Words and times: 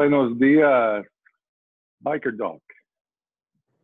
Buenos 0.00 0.38
días, 0.38 1.06
Biker 1.98 2.34
Dog. 2.34 2.62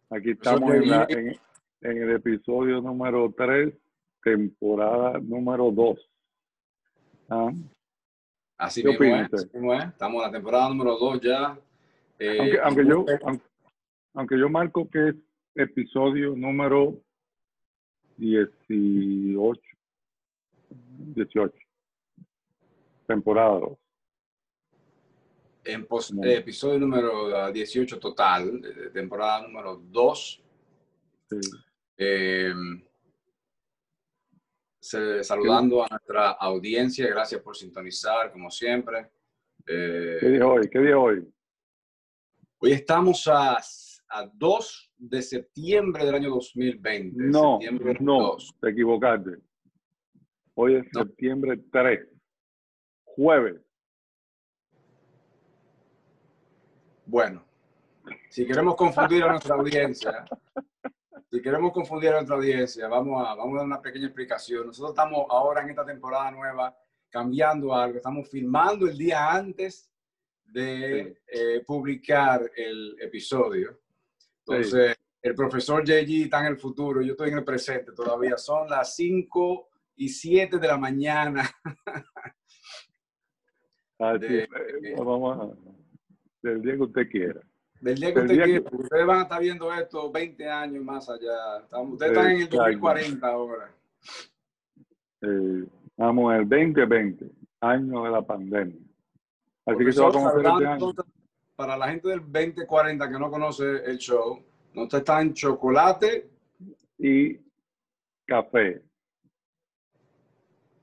Aquí 0.08 0.30
estamos 0.30 0.72
en, 0.72 0.88
la- 0.88 1.04
en- 1.10 1.36
en 1.82 2.02
el 2.04 2.10
episodio 2.12 2.80
número 2.80 3.34
3, 3.36 3.74
temporada 4.22 5.18
número 5.18 5.70
2. 5.70 6.10
Ah, 7.28 7.50
Así 8.56 8.82
¿Qué 8.82 8.88
mismo 8.98 9.14
es, 9.16 9.34
así 9.34 9.46
mismo 9.52 9.74
es. 9.74 9.84
Estamos 9.84 10.22
en 10.22 10.22
la 10.22 10.32
temporada 10.32 10.68
número 10.70 10.96
2 10.96 11.20
ya. 11.20 11.58
Eh, 12.18 12.38
aunque, 12.40 12.60
aunque 12.60 12.86
yo, 12.86 13.04
aunque, 13.26 13.44
aunque 14.14 14.38
yo 14.38 14.48
marco 14.48 14.88
que 14.88 15.08
es 15.10 15.16
episodio 15.54 16.34
número 16.34 16.98
18. 18.16 19.60
18. 21.14 21.54
Temporada 23.06 23.58
2. 23.60 23.78
En 25.66 25.86
pos- 25.86 26.12
No. 26.12 26.24
eh, 26.24 26.36
episodio 26.38 26.78
número 26.78 27.36
ah, 27.36 27.50
18 27.50 27.98
total, 27.98 28.60
de- 28.60 28.72
de 28.74 28.90
temporada 28.90 29.42
número 29.46 29.76
2. 29.76 30.42
Sí. 31.28 31.36
Eh, 31.98 32.52
saludando 35.22 35.82
a 35.84 35.88
nuestra 35.90 36.30
audiencia, 36.32 37.08
gracias 37.08 37.40
por 37.42 37.56
sintonizar, 37.56 38.30
como 38.30 38.50
siempre. 38.50 39.10
Eh, 39.66 40.18
¿Qué 40.20 40.28
día 40.28 40.46
hoy? 40.46 40.68
¿Qué 40.70 40.78
día 40.78 40.98
hoy? 40.98 41.26
hoy 42.58 42.72
estamos 42.72 43.26
a, 43.26 43.56
a 43.58 44.30
2 44.32 44.92
de 44.96 45.20
septiembre 45.22 46.04
del 46.06 46.14
año 46.14 46.30
2020. 46.30 47.16
No, 47.24 47.58
no, 48.00 48.20
2. 48.32 48.54
te 48.60 48.70
equivocaste. 48.70 49.30
Hoy 50.54 50.76
es 50.76 50.84
No. 50.94 51.02
septiembre 51.02 51.58
3, 51.72 52.08
jueves. 53.04 53.60
Bueno, 57.06 57.44
si 58.28 58.44
queremos 58.44 58.74
confundir 58.74 59.22
a 59.22 59.30
nuestra 59.30 59.54
audiencia, 59.54 60.24
si 61.30 61.40
queremos 61.40 61.72
confundir 61.72 62.10
a 62.10 62.14
nuestra 62.14 62.34
audiencia, 62.34 62.88
vamos 62.88 63.24
a, 63.24 63.34
vamos 63.36 63.54
a 63.54 63.58
dar 63.58 63.66
una 63.66 63.80
pequeña 63.80 64.06
explicación. 64.06 64.66
Nosotros 64.66 64.90
estamos 64.90 65.24
ahora 65.30 65.62
en 65.62 65.70
esta 65.70 65.86
temporada 65.86 66.32
nueva 66.32 66.76
cambiando 67.08 67.72
algo, 67.72 67.98
estamos 67.98 68.28
filmando 68.28 68.88
el 68.88 68.98
día 68.98 69.32
antes 69.32 69.88
de 70.46 71.22
eh, 71.28 71.62
publicar 71.64 72.50
el 72.56 72.96
episodio. 73.00 73.78
Entonces, 74.40 74.96
el 75.22 75.34
profesor 75.34 75.84
JG 75.84 76.24
está 76.24 76.40
en 76.40 76.46
el 76.46 76.58
futuro, 76.58 77.02
yo 77.02 77.12
estoy 77.12 77.30
en 77.30 77.38
el 77.38 77.44
presente 77.44 77.92
todavía. 77.92 78.36
Son 78.36 78.68
las 78.68 78.96
5 78.96 79.68
y 79.96 80.08
7 80.08 80.58
de 80.58 80.66
la 80.66 80.76
mañana. 80.76 81.48
De-. 84.20 84.42
Eh, 84.42 84.94
vamos 84.98 85.38
a, 85.40 85.76
del 86.50 86.62
día 86.62 86.74
que 86.76 86.82
usted 86.82 87.08
quiera. 87.10 87.40
Del 87.80 87.94
día 87.96 88.08
que 88.08 88.20
Del 88.20 88.22
usted 88.30 88.34
día 88.34 88.44
que- 88.44 88.62
quiera, 88.62 88.76
ustedes 88.84 89.06
van 89.06 89.18
a 89.18 89.22
estar 89.22 89.40
viendo 89.40 89.72
esto 89.74 90.10
20 90.10 90.48
años 90.48 90.84
más 90.84 91.08
allá. 91.10 91.58
Ustedes 91.82 92.12
están 92.12 92.26
en 92.30 92.36
el 92.36 92.42
Exacto. 92.42 92.56
2040 92.56 93.26
ahora. 93.28 93.70
Eh, 95.22 95.64
vamos 95.96 96.34
el 96.34 96.48
2020, 96.48 97.30
año 97.60 98.04
de 98.04 98.10
la 98.10 98.22
pandemia. 98.22 98.76
Así 99.66 99.84
que 99.84 99.92
se 99.92 100.00
va 100.00 100.08
a 100.08 100.12
conocer 100.12 100.46
este 100.46 100.66
año. 100.66 100.92
para 101.56 101.76
la 101.76 101.88
gente 101.88 102.08
del 102.08 102.20
2040 102.20 103.10
que 103.10 103.18
no 103.18 103.30
conoce 103.30 103.64
el 103.86 103.96
show, 103.98 104.42
no 104.74 104.82
está 104.84 105.20
en 105.22 105.32
chocolate. 105.34 106.28
Y 106.98 107.38
café. 108.26 108.82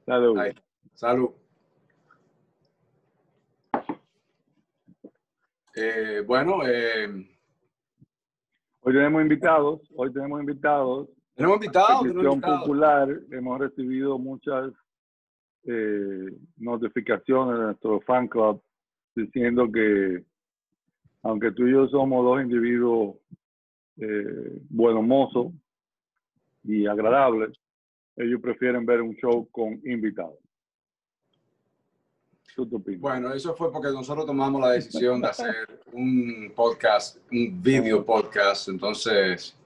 Salud. 0.06 0.38
Ahí, 0.38 0.52
salud. 0.96 1.30
Eh, 5.76 6.24
bueno, 6.26 6.66
eh, 6.66 7.26
Hoy 8.86 8.94
tenemos 8.94 9.22
invitados, 9.22 9.80
hoy 9.96 10.12
tenemos 10.12 10.42
invitados. 10.42 11.08
tenemos 11.36 11.56
invitados. 11.56 12.02
tenemos 12.02 12.34
invitados. 12.34 12.60
popular, 12.60 13.20
hemos 13.32 13.60
recibido 13.60 14.20
muchas 14.20 14.74
eh, 15.64 16.38
notificaciones 16.58 17.60
de 17.60 17.64
nuestro 17.64 18.02
fan 18.02 18.28
club 18.28 18.62
diciendo 19.16 19.72
que 19.72 20.26
aunque 21.22 21.52
tú 21.54 21.66
y 21.66 21.72
yo 21.72 21.88
somos 21.88 22.26
dos 22.26 22.42
individuos 22.42 23.16
eh, 24.02 24.60
buenos 24.70 25.06
mozos 25.06 25.54
y 26.66 26.86
agradables, 26.86 27.58
ellos 28.18 28.42
prefieren 28.42 28.86
ver 28.86 29.02
un 29.02 29.16
show 29.16 29.48
con 29.50 29.80
invitados. 29.86 30.40
Bueno, 32.98 33.34
eso 33.34 33.56
fue 33.56 33.72
porque 33.72 33.90
nosotros 33.90 34.26
tomamos 34.26 34.62
la 34.62 34.72
decisión 34.72 35.22
de 35.22 35.28
hacer 35.28 35.82
un 35.92 36.52
podcast, 36.56 37.18
un 37.32 37.62
video 37.62 38.06
podcast. 38.06 38.70
Entonces, 38.70 39.58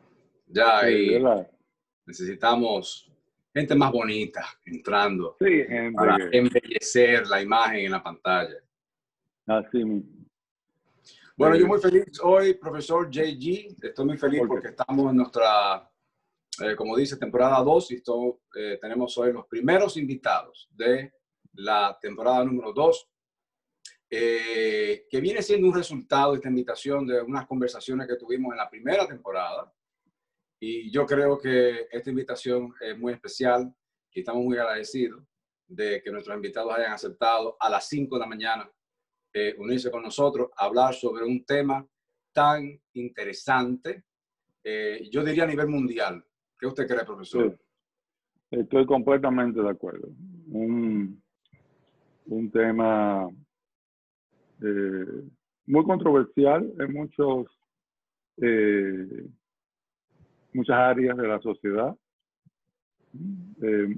ya 0.47 0.79
ahí 0.79 1.21
necesitamos 2.05 3.11
gente 3.53 3.75
más 3.75 3.91
bonita 3.91 4.45
entrando 4.65 5.35
Sí, 5.39 5.63
gente, 5.67 5.93
para 5.93 6.17
embellecer 6.31 7.27
la 7.27 7.41
imagen 7.41 7.85
en 7.85 7.91
la 7.91 8.03
pantalla. 8.03 8.57
así 9.47 9.83
mismo. 9.83 10.17
Bueno, 11.35 11.55
yo 11.55 11.67
muy 11.67 11.79
feliz 11.79 12.19
hoy, 12.23 12.55
profesor 12.55 13.09
JG. 13.11 13.75
Estoy 13.81 14.05
muy 14.05 14.17
feliz 14.17 14.39
¿Por 14.39 14.47
porque 14.47 14.69
estamos 14.69 15.11
en 15.11 15.17
nuestra, 15.17 15.87
eh, 16.63 16.75
como 16.75 16.95
dice, 16.95 17.15
temporada 17.17 17.61
2 17.61 17.91
y 17.91 17.95
esto, 17.95 18.39
eh, 18.55 18.79
tenemos 18.81 19.15
hoy 19.19 19.33
los 19.33 19.45
primeros 19.45 19.97
invitados 19.97 20.67
de 20.71 21.13
la 21.57 21.97
temporada 21.99 22.45
número 22.45 22.71
2, 22.71 23.09
eh, 24.09 25.05
que 25.09 25.19
viene 25.19 25.41
siendo 25.41 25.67
un 25.67 25.75
resultado 25.75 26.31
de 26.31 26.37
esta 26.37 26.49
invitación 26.49 27.05
de 27.05 27.21
unas 27.21 27.45
conversaciones 27.45 28.07
que 28.07 28.15
tuvimos 28.15 28.51
en 28.51 28.57
la 28.57 28.69
primera 28.69 29.05
temporada. 29.07 29.73
Y 30.59 30.89
yo 30.91 31.05
creo 31.05 31.37
que 31.37 31.87
esta 31.91 32.09
invitación 32.09 32.73
es 32.79 32.97
muy 32.97 33.13
especial 33.13 33.73
y 34.11 34.19
estamos 34.21 34.43
muy 34.43 34.57
agradecidos 34.57 35.23
de 35.67 36.01
que 36.01 36.11
nuestros 36.11 36.35
invitados 36.35 36.73
hayan 36.73 36.93
aceptado 36.93 37.57
a 37.59 37.69
las 37.69 37.87
5 37.89 38.15
de 38.15 38.19
la 38.19 38.27
mañana 38.27 38.71
eh, 39.33 39.55
unirse 39.57 39.91
con 39.91 40.01
nosotros, 40.01 40.49
a 40.55 40.65
hablar 40.65 40.93
sobre 40.93 41.25
un 41.25 41.45
tema 41.45 41.85
tan 42.33 42.79
interesante, 42.93 44.05
eh, 44.63 45.07
yo 45.11 45.23
diría 45.23 45.43
a 45.43 45.47
nivel 45.47 45.67
mundial. 45.67 46.23
¿Qué 46.57 46.65
usted 46.65 46.87
cree, 46.87 47.05
profesor? 47.05 47.59
Estoy 48.49 48.85
completamente 48.85 49.61
de 49.61 49.69
acuerdo. 49.69 50.07
Un 52.27 52.51
tema 52.51 53.27
eh, 54.61 55.23
muy 55.65 55.83
controversial 55.83 56.71
en 56.79 56.93
muchos, 56.93 57.47
eh, 58.37 59.27
muchas 60.53 60.75
áreas 60.75 61.17
de 61.17 61.27
la 61.27 61.39
sociedad. 61.41 61.95
Eh, 63.61 63.95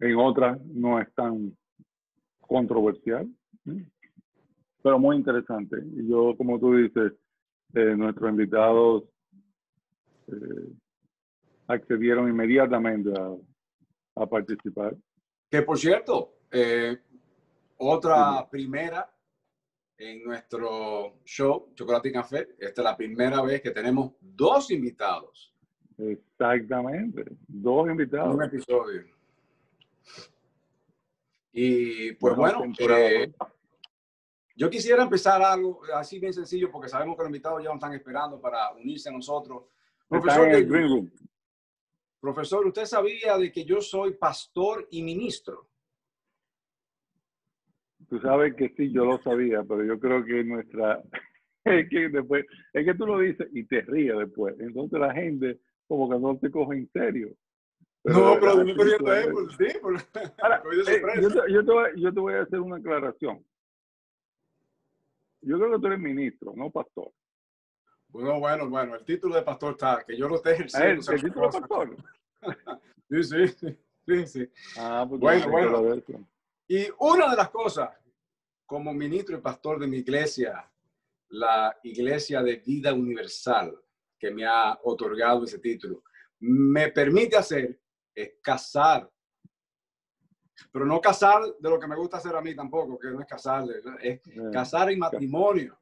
en 0.00 0.16
otras 0.16 0.60
no 0.66 1.00
es 1.00 1.12
tan 1.14 1.56
controversial, 2.40 3.28
pero 4.82 4.98
muy 4.98 5.16
interesante. 5.16 5.76
Y 5.94 6.08
yo, 6.08 6.34
como 6.36 6.58
tú 6.58 6.74
dices, 6.74 7.12
eh, 7.74 7.94
nuestros 7.96 8.30
invitados 8.30 9.04
eh, 10.26 10.72
accedieron 11.66 12.28
inmediatamente 12.28 13.10
a, 13.18 14.22
a 14.22 14.26
participar. 14.26 14.96
Que 15.50 15.62
por 15.62 15.78
cierto, 15.78 16.34
eh, 16.50 16.98
otra 17.80 18.48
primera 18.48 19.12
en 19.98 20.24
nuestro 20.24 21.20
show, 21.24 21.72
Chocolate 21.74 22.08
y 22.08 22.12
Café. 22.12 22.48
Esta 22.58 22.80
es 22.80 22.84
la 22.84 22.96
primera 22.96 23.42
vez 23.42 23.60
que 23.60 23.70
tenemos 23.70 24.12
dos 24.20 24.70
invitados 24.70 25.50
Exactamente. 26.00 27.24
Dos 27.46 27.84
en 27.86 27.92
invitados. 27.92 28.34
un 28.34 28.42
episodio. 28.42 29.04
Y 31.52 32.12
pues 32.12 32.36
bueno, 32.36 32.62
eh, 32.78 33.32
yo 34.56 34.70
quisiera 34.70 35.02
empezar 35.02 35.42
algo 35.42 35.82
así 35.94 36.18
bien 36.18 36.32
sencillo 36.32 36.70
porque 36.70 36.88
sabemos 36.88 37.16
que 37.16 37.22
los 37.22 37.28
invitados 37.28 37.62
ya 37.62 37.68
nos 37.68 37.76
están 37.76 37.92
esperando 37.92 38.40
para 38.40 38.72
unirse 38.72 39.08
a 39.08 39.12
nosotros. 39.12 39.64
Profesor, 40.08 40.46
en 40.46 40.54
el 40.54 40.62
eh, 40.62 40.66
Green 40.66 40.88
Room. 40.88 41.10
profesor, 42.20 42.66
¿usted 42.66 42.84
sabía 42.84 43.36
de 43.36 43.50
que 43.50 43.64
yo 43.64 43.80
soy 43.80 44.14
pastor 44.14 44.86
y 44.90 45.02
ministro? 45.02 45.69
Tú 48.10 48.18
sabes 48.20 48.54
que 48.56 48.70
sí, 48.76 48.92
yo 48.92 49.04
lo 49.04 49.22
sabía, 49.22 49.62
pero 49.62 49.84
yo 49.84 49.98
creo 49.98 50.24
que 50.24 50.44
nuestra... 50.44 51.00
Es 51.62 51.90
que 51.90 52.08
después, 52.08 52.46
es 52.72 52.84
que 52.86 52.94
tú 52.94 53.06
lo 53.06 53.18
dices 53.18 53.46
y 53.52 53.64
te 53.64 53.82
ríes 53.82 54.16
después. 54.16 54.58
Entonces 54.58 54.98
la 54.98 55.12
gente 55.12 55.60
como 55.86 56.08
que 56.08 56.18
no 56.18 56.38
te 56.38 56.50
coge 56.50 56.78
en 56.78 56.90
serio. 56.90 57.28
no, 58.02 58.34
pero 58.40 58.52
así 58.52 58.64
me 58.64 58.70
estoy 58.70 58.84
riendo 58.86 58.96
tú 59.04 59.10
de 59.10 59.16
eres. 59.18 59.26
él, 59.26 59.32
por- 59.32 59.56
sí, 59.56 59.78
por- 59.82 59.94
Ahora, 60.42 60.62
eh, 60.88 61.02
yo, 61.20 61.28
te, 61.28 61.52
yo, 61.52 61.64
te 61.64 61.70
voy, 61.70 61.88
yo 62.00 62.14
te 62.14 62.20
voy 62.20 62.34
a 62.34 62.42
hacer 62.42 62.60
una 62.60 62.76
aclaración. 62.76 63.44
Yo 65.42 65.58
creo 65.58 65.72
que 65.72 65.78
tú 65.80 65.86
eres 65.88 65.98
ministro, 65.98 66.54
no 66.56 66.70
pastor. 66.70 67.10
Bueno, 68.08 68.40
bueno, 68.40 68.68
bueno, 68.70 68.94
el 68.96 69.04
título 69.04 69.34
de 69.36 69.42
pastor 69.42 69.72
está, 69.72 70.02
que 70.06 70.16
yo 70.16 70.28
lo 70.28 70.36
esté 70.36 70.50
Ah, 70.50 70.52
ejerciendo. 70.54 71.12
¿El, 71.12 71.14
el 71.16 71.22
título 71.22 71.46
de 71.50 71.60
pastor? 71.60 71.96
Sí, 73.10 73.22
sí, 73.24 73.76
sí, 74.06 74.26
sí. 74.26 74.48
Ah, 74.78 75.04
pues 75.06 75.20
Bueno, 75.20 75.50
bueno. 75.50 75.82
Y 76.68 76.86
una 77.00 77.28
de 77.28 77.36
las 77.36 77.50
cosas, 77.50 77.90
como 78.70 78.94
ministro 78.94 79.36
y 79.36 79.40
pastor 79.40 79.80
de 79.80 79.88
mi 79.88 79.96
iglesia, 79.96 80.64
la 81.30 81.76
Iglesia 81.82 82.40
de 82.40 82.54
Vida 82.64 82.94
Universal 82.94 83.76
que 84.16 84.30
me 84.30 84.46
ha 84.46 84.78
otorgado 84.84 85.42
ese 85.42 85.58
título, 85.58 86.04
me 86.38 86.92
permite 86.92 87.36
hacer 87.36 87.80
es 88.14 88.34
casar. 88.40 89.10
Pero 90.70 90.86
no 90.86 91.00
casar 91.00 91.42
de 91.58 91.68
lo 91.68 91.80
que 91.80 91.88
me 91.88 91.96
gusta 91.96 92.18
hacer 92.18 92.36
a 92.36 92.40
mí 92.40 92.54
tampoco, 92.54 92.96
que 92.96 93.10
no 93.10 93.20
es 93.20 93.26
casar, 93.26 93.64
es 94.00 94.20
casar 94.52 94.92
en 94.92 95.00
matrimonio. 95.00 95.76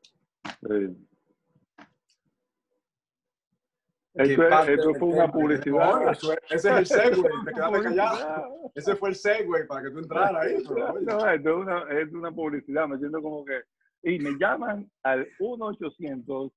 Esto, 4.18 4.94
fue 4.94 5.08
una 5.08 5.30
publicidad. 5.30 6.10
ese 6.10 6.38
es 6.50 6.64
el 6.64 6.86
segue, 6.86 7.22
te 7.44 7.52
quedaste 7.52 7.82
callado. 7.82 8.72
Ese 8.74 8.96
fue 8.96 9.10
el 9.10 9.14
segue 9.14 9.64
para 9.66 9.82
que 9.82 9.90
tú 9.90 9.98
entraras 10.00 10.42
ahí. 10.42 10.56
no, 11.02 11.30
esto 11.30 11.50
es 11.50 11.56
una, 11.56 11.82
es 12.00 12.12
una 12.12 12.32
publicidad, 12.32 12.88
me 12.88 12.98
siento 12.98 13.22
como 13.22 13.44
que. 13.44 13.60
Y 14.02 14.18
me 14.18 14.32
llaman 14.38 14.90
al 15.04 15.28
1-800 15.38 16.52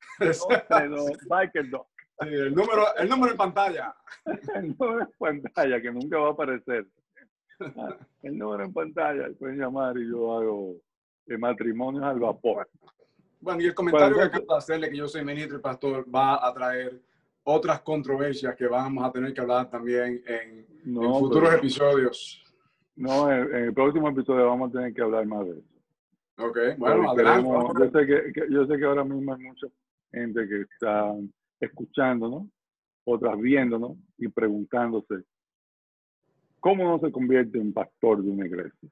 Biker 1.27 1.69
Dog. 1.69 1.87
Sí, 2.21 2.27
el 2.29 2.53
número, 2.53 2.95
el 2.97 3.09
número 3.09 3.31
en 3.31 3.37
pantalla. 3.37 3.95
el 4.55 4.75
número 4.77 5.01
en 5.01 5.41
pantalla, 5.41 5.81
que 5.81 5.91
nunca 5.91 6.17
va 6.17 6.29
a 6.29 6.31
aparecer. 6.31 6.87
El 8.23 8.37
número 8.37 8.63
en 8.63 8.73
pantalla, 8.73 9.29
pueden 9.37 9.59
llamar 9.59 9.97
y 9.97 10.09
yo 10.09 10.33
hago 10.33 10.75
de 11.27 11.37
matrimonios 11.37 12.03
al 12.03 12.19
vapor. 12.19 12.67
Bueno, 13.39 13.61
y 13.61 13.67
el 13.67 13.75
comentario 13.75 14.17
que 14.17 14.23
acabo 14.23 14.45
de 14.49 14.57
hacerle, 14.57 14.89
que 14.89 14.97
yo 14.97 15.07
soy 15.07 15.23
ministro 15.23 15.57
y 15.57 15.61
pastor, 15.61 16.05
va 16.13 16.47
a 16.47 16.53
traer 16.53 16.99
otras 17.43 17.81
controversias 17.81 18.55
que 18.55 18.67
vamos 18.67 19.03
a 19.03 19.11
tener 19.11 19.33
que 19.33 19.41
hablar 19.41 19.69
también 19.69 20.23
en, 20.25 20.65
futuros 20.93 21.53
episodios. 21.53 22.43
No, 22.95 23.31
en, 23.31 23.53
el 23.55 23.73
próximo 23.73 24.09
episodio 24.09 24.47
vamos 24.47 24.69
a 24.69 24.73
tener 24.73 24.93
que 24.93 25.01
hablar 25.01 25.25
más 25.25 25.45
de 25.45 25.51
eso. 25.51 25.71
Ok, 26.37 26.57
bueno, 26.77 27.11
adelante. 27.11 27.49
yo, 27.49 27.91
sé 27.91 28.05
que, 28.05 28.45
yo 28.49 28.65
sé 28.65 28.77
que 28.77 28.85
ahora 28.85 29.03
mismo 29.03 29.33
hay 29.33 29.41
mucha 29.41 29.67
gente 30.11 30.47
que 30.47 30.61
está 30.61 31.13
escuchándonos, 31.59 32.47
otras 33.05 33.39
viéndonos 33.39 33.97
y 34.17 34.27
preguntándose, 34.27 35.23
¿cómo 36.59 36.83
no 36.83 36.99
se 36.99 37.11
convierte 37.11 37.59
en 37.59 37.73
pastor 37.73 38.23
de 38.23 38.29
una 38.29 38.45
iglesia? 38.45 38.89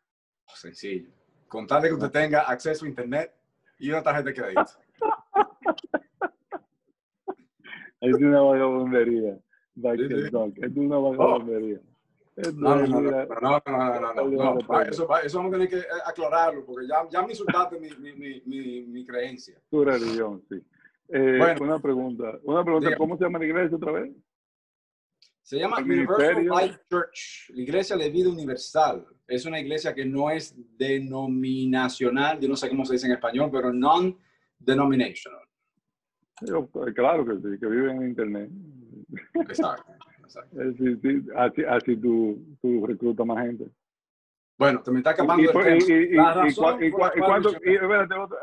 Sencillo. 0.47 1.09
Contarle 1.47 1.89
que 1.89 1.95
usted 1.95 2.11
tenga 2.11 2.41
acceso 2.41 2.85
a 2.85 2.89
internet 2.89 3.33
y 3.79 3.89
una 3.89 4.03
tarjeta 4.03 4.29
de 4.29 4.35
crédito. 4.35 4.65
Es 8.01 8.13
una 8.15 8.41
vagabundería. 8.41 9.39
Es 9.75 10.75
una 10.75 10.97
vagabundería. 10.97 11.79
No, 12.55 12.75
no, 12.75 12.87
no, 12.87 13.01
no, 13.01 13.63
no, 13.65 14.13
no, 14.13 14.55
no, 14.55 14.81
Eso, 14.81 15.05
vamos 15.07 15.35
a 15.35 15.49
tener 15.51 15.67
que 15.67 15.83
aclararlo, 16.05 16.65
porque 16.65 16.87
ya, 16.87 17.05
ya 17.11 17.21
me 17.21 17.31
insultaste 17.31 17.77
mi, 17.79 17.89
mi, 17.97 18.41
mi, 18.45 18.81
mi, 18.83 19.05
creencia. 19.05 19.59
Tu 19.69 19.83
religión, 19.83 20.41
sí. 20.47 20.55
Eh, 21.09 21.35
bueno, 21.37 21.65
una 21.65 21.79
pregunta, 21.79 22.39
una 22.43 22.63
pregunta, 22.63 22.95
¿cómo 22.95 23.17
se 23.17 23.25
llama 23.25 23.39
la 23.39 23.45
iglesia 23.45 23.75
otra 23.75 23.91
vez? 23.91 24.11
Se 25.41 25.57
llama 25.57 25.79
Universal 25.79 26.45
Life 26.45 26.79
Church, 26.89 27.49
la 27.49 27.61
iglesia 27.61 27.97
de 27.97 28.09
vida 28.09 28.29
universal. 28.29 29.05
Es 29.27 29.45
una 29.45 29.59
iglesia 29.59 29.93
que 29.93 30.05
no 30.05 30.29
es 30.29 30.55
denominacional, 30.77 32.39
yo 32.39 32.47
no 32.47 32.55
sé 32.55 32.69
cómo 32.69 32.85
se 32.85 32.93
dice 32.93 33.07
en 33.07 33.13
español, 33.13 33.49
pero 33.51 33.73
non-denominational. 33.73 35.38
Pues, 36.71 36.93
claro 36.93 37.25
que 37.25 37.35
sí, 37.35 37.59
que 37.59 37.67
vive 37.67 37.91
en 37.91 38.03
Internet. 38.03 38.49
Exacto. 39.33 39.93
así, 41.35 41.63
así 41.63 41.97
tú, 41.97 42.39
tú 42.61 42.85
reclutas 42.85 43.25
más 43.25 43.45
gente. 43.45 43.65
Bueno, 44.59 44.83
te 44.83 44.91
me 44.91 44.97
está 44.99 45.11
acabando 45.11 45.41
el 45.41 45.51
cuánto, 46.53 47.51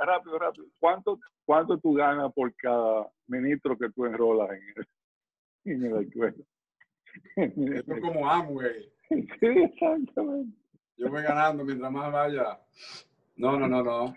rápido, 0.03 0.39
rápido. 0.39 0.67
¿Cuánto, 0.79 1.21
¿Cuánto 1.45 1.79
tú 1.79 1.93
ganas 1.93 2.33
por 2.33 2.55
cada 2.57 3.07
ministro 3.27 3.77
que 3.77 3.91
tú 3.91 4.07
enrolas 4.07 4.49
en, 4.51 4.63
el, 4.77 4.87
en 5.85 5.95
la 5.95 6.01
escuela? 6.01 6.35
Esto 7.37 7.95
es 7.95 8.01
como 8.01 8.31
Amway. 8.31 8.91
Sí, 9.11 9.47
exactamente. 9.47 10.57
Yo 10.97 11.11
voy 11.11 11.23
ganando 11.23 11.65
mientras 11.65 11.93
más 11.93 12.11
vaya. 12.11 12.59
No, 13.37 13.59
no, 13.59 13.69
no, 13.69 13.83
no. 13.83 14.17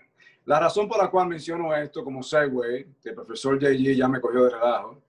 La 0.50 0.58
razón 0.58 0.88
por 0.88 0.98
la 0.98 1.08
cual 1.08 1.28
menciono 1.28 1.72
esto 1.76 2.02
como 2.02 2.24
segue, 2.24 2.88
que 3.00 3.10
el 3.10 3.14
profesor 3.14 3.56
JG 3.56 3.94
ya 3.94 4.08
me 4.08 4.20
cogió 4.20 4.42
de 4.46 4.50
relajo, 4.50 5.00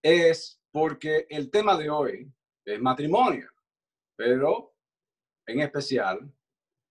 es 0.00 0.62
porque 0.70 1.26
el 1.28 1.50
tema 1.50 1.76
de 1.76 1.90
hoy 1.90 2.32
es 2.64 2.80
matrimonio, 2.80 3.50
pero 4.14 4.72
en 5.44 5.58
especial 5.62 6.32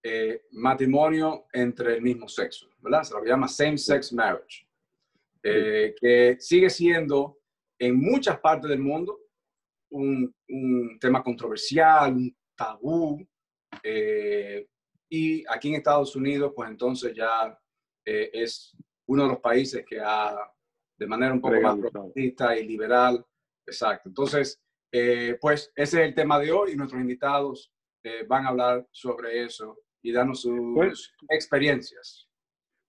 eh, 0.04 0.48
matrimonio 0.52 1.46
entre 1.54 1.96
el 1.96 2.02
mismo 2.02 2.28
sexo, 2.28 2.68
¿verdad? 2.80 3.04
Se 3.04 3.14
lo 3.14 3.24
llama 3.24 3.48
same-sex 3.48 4.12
marriage, 4.12 4.68
eh, 5.42 5.96
que 5.98 6.36
sigue 6.42 6.70
siendo 6.70 7.40
en 7.80 7.98
muchas 8.02 8.38
partes 8.42 8.70
del 8.70 8.80
mundo 8.80 9.18
un, 9.92 10.36
tema 11.00 11.24
controversial, 11.24 12.16
un 12.16 12.38
tabú, 12.54 13.26
eh, 13.82 14.68
y 15.10 15.44
aquí 15.48 15.70
en 15.70 15.76
Estados 15.76 16.16
Unidos, 16.16 16.54
pues 16.56 16.70
entonces 16.70 17.16
ya 17.16 17.58
eh, 18.06 18.30
es 18.32 18.78
uno 19.08 19.24
de 19.24 19.30
los 19.30 19.40
países 19.40 19.84
que 19.86 20.00
ha, 20.00 20.38
de 20.98 21.08
manera 21.08 21.34
un 21.34 21.42
poco 21.42 21.60
más 21.60 21.78
progresista 21.80 22.58
y 22.58 22.68
liberal, 22.68 23.26
exacto. 23.66 24.10
Entonces, 24.10 24.62
eh, 24.92 25.38
pues 25.42 25.72
ese 25.76 26.02
es 26.02 26.08
el 26.10 26.16
tema 26.16 26.40
de 26.40 26.52
hoy 26.52 26.74
y 26.74 26.76
nuestros 26.76 27.02
invitados 27.02 27.72
eh, 28.04 28.24
van 28.28 28.46
a 28.46 28.50
hablar 28.50 28.88
sobre 28.92 29.44
eso 29.44 29.80
y 30.02 30.12
darnos 30.12 30.42
sus 30.42 30.60
pues, 30.76 31.12
experiencias. 31.30 32.28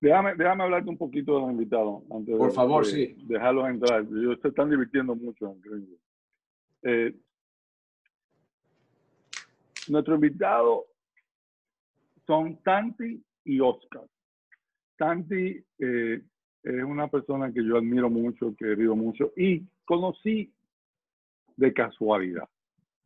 Déjame, 0.01 0.35
déjame 0.35 0.65
hablarte 0.65 0.89
un 0.89 0.97
poquito 0.97 1.35
de 1.35 1.41
los 1.41 1.51
invitados. 1.51 2.03
Antes 2.11 2.37
Por 2.37 2.53
favor, 2.53 2.87
sí. 2.87 3.17
Dejarlos 3.25 3.69
entrar. 3.69 4.01
Ellos 4.01 4.39
se 4.41 4.49
están 4.49 4.71
divirtiendo 4.71 5.15
mucho. 5.15 5.57
Eh, 6.83 7.15
nuestro 9.89 10.15
invitado 10.15 10.87
son 12.31 12.63
Tanti 12.63 13.21
y 13.45 13.59
Oscar. 13.59 14.05
Tanti 14.97 15.61
eh, 15.81 16.23
es 16.63 16.85
una 16.85 17.09
persona 17.09 17.53
que 17.53 17.65
yo 17.65 17.77
admiro 17.77 18.09
mucho, 18.09 18.55
que 18.57 18.67
he 18.67 18.77
querido 18.77 18.95
mucho 18.95 19.33
y 19.37 19.67
conocí 19.85 20.53
de 21.57 21.73
casualidad. 21.73 22.49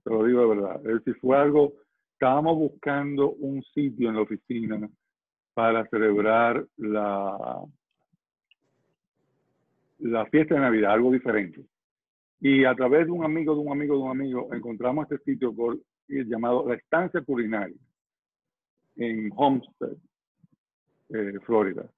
Te 0.04 0.10
lo 0.10 0.24
digo 0.24 0.42
de 0.42 0.48
verdad. 0.48 0.76
Es 0.86 0.96
decir, 0.96 1.16
fue 1.22 1.38
algo, 1.38 1.72
estábamos 2.12 2.58
buscando 2.58 3.30
un 3.30 3.62
sitio 3.74 4.10
en 4.10 4.16
la 4.16 4.22
oficina 4.22 4.90
para 5.54 5.86
celebrar 5.86 6.62
la, 6.76 7.64
la 10.00 10.26
fiesta 10.26 10.56
de 10.56 10.60
Navidad, 10.60 10.92
algo 10.92 11.10
diferente. 11.10 11.64
Y 12.40 12.66
a 12.66 12.74
través 12.74 13.06
de 13.06 13.12
un 13.12 13.24
amigo, 13.24 13.54
de 13.54 13.60
un 13.60 13.72
amigo, 13.72 13.96
de 13.96 14.02
un 14.02 14.10
amigo, 14.10 14.52
encontramos 14.52 15.10
este 15.10 15.32
sitio 15.32 15.54
llamado 16.08 16.68
La 16.68 16.74
Estancia 16.74 17.22
Culinaria 17.22 17.74
en 18.96 19.30
Homestead, 19.34 19.96
eh, 21.10 21.38
Florida. 21.44 21.88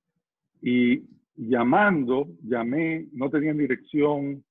Y 0.63 1.03
llamando, 1.37 2.29
llamé, 2.43 3.07
no 3.13 3.31
tenían 3.31 3.59
dirección, 3.59 4.45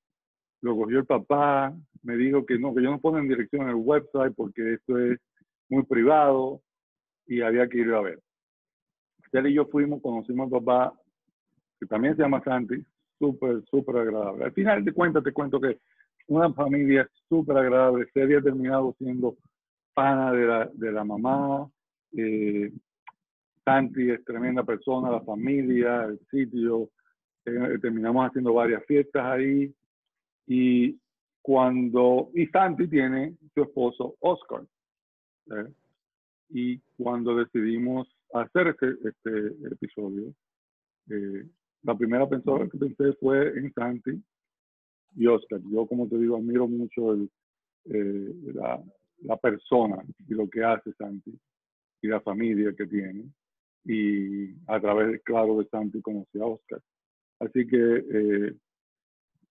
lo 0.61 0.75
cogió 0.75 0.99
el 0.99 1.05
papá, 1.05 1.75
me 2.03 2.15
dijo 2.15 2.45
que 2.45 2.57
no, 2.57 2.73
que 2.73 2.83
yo 2.83 2.91
no 2.91 2.99
ponen 2.99 3.27
dirección 3.27 3.63
en 3.63 3.69
el 3.69 3.75
website 3.75 4.33
porque 4.35 4.73
esto 4.73 4.97
es 4.97 5.19
muy 5.69 5.83
privado 5.83 6.61
y 7.27 7.41
había 7.41 7.67
que 7.67 7.79
ir 7.79 7.91
a 7.93 8.01
ver. 8.01 8.19
Él 9.31 9.47
y 9.47 9.53
yo 9.53 9.65
fuimos, 9.65 10.01
conocimos 10.01 10.45
al 10.45 10.63
papá, 10.63 10.93
que 11.79 11.85
también 11.85 12.15
se 12.15 12.21
llama 12.21 12.43
Santi, 12.43 12.85
súper, 13.19 13.63
súper 13.65 13.97
agradable. 13.97 14.45
Al 14.45 14.53
final 14.53 14.85
de 14.85 14.93
cuentas 14.93 15.23
te 15.23 15.33
cuento 15.33 15.59
que 15.59 15.79
una 16.27 16.51
familia 16.53 17.09
súper 17.27 17.57
agradable, 17.57 18.07
se 18.13 18.21
había 18.21 18.41
terminado 18.41 18.95
siendo 18.97 19.35
pana 19.93 20.31
de 20.31 20.45
la, 20.45 20.69
de 20.73 20.91
la 20.91 21.03
mamá, 21.03 21.69
eh, 22.13 22.71
Santi 23.65 24.11
es 24.11 24.23
tremenda 24.23 24.63
persona, 24.63 25.11
la 25.11 25.21
familia, 25.21 26.05
el 26.05 26.19
sitio. 26.29 26.89
Eh, 27.45 27.79
terminamos 27.81 28.27
haciendo 28.27 28.53
varias 28.53 28.85
fiestas 28.85 29.25
ahí. 29.25 29.73
Y 30.47 30.99
cuando, 31.41 32.29
y 32.35 32.45
Santi 32.47 32.87
tiene 32.87 33.35
su 33.53 33.63
esposo 33.63 34.15
Oscar. 34.19 34.63
¿eh? 35.51 35.73
Y 36.49 36.79
cuando 36.97 37.35
decidimos 37.35 38.07
hacer 38.33 38.67
este, 38.67 38.95
este 39.07 39.47
episodio, 39.73 40.31
eh, 41.09 41.45
la 41.83 41.95
primera 41.97 42.29
persona 42.29 42.69
que 42.69 42.77
pensé 42.77 43.13
fue 43.19 43.57
en 43.57 43.73
Santi 43.73 44.21
y 45.15 45.27
Oscar. 45.27 45.59
Yo, 45.71 45.87
como 45.87 46.07
te 46.07 46.19
digo, 46.19 46.37
admiro 46.37 46.67
mucho 46.67 47.13
el, 47.13 47.29
la, 48.53 48.83
la 49.21 49.37
persona 49.37 50.03
y 50.27 50.33
lo 50.33 50.47
que 50.49 50.63
hace 50.63 50.93
Santi 50.93 51.39
y 52.05 52.07
la 52.07 52.21
familia 52.21 52.73
que 52.75 52.85
tiene. 52.85 53.25
Y 53.83 54.55
a 54.67 54.79
través, 54.79 55.21
claro, 55.23 55.57
de 55.57 55.67
Santi 55.69 56.01
conocí 56.01 56.39
a 56.39 56.45
Oscar. 56.45 56.81
Así 57.39 57.67
que 57.67 57.77
eh, 57.77 58.55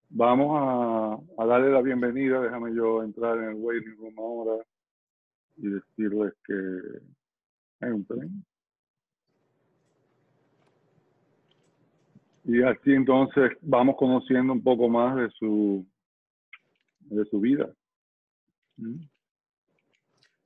vamos 0.08 0.56
a, 0.60 1.42
a, 1.42 1.46
darle 1.46 1.70
la 1.70 1.82
bienvenida. 1.82 2.40
Déjame 2.40 2.74
yo 2.74 3.02
entrar 3.02 3.38
en 3.38 3.50
el 3.50 3.54
waiting 3.56 3.96
room 3.96 4.14
ahora 4.18 4.64
y 5.56 5.68
decirles 5.68 6.32
que 6.46 6.54
hay 7.80 7.90
un 7.90 8.04
tren. 8.06 8.44
Y 12.44 12.62
así 12.62 12.92
entonces 12.92 13.52
vamos 13.62 13.96
conociendo 13.96 14.52
un 14.52 14.62
poco 14.62 14.88
más 14.88 15.16
de 15.16 15.30
su, 15.30 15.86
de 17.00 17.24
su 17.26 17.40
vida. 17.40 17.72
¿Mm? 18.76 19.13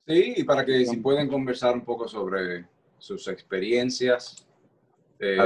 Sí, 0.09 0.33
y 0.37 0.43
para 0.43 0.65
que 0.65 0.87
si 0.87 0.97
pueden 0.97 1.27
conversar 1.29 1.75
un 1.75 1.85
poco 1.85 2.07
sobre 2.07 2.65
sus 2.97 3.27
experiencias. 3.27 4.43
Eh, 5.19 5.37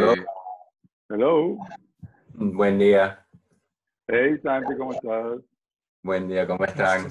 Hello. 1.09 1.57
Buen 2.29 2.79
día. 2.79 3.27
Hey, 4.07 4.39
Santi, 4.41 4.77
¿cómo 4.77 4.93
estás? 4.93 5.41
Buen 6.01 6.29
día, 6.29 6.47
¿cómo 6.47 6.63
están? 6.63 7.09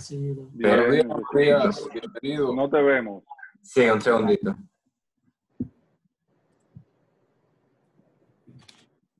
Bien, 0.55 1.05
buenos 1.05 1.23
días, 1.37 1.89
bienvenido. 1.93 2.55
No 2.55 2.71
te 2.71 2.81
vemos. 2.81 3.23
Sí, 3.61 3.83
un 3.83 4.01
segundito. 4.01 4.57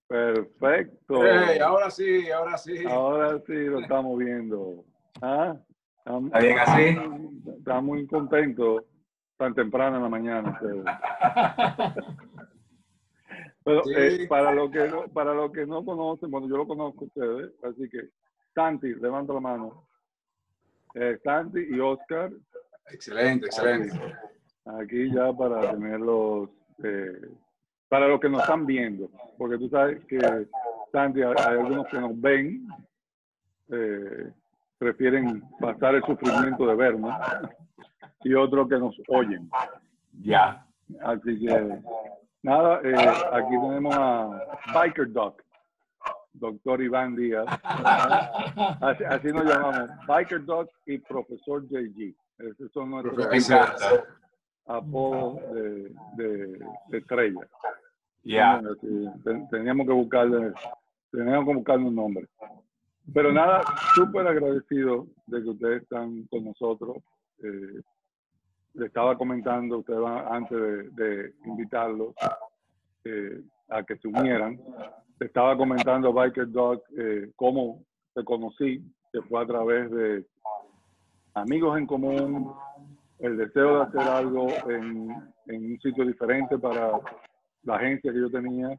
Perfecto. 0.09 1.21
ahora 1.63 1.91
sí, 1.91 2.31
ahora 2.31 2.57
sí. 2.57 2.83
Ahora 2.87 3.39
sí 3.47 3.53
lo 3.53 3.81
estamos 3.81 4.17
viendo. 4.17 4.87
¿Ah? 5.21 5.55
¿Está 6.05 6.39
bien 6.41 6.59
así? 6.59 6.97
Está 7.59 7.81
muy 7.81 8.07
contento 8.07 8.85
tan 9.37 9.55
temprano 9.55 9.97
en 9.97 10.03
la 10.03 10.09
mañana. 10.09 10.61
Pero 13.65 13.83
eh, 13.97 14.27
para 14.29 14.53
lo 14.53 14.71
que 14.71 14.89
no, 14.89 15.05
para 15.09 15.35
lo 15.35 15.53
que 15.53 15.65
no 15.67 15.85
conocen, 15.85 16.31
bueno, 16.31 16.49
yo 16.49 16.57
lo 16.57 16.67
conozco 16.67 17.05
a 17.05 17.07
ustedes, 17.07 17.53
así 17.63 17.89
que 17.89 18.09
Santi, 18.55 18.95
levanta 18.95 19.33
la 19.33 19.41
mano. 19.41 19.87
Eh, 20.95 21.19
Santi 21.23 21.61
y 21.71 21.79
Oscar. 21.79 22.33
Excelente, 22.91 23.47
excelente. 23.47 23.99
Aquí, 24.65 25.13
ya 25.13 25.33
para 25.33 25.71
tenerlos, 25.71 26.51
eh, 26.83 27.21
para 27.89 28.09
los 28.09 28.21
que 28.21 28.29
nos 28.29 28.43
están 28.43 28.67
viendo, 28.67 29.09
porque 29.39 29.59
tú 29.59 29.69
sabes 29.69 30.05
que 30.07 30.19
Santi, 30.91 31.23
hay, 31.23 31.35
algunos 31.37 31.87
que 31.87 31.99
nos 32.01 32.21
ven, 32.21 32.67
prefieren 34.83 35.41
pasar 35.61 35.95
el 35.95 36.03
sufrimiento 36.03 36.67
de 36.67 36.75
vernos 36.75 37.15
y 38.25 38.35
otros 38.35 38.69
que 38.69 38.79
nos 38.79 39.01
oyen. 39.07 39.49
Ya. 40.23 40.67
Así 41.05 41.39
que, 41.39 41.79
nada, 42.43 42.81
eh, 42.83 43.13
aquí 43.33 43.51
tenemos 43.51 43.95
a 43.97 44.45
Biker 44.75 45.13
Doc, 45.13 45.41
doctor 46.33 46.83
Iván 46.83 47.15
Díaz. 47.15 47.47
Así, 48.81 49.29
nos 49.29 49.45
llamamos, 49.45 49.91
Biker 50.09 50.45
Doc 50.45 50.69
y 50.87 50.99
Profesor 50.99 51.63
JG. 51.69 52.15
Esos 52.39 52.73
son 52.73 52.91
nuestros 52.91 53.51
apodos 54.67 55.37
de, 55.55 55.95
de, 56.17 56.59
de 56.89 56.99
estrella. 56.99 57.41
Ya. 58.25 58.61
Teníamos 59.49 59.87
que 59.87 59.93
buscarle, 59.93 60.53
teníamos 61.13 61.47
que 61.47 61.55
buscarle 61.55 61.85
un 61.87 61.95
nombre. 61.95 62.29
Pero 63.13 63.33
nada, 63.33 63.63
súper 63.95 64.27
agradecido 64.27 65.07
de 65.27 65.43
que 65.43 65.49
ustedes 65.49 65.83
están 65.83 66.25
con 66.31 66.45
nosotros. 66.45 66.99
Eh, 67.43 67.81
le 68.75 68.87
estaba 68.87 69.17
comentando 69.17 69.79
ustedes 69.79 70.01
antes 70.31 70.95
de, 70.95 71.33
invitarlos 71.45 72.15
eh, 73.05 73.43
a 73.69 73.83
que 73.83 73.97
se 73.97 74.09
unieran. 74.09 74.59
Le 75.19 75.27
estaba 75.27 75.57
comentando 75.57 76.13
Biker 76.13 76.51
Dog 76.51 76.83
eh, 76.97 77.31
cómo 77.37 77.85
te 78.15 78.25
conocí, 78.25 78.83
que 79.13 79.21
fue 79.23 79.43
a 79.43 79.47
través 79.47 79.91
de 79.91 80.25
amigos 81.35 81.79
en 81.79 81.87
común, 81.87 82.55
el 83.19 83.37
deseo 83.37 83.77
de 83.77 83.83
hacer 83.83 84.01
algo 84.01 84.49
en, 84.69 85.11
en 85.47 85.73
un 85.73 85.81
sitio 85.81 86.07
diferente 86.07 86.59
para 86.59 86.93
la 87.65 87.77
agencia 87.77 88.13
que 88.13 88.21
yo 88.21 88.31
tenía 88.31 88.79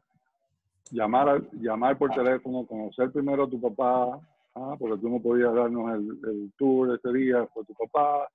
llamar, 0.90 1.42
llamar 1.52 1.96
por 1.98 2.10
teléfono, 2.10 2.66
conocer 2.66 3.10
primero 3.10 3.44
a 3.44 3.50
tu 3.50 3.60
papá, 3.60 4.20
¿ah? 4.54 4.76
porque 4.78 5.00
tú 5.00 5.08
no 5.08 5.20
podías 5.20 5.54
darnos 5.54 5.94
el, 5.94 6.52
tour 6.56 6.94
ese 6.94 7.12
día, 7.16 7.46
fue 7.52 7.64
tu 7.64 7.74
papá, 7.74 8.28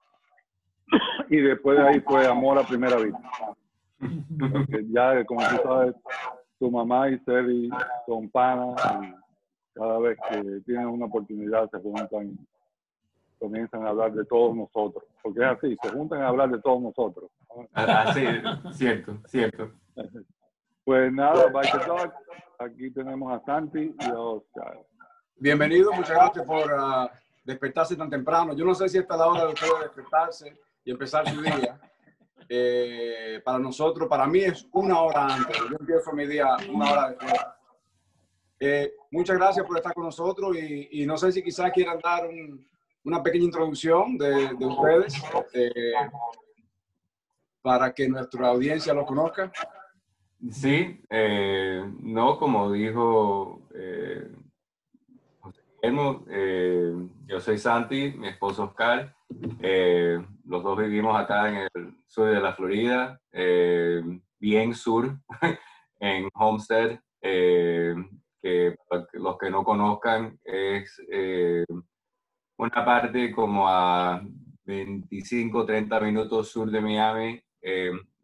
y 1.29 1.37
después 1.37 1.77
de 1.77 1.87
ahí 1.87 1.99
fue 2.01 2.25
amor 2.27 2.57
a 2.59 2.63
primera 2.63 2.97
vista. 2.97 3.21
ya, 4.89 5.25
como 5.25 5.41
tú 5.41 5.55
sabes, 5.63 5.95
tu 6.57 6.71
mamá 6.71 7.09
y 7.09 7.19
Seri 7.19 7.69
son 8.05 8.29
panas 8.29 8.75
y 9.01 9.13
cada 9.73 9.99
vez 9.99 10.17
que 10.29 10.61
tienen 10.65 10.87
una 10.87 11.05
oportunidad 11.05 11.69
se 11.69 11.79
juntan 11.79 12.37
comienzan 13.39 13.85
a 13.85 13.89
hablar 13.89 14.13
de 14.13 14.25
todos 14.25 14.55
nosotros, 14.55 15.03
porque 15.23 15.39
es 15.39 15.45
así, 15.45 15.77
se 15.81 15.89
juntan 15.89 16.21
a 16.21 16.27
hablar 16.27 16.49
de 16.49 16.59
todos 16.59 16.81
nosotros. 16.81 17.31
Así, 17.73 18.25
cierto, 18.73 19.17
cierto. 19.25 19.71
Pues 20.83 21.11
nada, 21.11 21.47
Bike 21.47 21.85
Talk, 21.85 22.13
aquí 22.57 22.91
tenemos 22.91 23.31
a 23.31 23.43
Santi 23.45 23.95
y 23.99 24.05
a 24.05 24.19
Oscar. 24.19 24.79
Bienvenido, 25.35 25.91
muchas 25.93 26.15
gracias 26.15 26.45
por 26.45 26.73
ah, 26.75 27.11
despertarse 27.43 27.95
tan 27.95 28.09
temprano. 28.09 28.53
Yo 28.53 28.65
no 28.65 28.73
sé 28.73 28.89
si 28.89 28.97
esta 28.97 29.13
es 29.13 29.19
la 29.19 29.27
hora 29.27 29.45
de 29.45 29.53
ustedes 29.53 29.79
despertarse 29.81 30.57
y 30.83 30.91
empezar 30.91 31.29
su 31.29 31.41
día. 31.41 31.79
Eh, 32.47 33.41
para 33.45 33.59
nosotros, 33.59 34.09
para 34.09 34.25
mí 34.25 34.39
es 34.39 34.67
una 34.71 35.01
hora 35.01 35.35
antes. 35.35 35.55
Yo 35.69 35.77
empiezo 35.79 36.11
mi 36.13 36.25
día 36.25 36.57
una 36.71 36.91
hora 36.91 37.09
después. 37.09 37.33
Eh, 38.59 38.93
muchas 39.11 39.37
gracias 39.37 39.65
por 39.65 39.77
estar 39.77 39.93
con 39.93 40.05
nosotros 40.05 40.57
y, 40.57 41.05
no 41.05 41.17
sé 41.17 41.31
si 41.31 41.43
quizás 41.43 41.71
quieran 41.71 41.99
dar 42.03 42.27
una 43.05 43.23
pequeña 43.23 43.45
introducción 43.45 44.17
de, 44.17 44.53
de 44.55 44.65
ustedes 44.65 45.21
eh, 45.53 45.93
para 47.61 47.93
que 47.93 48.09
nuestra 48.09 48.47
audiencia 48.47 48.93
lo 48.93 49.05
conozca. 49.05 49.51
Sí, 50.47 51.01
eh, 51.09 51.83
no, 52.01 52.39
como 52.39 52.71
dijo 52.71 53.67
eh, 53.75 54.31
José 55.41 55.61
Guillermo, 55.75 56.23
eh, 56.29 56.93
yo 57.27 57.41
soy 57.41 57.57
Santi, 57.57 58.13
mi 58.17 58.29
esposo 58.29 58.63
Oscar, 58.63 59.13
los 59.29 60.63
dos 60.63 60.77
vivimos 60.77 61.19
acá 61.19 61.49
en 61.49 61.55
el 61.57 61.93
sur 62.07 62.29
de 62.29 62.39
la 62.39 62.53
Florida, 62.53 63.19
bien 64.39 64.73
sur, 64.73 65.19
en 65.99 66.29
Homestead, 66.33 66.99
que 67.21 68.75
los 69.13 69.37
que 69.37 69.49
no 69.49 69.65
conozcan 69.65 70.39
es 70.45 71.01
una 72.57 72.85
parte 72.85 73.33
como 73.33 73.67
a 73.67 74.23
25, 74.63 75.65
30 75.65 75.99
minutos 75.99 76.49
sur 76.49 76.71
de 76.71 76.79
Miami, 76.79 77.43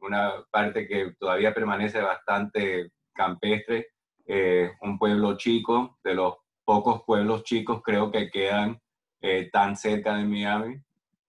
una 0.05 0.45
parte 0.51 0.87
que 0.87 1.13
todavía 1.19 1.53
permanece 1.53 2.01
bastante 2.01 2.91
campestre, 3.13 3.87
eh, 4.25 4.71
un 4.81 4.97
pueblo 4.97 5.37
chico, 5.37 5.99
de 6.03 6.13
los 6.15 6.35
pocos 6.63 7.03
pueblos 7.05 7.43
chicos 7.43 7.81
creo 7.83 8.11
que 8.11 8.29
quedan 8.29 8.79
eh, 9.21 9.49
tan 9.51 9.75
cerca 9.75 10.15
de 10.17 10.25
Miami. 10.25 10.81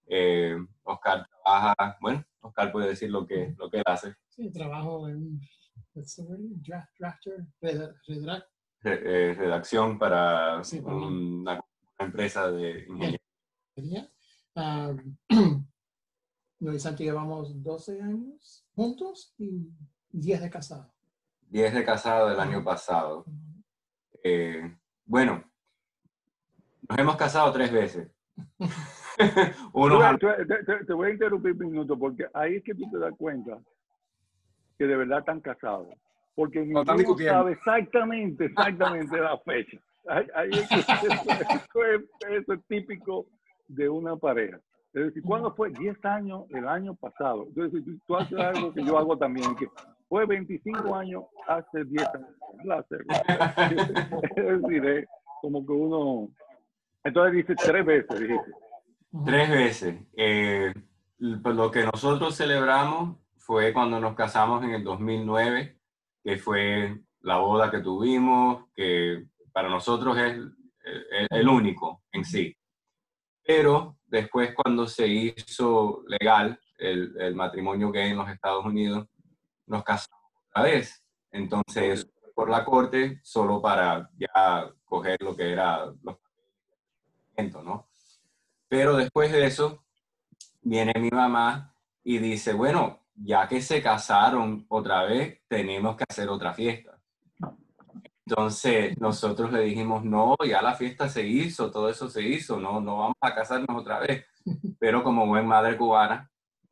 Eh, 0.07 0.57
Oscar 0.83 1.27
trabaja, 1.29 1.97
bueno, 2.01 2.25
Oscar 2.41 2.73
puede 2.73 2.89
decir 2.89 3.11
lo 3.11 3.27
que, 3.27 3.55
lo 3.59 3.71
que 3.71 3.83
hace. 3.85 4.15
Sí, 4.29 4.51
trabajo 4.53 5.09
en 5.09 5.41
draft, 6.63 6.91
drafter, 6.99 7.47
redacción 8.83 9.99
para 9.99 10.61
una, 10.85 11.61
empresa 11.99 12.51
de 12.53 12.85
ingeniería. 12.87 14.11
Yo 16.59 16.73
y 16.73 16.79
Santi 16.79 17.05
llevamos 17.05 17.63
12 17.63 18.01
años 18.01 18.66
juntos 18.77 19.35
y 19.39 19.73
10 20.13 20.43
de 20.43 20.51
casado. 20.51 20.93
10 21.49 21.75
de 21.75 21.85
casado 21.85 22.29
del 22.29 22.39
año 22.39 22.63
pasado. 22.63 23.25
Eh, 24.23 24.77
bueno, 25.07 25.43
nos 26.89 26.99
hemos 26.99 27.17
casado 27.17 27.51
tres 27.53 27.73
veces. 27.73 28.09
Uno 29.73 29.99
te, 30.19 30.93
voy 30.93 31.09
a 31.09 31.13
interrumpir 31.13 31.53
un 31.53 31.71
minuto 31.71 31.99
porque 31.99 32.27
ahí 32.35 32.57
es 32.57 32.65
que 32.65 32.75
tú 32.75 32.91
te 32.91 32.99
das 32.99 33.15
cuenta 33.17 33.59
que 34.79 34.87
de 34.87 34.97
verdad 34.97 35.21
están 35.21 35.41
casados. 35.41 35.89
Porque 36.35 36.67
no 36.67 36.85
ninguno 36.85 37.25
sabe 37.25 37.53
exactamente, 37.53 38.45
exactamente 38.45 39.17
la 39.19 39.39
fecha. 39.39 39.79
Ahí, 40.07 40.51
es 40.53 40.69
que 40.69 40.77
eso 42.37 42.53
es 42.53 42.65
típico 42.69 43.27
de 43.69 43.89
una 43.89 44.17
pareja. 44.17 44.61
Es 44.97 45.05
decir, 45.05 45.23
¿cuándo 45.25 45.55
fue? 45.55 45.69
10 45.69 46.03
años 46.07 46.45
el 46.49 46.67
año 46.67 46.95
pasado. 46.95 47.45
Entonces, 47.49 47.85
tú 48.07 48.17
haces 48.17 48.39
algo 48.39 48.73
que 48.73 48.83
yo 48.83 48.97
hago 48.97 49.19
también, 49.19 49.55
que 49.55 49.69
fue 50.09 50.25
25 50.25 50.95
años 50.97 51.25
hace 51.47 51.85
10 51.85 52.09
años. 52.15 52.31
es 54.37 54.63
decir, 54.63 55.07
como 55.43 55.67
que 55.67 55.73
uno... 55.73 56.31
Entonces 57.05 57.35
dice 57.35 57.55
tres 57.55 57.85
veces, 57.85 58.21
dijiste. 58.21 58.53
Tres 59.27 59.51
veces. 59.51 60.01
Eh, 60.17 60.73
pues 61.43 61.55
lo 61.55 61.71
que 61.71 61.85
nosotros 61.85 62.35
celebramos 62.35 63.19
fue 63.37 63.75
cuando 63.75 64.01
nos 64.01 64.15
casamos 64.15 64.65
en 64.65 64.71
el 64.71 64.83
2009, 64.83 65.79
que 66.25 66.37
fue 66.39 67.03
la 67.21 67.37
boda 67.37 67.71
que 67.71 67.81
tuvimos, 67.81 68.65
que 68.75 69.27
para 69.53 69.69
nosotros 69.69 70.17
es 70.17 70.39
el 71.29 71.49
único 71.49 72.03
en 72.13 72.25
sí. 72.25 72.57
Pero 73.47 73.97
después 74.07 74.55
cuando 74.55 74.87
se 74.87 75.07
hizo 75.07 76.03
legal 76.07 76.59
el, 76.79 77.35
matrimonio 77.35 77.91
gay 77.91 78.11
en 78.11 78.19
los 78.19 78.29
Estados 78.29 78.65
Unidos, 78.65 79.07
nos 79.67 79.85
casamos 79.85 80.21
otra 80.49 80.65
vez. 80.65 81.03
Entonces, 81.31 82.11
por 82.35 82.51
la 82.51 82.65
corte 82.65 83.21
solo 83.23 83.63
para 83.63 84.11
ya 84.19 84.71
coger 84.85 85.17
lo 85.23 85.37
que 85.37 85.53
era 85.53 85.87
los 86.03 86.17
¿no? 87.63 87.89
Pero 88.69 88.97
después 88.97 89.31
de 89.31 89.47
eso, 89.47 89.85
viene 90.63 90.95
mi 90.99 91.11
mamá 91.11 91.75
y 92.03 92.19
dice, 92.19 92.55
bueno, 92.55 93.01
ya 93.15 93.47
que 93.47 93.61
se 93.61 93.83
casaron 93.83 94.65
otra 94.69 95.05
vez, 95.05 95.41
tenemos 95.49 95.97
que 95.97 96.05
hacer 96.09 96.29
otra 96.29 96.53
fiesta. 96.55 96.96
Entonces 98.27 98.99
nosotros 98.99 99.53
le 99.53 99.61
dijimos, 99.61 100.05
no, 100.05 100.37
ya 100.45 100.61
la 100.61 100.75
fiesta 100.75 101.09
se 101.09 101.25
hizo, 101.25 101.71
todo 101.71 101.89
eso 101.89 102.11
se 102.11 102.23
hizo, 102.23 102.59
no, 102.59 102.81
no 102.81 102.99
vamos 102.99 103.17
a 103.21 103.35
casarnos 103.35 103.81
otra 103.81 104.01
vez. 104.01 104.27
Pero 104.81 105.05
como 105.05 105.27
buen 105.27 105.47
madre 105.47 105.77
cubana, 105.77 106.29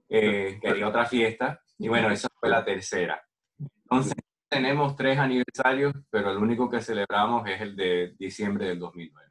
eh, 0.08 0.58
quería 0.60 0.88
otra 0.88 1.06
fiesta 1.06 1.60
y 1.78 1.88
bueno, 1.88 2.10
esa 2.10 2.28
fue 2.40 2.48
la 2.48 2.64
tercera. 2.64 3.22
Entonces 3.58 4.14
tenemos 4.48 4.96
tres 4.96 5.18
aniversarios, 5.18 5.92
pero 6.10 6.30
el 6.30 6.38
único 6.38 6.70
que 6.70 6.80
celebramos 6.80 7.48
es 7.48 7.60
el 7.60 7.74
de 7.74 8.14
diciembre 8.16 8.68
del 8.68 8.78
2009. 8.78 9.30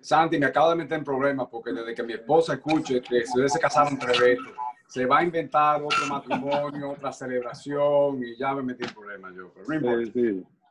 Santi, 0.00 0.38
me 0.38 0.46
acabo 0.46 0.70
de 0.70 0.76
meter 0.76 0.98
en 0.98 1.04
problemas 1.04 1.48
porque 1.50 1.72
desde 1.72 1.94
que 1.94 2.02
mi 2.02 2.12
esposa 2.12 2.54
escuche 2.54 3.00
que 3.00 3.24
se 3.26 3.58
casaron 3.58 3.98
tres 3.98 4.18
veces, 4.18 4.46
se 4.86 5.06
va 5.06 5.18
a 5.18 5.24
inventar 5.24 5.82
otro 5.82 6.06
matrimonio, 6.06 6.90
otra 6.90 7.12
celebración 7.12 8.22
y 8.24 8.36
ya 8.36 8.54
me 8.54 8.62
metí 8.62 8.84
en 8.84 8.94
problemas 8.94 9.34
yo. 9.34 9.52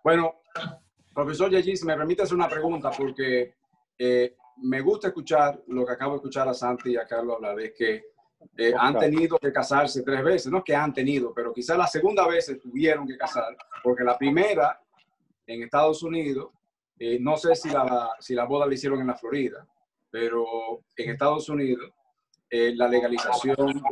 Bueno, 0.04 0.42
profesor 1.14 1.52
Yeji, 1.52 1.78
si 1.78 1.86
me 1.86 1.96
permite 1.96 2.24
hacer 2.24 2.36
una 2.36 2.50
pregunta 2.50 2.90
porque 2.92 3.56
eh, 3.98 4.36
me 4.64 4.82
gusta 4.82 5.10
escuchar 5.10 5.62
lo 5.68 5.86
que 5.86 5.94
acabo 5.94 6.14
de 6.14 6.18
escuchar 6.18 6.48
a 6.48 6.54
Santi 6.54 6.92
y 6.92 6.98
a 6.98 7.06
Carlos 7.06 7.36
hablar, 7.36 7.60
es 7.60 7.74
que 7.74 8.12
eh, 8.58 8.74
han 8.78 8.98
tenido 8.98 9.38
que 9.38 9.52
casarse 9.52 10.02
tres 10.02 10.24
veces, 10.24 10.52
no 10.52 10.64
que 10.64 10.76
han 10.76 10.94
tenido, 10.94 11.34
pero 11.34 11.54
quizás 11.54 11.78
la 11.78 11.88
segunda 11.88 12.28
vez 12.28 12.46
se 12.46 12.56
tuvieron 12.56 13.08
que 13.08 13.18
casar, 13.18 13.56
porque 13.84 14.04
la 14.04 14.18
primera 14.18 14.80
en 15.46 15.64
Estados 15.64 16.02
Unidos 16.02 16.50
eh, 16.98 17.20
no 17.20 17.38
sé 17.38 17.56
si 17.56 17.70
la, 17.70 18.12
si 18.20 18.34
la 18.34 18.46
boda 18.46 18.66
la 18.66 18.74
hicieron 18.74 19.02
en 19.02 19.08
la 19.08 19.16
Florida, 19.16 19.66
pero 20.10 20.46
en 20.96 21.10
Estados 21.12 21.48
Unidos 21.50 21.92
eh, 22.50 22.74
la 22.76 22.88
legalización 22.88 23.84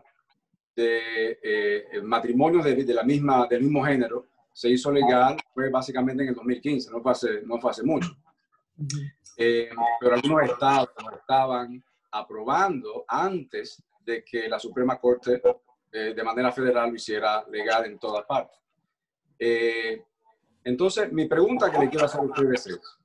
de 0.75 1.88
matrimonios 2.04 2.63
de, 2.63 2.75
de, 2.75 2.94
la 2.94 3.04
misma, 3.04 3.46
del 3.48 3.63
mismo 3.63 3.84
género 3.84 4.25
se 4.51 4.70
hizo 4.70 4.91
legal 4.91 5.38
fue 5.53 5.70
básicamente 5.70 6.24
en 6.24 6.29
el 6.29 6.36
2015, 6.36 6.91
no 6.91 7.01
fue 7.01 7.12
hace, 7.12 7.41
no 7.44 7.60
fue 7.60 7.72
hace 7.72 7.84
mucho. 7.84 8.15
pero 9.38 10.15
algunos 10.15 10.44
estados 10.44 10.89
estaban 11.15 11.84
aprobando 12.12 13.06
antes 13.08 13.82
de 14.06 14.24
que 14.24 14.50
la 14.50 14.60
Suprema 14.60 15.00
Corte 15.00 15.41
de 15.91 16.24
manera 16.24 16.51
federal 16.51 16.89
lo 16.89 16.96
hiciera 16.96 17.46
legal 17.50 17.86
en 17.86 17.98
todas 17.98 18.25
partes. 18.25 18.60
entonces, 20.63 21.12
mi 21.12 21.27
pregunta 21.27 21.72
que 21.72 21.79
le 21.79 21.89
quiero 21.89 22.06
hacer 22.06 22.22
a 22.22 22.24
ustedes 22.24 22.68
es, 22.68 23.00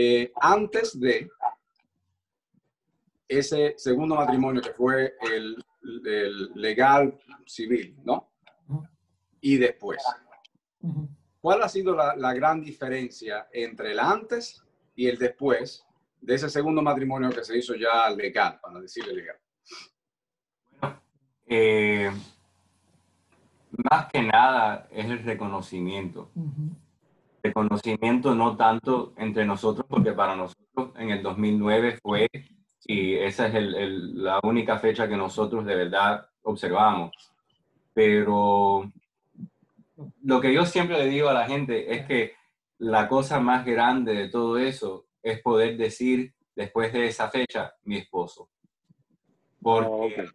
eh, 0.00 0.32
antes 0.40 0.98
de 1.00 1.28
ese 3.26 3.74
segundo 3.76 4.14
matrimonio 4.14 4.62
que 4.62 4.72
fue 4.72 5.16
el, 5.22 5.56
legal 6.54 7.18
civil, 7.46 7.96
¿no? 8.04 8.30
Y 9.40 9.56
después. 9.56 10.02
¿Cuál 11.40 11.62
ha 11.62 11.68
sido 11.68 11.94
la, 11.94 12.34
gran 12.34 12.60
diferencia 12.60 13.48
entre 13.52 13.92
el 13.92 14.00
antes 14.00 14.62
y 14.94 15.06
el 15.06 15.18
después 15.18 15.84
de 16.20 16.34
ese 16.34 16.50
segundo 16.50 16.82
matrimonio 16.82 17.30
que 17.30 17.44
se 17.44 17.56
hizo 17.56 17.74
ya 17.74 18.10
legal, 18.10 18.58
para 18.60 18.80
decirle 18.80 19.14
legal? 19.14 19.36
Eh, 21.46 22.10
más 23.90 24.06
que 24.12 24.22
nada 24.22 24.88
es 24.90 25.06
el 25.06 25.22
reconocimiento 25.22 26.30
reconocimiento 27.42 28.34
no 28.34 28.56
tanto 28.56 29.12
entre 29.16 29.44
nosotros, 29.44 29.86
porque 29.88 30.12
para 30.12 30.36
nosotros 30.36 30.90
en 30.96 31.10
el 31.10 31.22
2009 31.22 31.98
fue, 32.02 32.28
y 32.84 33.14
esa 33.14 33.48
es 33.48 33.54
el, 33.54 34.22
la 34.22 34.40
única 34.42 34.78
fecha 34.78 35.08
que 35.08 35.16
nosotros 35.16 35.64
de 35.64 35.74
verdad 35.74 36.26
observamos. 36.42 37.12
Pero 37.92 38.90
lo 40.22 40.40
que 40.40 40.52
yo 40.52 40.64
siempre 40.64 40.98
le 40.98 41.08
digo 41.08 41.28
a 41.28 41.34
la 41.34 41.46
gente 41.46 41.94
es 41.94 42.06
que 42.06 42.34
la 42.78 43.08
cosa 43.08 43.40
más 43.40 43.64
grande 43.64 44.14
de 44.14 44.28
todo 44.28 44.58
eso 44.58 45.06
es 45.22 45.40
poder 45.42 45.76
decir 45.76 46.34
después 46.54 46.92
de 46.92 47.06
esa 47.06 47.30
fecha 47.30 47.74
mi 47.84 47.96
esposo. 47.96 48.50
Porque 49.60 50.28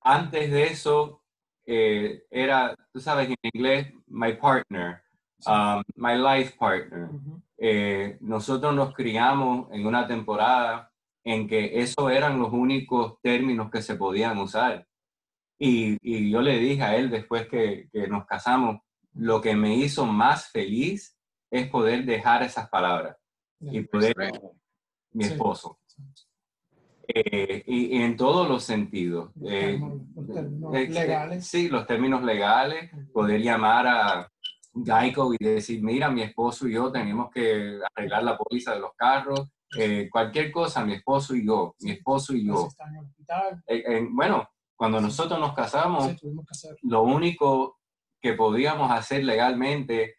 ah, 0.00 0.14
antes 0.16 0.50
de 0.50 0.64
eso 0.64 1.22
eh, 1.64 2.24
era, 2.30 2.74
tú 2.92 3.00
sabes, 3.00 3.28
en 3.28 3.36
inglés, 3.42 3.92
my 4.06 4.32
partner 4.34 5.02
Um, 5.46 5.82
my 5.94 6.16
life 6.16 6.56
partner. 6.58 7.10
Eh, 7.56 8.16
nosotros 8.20 8.74
nos 8.74 8.92
criamos 8.92 9.68
en 9.72 9.86
una 9.86 10.06
temporada 10.06 10.90
en 11.24 11.46
que 11.46 11.80
esos 11.80 12.10
eran 12.10 12.38
los 12.38 12.52
únicos 12.52 13.20
términos 13.22 13.70
que 13.70 13.82
se 13.82 13.94
podían 13.94 14.38
usar. 14.38 14.86
Y, 15.58 15.96
y 16.02 16.30
yo 16.30 16.40
le 16.40 16.58
dije 16.58 16.82
a 16.82 16.96
él 16.96 17.10
después 17.10 17.48
que, 17.48 17.88
que, 17.92 18.08
nos 18.08 18.26
casamos, 18.26 18.80
lo 19.18 19.40
que 19.40 19.54
me 19.54 19.74
hizo 19.74 20.06
más 20.06 20.48
feliz 20.48 21.18
es 21.50 21.68
poder 21.68 22.04
dejar 22.04 22.42
esas 22.42 22.68
palabras 22.68 23.16
y 23.60 23.80
poder 23.82 24.14
mi 25.12 25.24
esposo. 25.24 25.80
Eh, 27.08 27.64
y, 27.66 27.96
en 28.02 28.16
todos 28.16 28.48
los 28.48 28.62
sentidos. 28.62 29.30
Los 29.34 29.52
eh, 29.52 29.80
términos, 30.32 30.72
legales. 30.72 31.46
Sí, 31.46 31.68
los 31.68 31.86
términos 31.86 32.22
legales, 32.22 32.90
poder 33.12 33.40
llamar 33.40 33.86
a, 33.86 34.32
Geico 34.84 35.32
y 35.34 35.44
decir, 35.44 35.82
mira, 35.82 36.08
mi 36.10 36.22
esposo 36.22 36.68
y 36.68 36.74
yo 36.74 36.92
tenemos 36.92 37.30
que 37.32 37.80
arreglar 37.96 38.22
la 38.22 38.38
póliza 38.38 38.74
de 38.74 38.80
los 38.80 38.92
carros, 38.94 39.48
eh, 39.76 40.08
cualquier 40.12 40.52
cosa, 40.52 40.84
mi 40.84 40.92
esposo 40.92 41.34
y 41.34 41.44
yo, 41.44 41.74
mi 41.80 41.92
esposo 41.92 42.34
y 42.34 42.46
yo. 42.46 42.68
Eh, 43.66 44.06
bueno, 44.10 44.48
cuando 44.76 45.00
nosotros 45.00 45.40
nos 45.40 45.54
casamos, 45.54 46.14
lo 46.82 47.02
único 47.02 47.77
que 48.20 48.34
podíamos 48.34 48.90
hacer 48.90 49.24
legalmente 49.24 50.16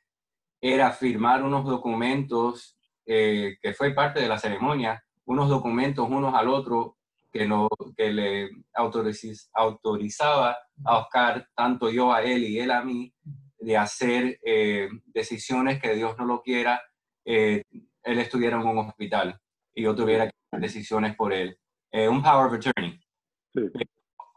era 0.62 0.92
firmar 0.92 1.44
unos 1.44 1.66
documentos 1.66 2.78
eh, 3.06 3.58
que 3.62 3.74
fue 3.74 3.94
parte 3.94 4.20
de 4.20 4.28
la 4.28 4.38
ceremonia, 4.38 5.04
unos 5.26 5.50
documentos 5.50 6.08
unos 6.10 6.34
al 6.34 6.48
otro 6.48 6.98
que, 7.32 7.48
no, 7.48 7.68
que 7.96 8.12
le 8.12 8.50
autorizaba 8.74 10.58
a 10.84 10.98
Oscar, 10.98 11.48
tanto 11.56 11.90
yo 11.90 12.14
a 12.14 12.24
él 12.24 12.44
y 12.44 12.60
él 12.60 12.72
a 12.72 12.84
mí, 12.84 13.14
de 13.60 13.78
hacer 13.78 14.40
eh, 14.44 14.90
decisiones 15.06 15.82
que 15.82 15.94
Dios 15.96 16.16
no 16.18 16.26
lo 16.26 16.42
quiera, 16.42 16.82
eh, 17.26 17.62
él 18.04 18.20
estuviera 18.20 18.60
en 18.60 18.68
un 18.68 18.80
hospital 18.80 19.40
y 19.74 19.84
yo 19.84 19.96
tuviera 19.96 20.26
que 20.26 20.34
hacer 20.52 20.62
decisiones 20.62 21.16
por 21.16 21.34
él. 21.34 21.58
Eh, 21.92 22.08
un 22.08 22.24
power 22.24 22.48
of 22.48 22.54
attorney. 22.54 23.00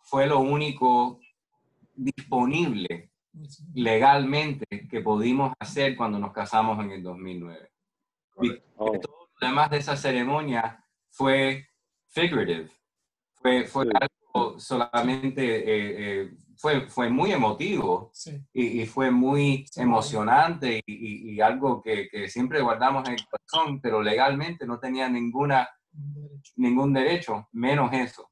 Fue 0.02 0.26
lo 0.26 0.40
único 0.40 1.20
disponible 1.94 3.11
legalmente 3.74 4.66
que 4.88 5.00
pudimos 5.00 5.52
hacer 5.58 5.96
cuando 5.96 6.18
nos 6.18 6.32
casamos 6.32 6.82
en 6.84 6.92
el 6.92 7.02
2009. 7.02 7.70
todo 8.76 9.28
lo 9.40 9.48
demás 9.48 9.70
de 9.70 9.78
esa 9.78 9.96
ceremonia 9.96 10.84
fue 11.10 11.66
figurative, 12.08 12.70
fue, 13.34 13.64
fue 13.64 13.86
algo 13.94 14.58
solamente 14.58 16.30
fue, 16.62 16.88
fue 16.88 17.10
muy 17.10 17.32
emotivo 17.32 18.12
y, 18.52 18.82
y, 18.82 18.86
fue 18.86 19.10
muy 19.10 19.66
emocionante 19.74 20.80
y, 20.86 21.34
y, 21.34 21.40
algo 21.40 21.82
que, 21.82 22.08
que, 22.08 22.28
siempre 22.28 22.62
guardamos 22.62 23.08
en 23.08 23.14
el 23.14 23.20
corazón, 23.26 23.80
pero 23.80 24.00
legalmente 24.00 24.64
no 24.64 24.78
tenía 24.78 25.08
ninguna, 25.08 25.68
ningún 26.54 26.92
derecho, 26.92 27.48
menos 27.50 27.92
eso. 27.92 28.30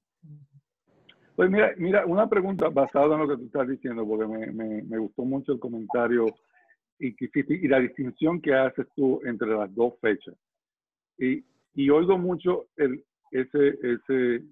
Pues 1.40 1.50
mira, 1.50 1.72
mira, 1.78 2.04
una 2.04 2.28
pregunta 2.28 2.68
basada 2.68 3.14
en 3.14 3.20
lo 3.22 3.26
que 3.26 3.38
tú 3.38 3.46
estás 3.46 3.66
diciendo, 3.66 4.06
porque 4.06 4.26
me, 4.26 4.52
me, 4.52 4.82
me 4.82 4.98
gustó 4.98 5.24
mucho 5.24 5.52
el 5.52 5.58
comentario 5.58 6.26
y, 6.98 7.16
y 7.18 7.66
la 7.66 7.80
distinción 7.80 8.42
que 8.42 8.52
haces 8.52 8.86
tú 8.94 9.22
entre 9.24 9.48
las 9.48 9.74
dos 9.74 9.94
fechas. 10.02 10.34
Y, 11.16 11.42
y 11.72 11.88
oigo 11.88 12.18
mucho 12.18 12.66
el, 12.76 13.02
ese, 13.30 13.68
ese, 13.82 14.44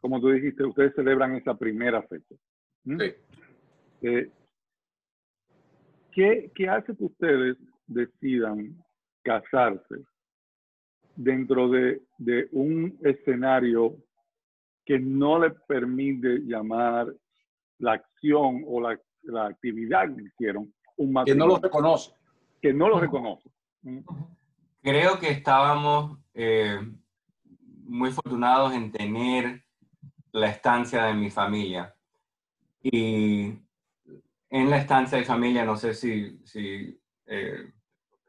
como 0.00 0.18
tú 0.18 0.30
dijiste, 0.30 0.64
ustedes 0.64 0.94
celebran 0.94 1.36
esa 1.36 1.58
primera 1.58 2.00
fecha. 2.04 2.36
¿Mm? 2.84 3.02
Eh, 4.00 4.30
¿qué, 6.10 6.50
¿Qué 6.54 6.68
hace 6.70 6.96
que 6.96 7.04
ustedes 7.04 7.58
decidan 7.86 8.82
casarse 9.22 9.96
dentro 11.16 11.68
de, 11.68 12.00
de 12.16 12.48
un 12.50 12.98
escenario 13.02 13.98
que 14.84 14.98
no 14.98 15.38
les 15.38 15.52
permite 15.66 16.40
llamar 16.40 17.14
la 17.78 17.92
acción 17.92 18.64
o 18.66 18.80
la, 18.80 18.98
la 19.22 19.46
actividad 19.46 20.14
que 20.14 20.22
hicieron 20.22 20.72
un 20.96 21.12
matrimonio. 21.12 21.24
Que 21.24 21.38
no 21.38 21.46
lo 21.46 21.60
reconoce. 21.60 22.12
Que 22.60 22.72
no 22.72 22.88
lo 22.88 23.00
reconoce. 23.00 23.50
¿Mm? 23.82 24.00
Creo 24.82 25.18
que 25.18 25.30
estábamos 25.30 26.18
eh, 26.34 26.80
muy 27.84 28.10
afortunados 28.10 28.72
en 28.72 28.90
tener 28.90 29.64
la 30.32 30.48
estancia 30.48 31.04
de 31.04 31.14
mi 31.14 31.30
familia. 31.30 31.94
Y 32.82 33.54
en 34.50 34.70
la 34.70 34.78
estancia 34.78 35.18
de 35.18 35.24
familia, 35.24 35.64
no 35.64 35.76
sé 35.76 35.94
si, 35.94 36.40
si 36.44 37.00
eh, 37.26 37.58
el 37.58 37.72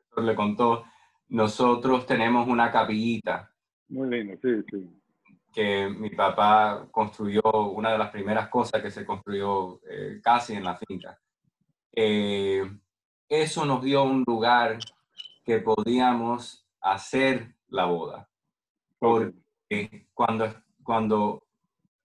profesor 0.10 0.24
le 0.24 0.36
contó, 0.36 0.84
nosotros 1.30 2.06
tenemos 2.06 2.48
una 2.48 2.72
capillita. 2.72 3.52
Muy 3.90 4.10
lindo, 4.10 4.38
sí, 4.42 4.64
sí. 4.70 5.03
Que 5.54 5.88
mi 5.90 6.10
papá 6.10 6.88
construyó, 6.92 7.42
una 7.44 7.92
de 7.92 7.98
las 7.98 8.10
primeras 8.10 8.50
cosas 8.50 8.82
que 8.82 8.92
se 8.92 9.06
construyó 9.06 9.80
eh, 9.90 10.20
casi 10.24 10.54
en 10.54 10.64
la 10.64 10.76
finca. 10.76 11.20
Eh, 11.92 12.64
eso 13.30 13.66
nos 13.66 13.84
dio 13.84 14.04
un 14.04 14.24
lugar 14.26 14.80
que 15.46 15.60
podíamos 15.60 16.68
hacer 16.82 17.56
la 17.68 17.86
boda. 17.86 18.30
Porque 18.98 20.08
cuando, 20.14 20.54
cuando 20.84 21.44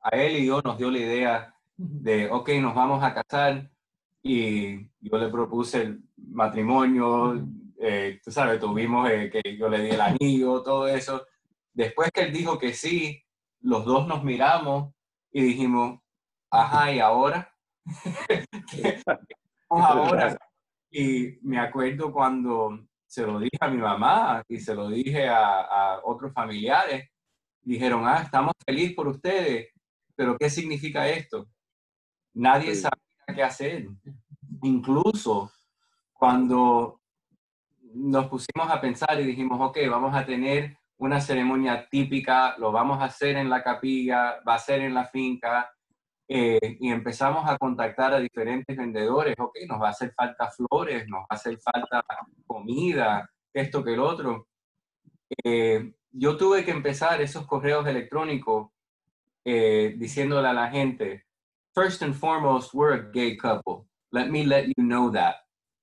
a 0.00 0.10
él 0.10 0.36
y 0.36 0.46
yo 0.46 0.60
nos 0.62 0.78
dio 0.78 0.90
la 0.90 0.98
idea 0.98 1.54
de, 1.76 2.30
ok, 2.30 2.50
nos 2.60 2.74
vamos 2.74 3.02
a 3.02 3.14
casar, 3.14 3.70
y 4.22 4.90
yo 5.00 5.18
le 5.18 5.28
propuse 5.28 5.82
el 5.82 6.02
matrimonio, 6.16 7.46
eh, 7.80 8.20
tú 8.22 8.30
sabes, 8.30 8.60
tuvimos 8.60 9.08
eh, 9.10 9.30
que 9.30 9.56
yo 9.56 9.68
le 9.68 9.80
di 9.80 9.90
el 9.90 10.00
anillo, 10.00 10.62
todo 10.62 10.88
eso. 10.88 11.26
Después 11.72 12.10
que 12.12 12.22
él 12.22 12.32
dijo 12.32 12.58
que 12.58 12.72
sí, 12.72 13.22
los 13.60 13.84
dos 13.84 14.06
nos 14.06 14.24
miramos 14.24 14.92
y 15.32 15.42
dijimos, 15.42 16.00
ajá, 16.50 16.92
¿y 16.92 17.00
ahora? 17.00 17.52
ahora? 19.68 20.38
Y 20.90 21.38
me 21.42 21.58
acuerdo 21.58 22.12
cuando 22.12 22.86
se 23.06 23.26
lo 23.26 23.38
dije 23.38 23.58
a 23.60 23.68
mi 23.68 23.78
mamá 23.78 24.42
y 24.48 24.58
se 24.58 24.74
lo 24.74 24.88
dije 24.88 25.28
a, 25.28 26.00
otros 26.04 26.32
familiares, 26.32 27.08
dijeron, 27.62 28.06
ah, 28.06 28.22
estamos 28.22 28.52
felices 28.64 28.94
por 28.94 29.08
ustedes, 29.08 29.68
pero 30.14 30.36
¿qué 30.38 30.48
significa 30.48 31.08
esto? 31.08 31.48
Nadie 32.34 32.74
sabía 32.74 33.34
qué 33.34 33.42
hacer. 33.42 33.88
Incluso 34.62 35.50
cuando 36.12 37.00
nos 37.94 38.26
pusimos 38.26 38.70
a 38.70 38.80
pensar 38.80 39.20
y 39.20 39.24
dijimos, 39.24 39.58
ok, 39.60 39.78
vamos 39.90 40.14
a 40.14 40.24
tener 40.24 40.77
una 40.98 41.20
ceremonia 41.20 41.88
típica, 41.88 42.56
lo 42.58 42.72
vamos 42.72 43.00
a 43.00 43.04
hacer 43.04 43.36
en 43.36 43.48
la 43.48 43.62
capilla, 43.62 44.40
va 44.46 44.54
a 44.54 44.58
ser 44.58 44.80
en 44.80 44.94
la 44.94 45.04
finca, 45.04 45.70
eh, 46.30 46.76
y 46.80 46.90
empezamos 46.90 47.48
a 47.48 47.56
contactar 47.56 48.12
a 48.12 48.20
diferentes 48.20 48.76
vendedores, 48.76 49.34
ok, 49.38 49.56
nos 49.66 49.80
va 49.80 49.88
a 49.88 49.90
hacer 49.90 50.12
falta 50.12 50.50
flores, 50.50 51.08
nos 51.08 51.20
va 51.20 51.26
a 51.30 51.34
hacer 51.34 51.58
falta 51.58 52.04
comida, 52.46 53.30
esto 53.52 53.82
que 53.82 53.94
el 53.94 54.00
otro. 54.00 54.48
Eh, 55.44 55.94
yo 56.10 56.36
tuve 56.36 56.64
que 56.64 56.70
empezar 56.72 57.22
esos 57.22 57.46
correos 57.46 57.86
electrónicos 57.86 58.70
eh, 59.44 59.94
diciéndole 59.96 60.48
a 60.48 60.52
la 60.52 60.68
gente, 60.68 61.24
first 61.74 62.02
and 62.02 62.14
foremost, 62.14 62.74
we're 62.74 62.94
a 62.94 63.10
gay 63.10 63.36
couple. 63.36 63.86
Let 64.10 64.28
me 64.28 64.44
let 64.44 64.66
you 64.66 64.84
know 64.84 65.10
that. 65.12 65.36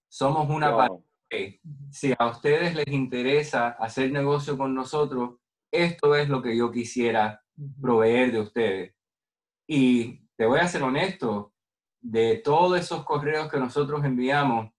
Somos 0.10 0.50
una 0.50 0.76
pareja 0.76 1.05
si 1.92 2.14
a 2.18 2.28
ustedes 2.28 2.76
les 2.76 2.88
interesa 2.88 3.70
hacer 3.70 4.12
negocio 4.12 4.58
con 4.58 4.74
nosotros, 4.74 5.36
esto 5.72 6.16
es 6.16 6.30
lo 6.30 6.42
que 6.42 6.56
yo 6.56 6.72
quisiera 6.72 7.42
proveer 7.82 8.32
de 8.32 8.40
ustedes. 8.40 8.96
Y 9.68 10.22
te 10.36 10.46
voy 10.46 10.60
a 10.60 10.68
ser 10.68 10.84
honesto, 10.84 11.54
de 12.02 12.38
todos 12.38 12.80
esos 12.80 13.04
correos 13.04 13.50
que 13.50 13.58
nosotros 13.58 14.04
enviamos, 14.04 14.72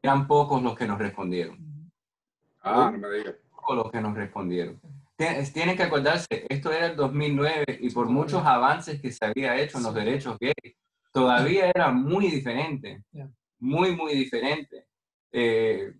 eran 0.00 0.26
pocos 0.26 0.62
los 0.62 0.76
que 0.76 0.86
nos 0.86 0.98
respondieron. 0.98 1.58
Ah, 2.62 2.90
no 2.92 2.98
me 2.98 3.16
digas. 3.16 3.34
Pocos 3.50 3.76
los 3.76 3.90
que 3.90 4.00
nos 4.00 4.14
respondieron. 4.14 4.80
Tienen 5.16 5.76
que 5.76 5.82
acordarse, 5.82 6.26
esto 6.48 6.72
era 6.72 6.86
el 6.86 6.96
2009 6.96 7.78
y 7.80 7.90
por 7.90 8.08
muchos 8.08 8.44
avances 8.44 9.00
que 9.00 9.12
se 9.12 9.24
había 9.24 9.56
hecho 9.56 9.78
en 9.78 9.84
los 9.84 9.94
derechos 9.94 10.36
gays, 10.38 10.76
todavía 11.12 11.70
era 11.70 11.90
muy 11.90 12.28
diferente, 12.28 13.02
muy, 13.58 13.94
muy 13.96 14.14
diferente 14.14 14.86
eh, 15.34 15.92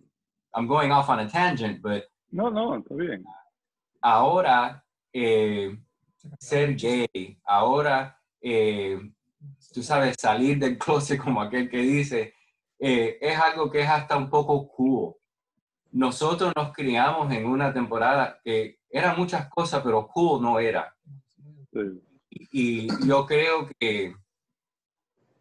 I'm 0.53 0.67
going 0.67 0.91
off 0.91 1.09
on 1.09 1.19
a 1.19 1.29
tangent, 1.29 1.81
but... 1.81 2.05
No, 2.31 2.49
no, 2.49 2.75
está 2.75 2.95
bien. 2.95 3.25
Ahora, 4.01 4.83
eh, 5.13 5.77
ser 6.39 6.75
gay, 6.75 7.39
ahora, 7.45 8.17
eh, 8.41 8.99
tú 9.73 9.83
sabes, 9.83 10.15
salir 10.17 10.57
del 10.57 10.77
closet 10.77 11.19
como 11.19 11.41
aquel 11.41 11.69
que 11.69 11.79
dice, 11.79 12.33
eh, 12.79 13.17
es 13.21 13.37
algo 13.37 13.69
que 13.69 13.81
es 13.81 13.89
hasta 13.89 14.17
un 14.17 14.29
poco 14.29 14.67
cool. 14.69 15.15
Nosotros 15.91 16.53
nos 16.55 16.71
criamos 16.71 17.31
en 17.33 17.45
una 17.45 17.73
temporada 17.73 18.39
que 18.43 18.79
eran 18.89 19.17
muchas 19.17 19.49
cosas, 19.49 19.81
pero 19.83 20.07
cool 20.07 20.41
no 20.41 20.59
era. 20.59 20.95
Y, 22.29 22.87
y 22.87 22.87
yo 23.07 23.25
creo 23.25 23.67
que, 23.79 24.15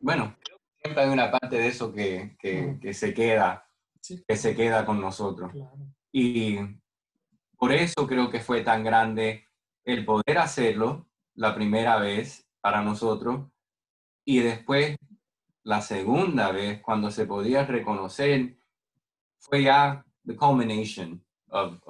bueno, 0.00 0.36
siempre 0.80 1.02
hay 1.02 1.10
una 1.10 1.30
parte 1.30 1.56
de 1.56 1.68
eso 1.68 1.92
que, 1.92 2.36
que, 2.38 2.78
que 2.80 2.94
se 2.94 3.12
queda 3.14 3.64
que 4.26 4.36
se 4.36 4.54
queda 4.54 4.84
con 4.84 5.00
nosotros. 5.00 5.52
Y 6.12 6.58
por 7.56 7.72
eso 7.72 8.06
creo 8.06 8.30
que 8.30 8.40
fue 8.40 8.62
tan 8.62 8.84
grande 8.84 9.46
el 9.84 10.04
poder 10.04 10.38
hacerlo 10.38 11.06
la 11.34 11.54
primera 11.54 11.98
vez 11.98 12.46
para 12.60 12.82
nosotros 12.82 13.50
y 14.24 14.40
después 14.40 14.96
la 15.62 15.80
segunda 15.80 16.50
vez 16.52 16.80
cuando 16.80 17.10
se 17.10 17.26
podía 17.26 17.64
reconocer 17.64 18.56
fue 19.38 19.64
ya 19.64 20.04
the 20.26 20.36
culmination 20.36 21.22
of, 21.48 21.80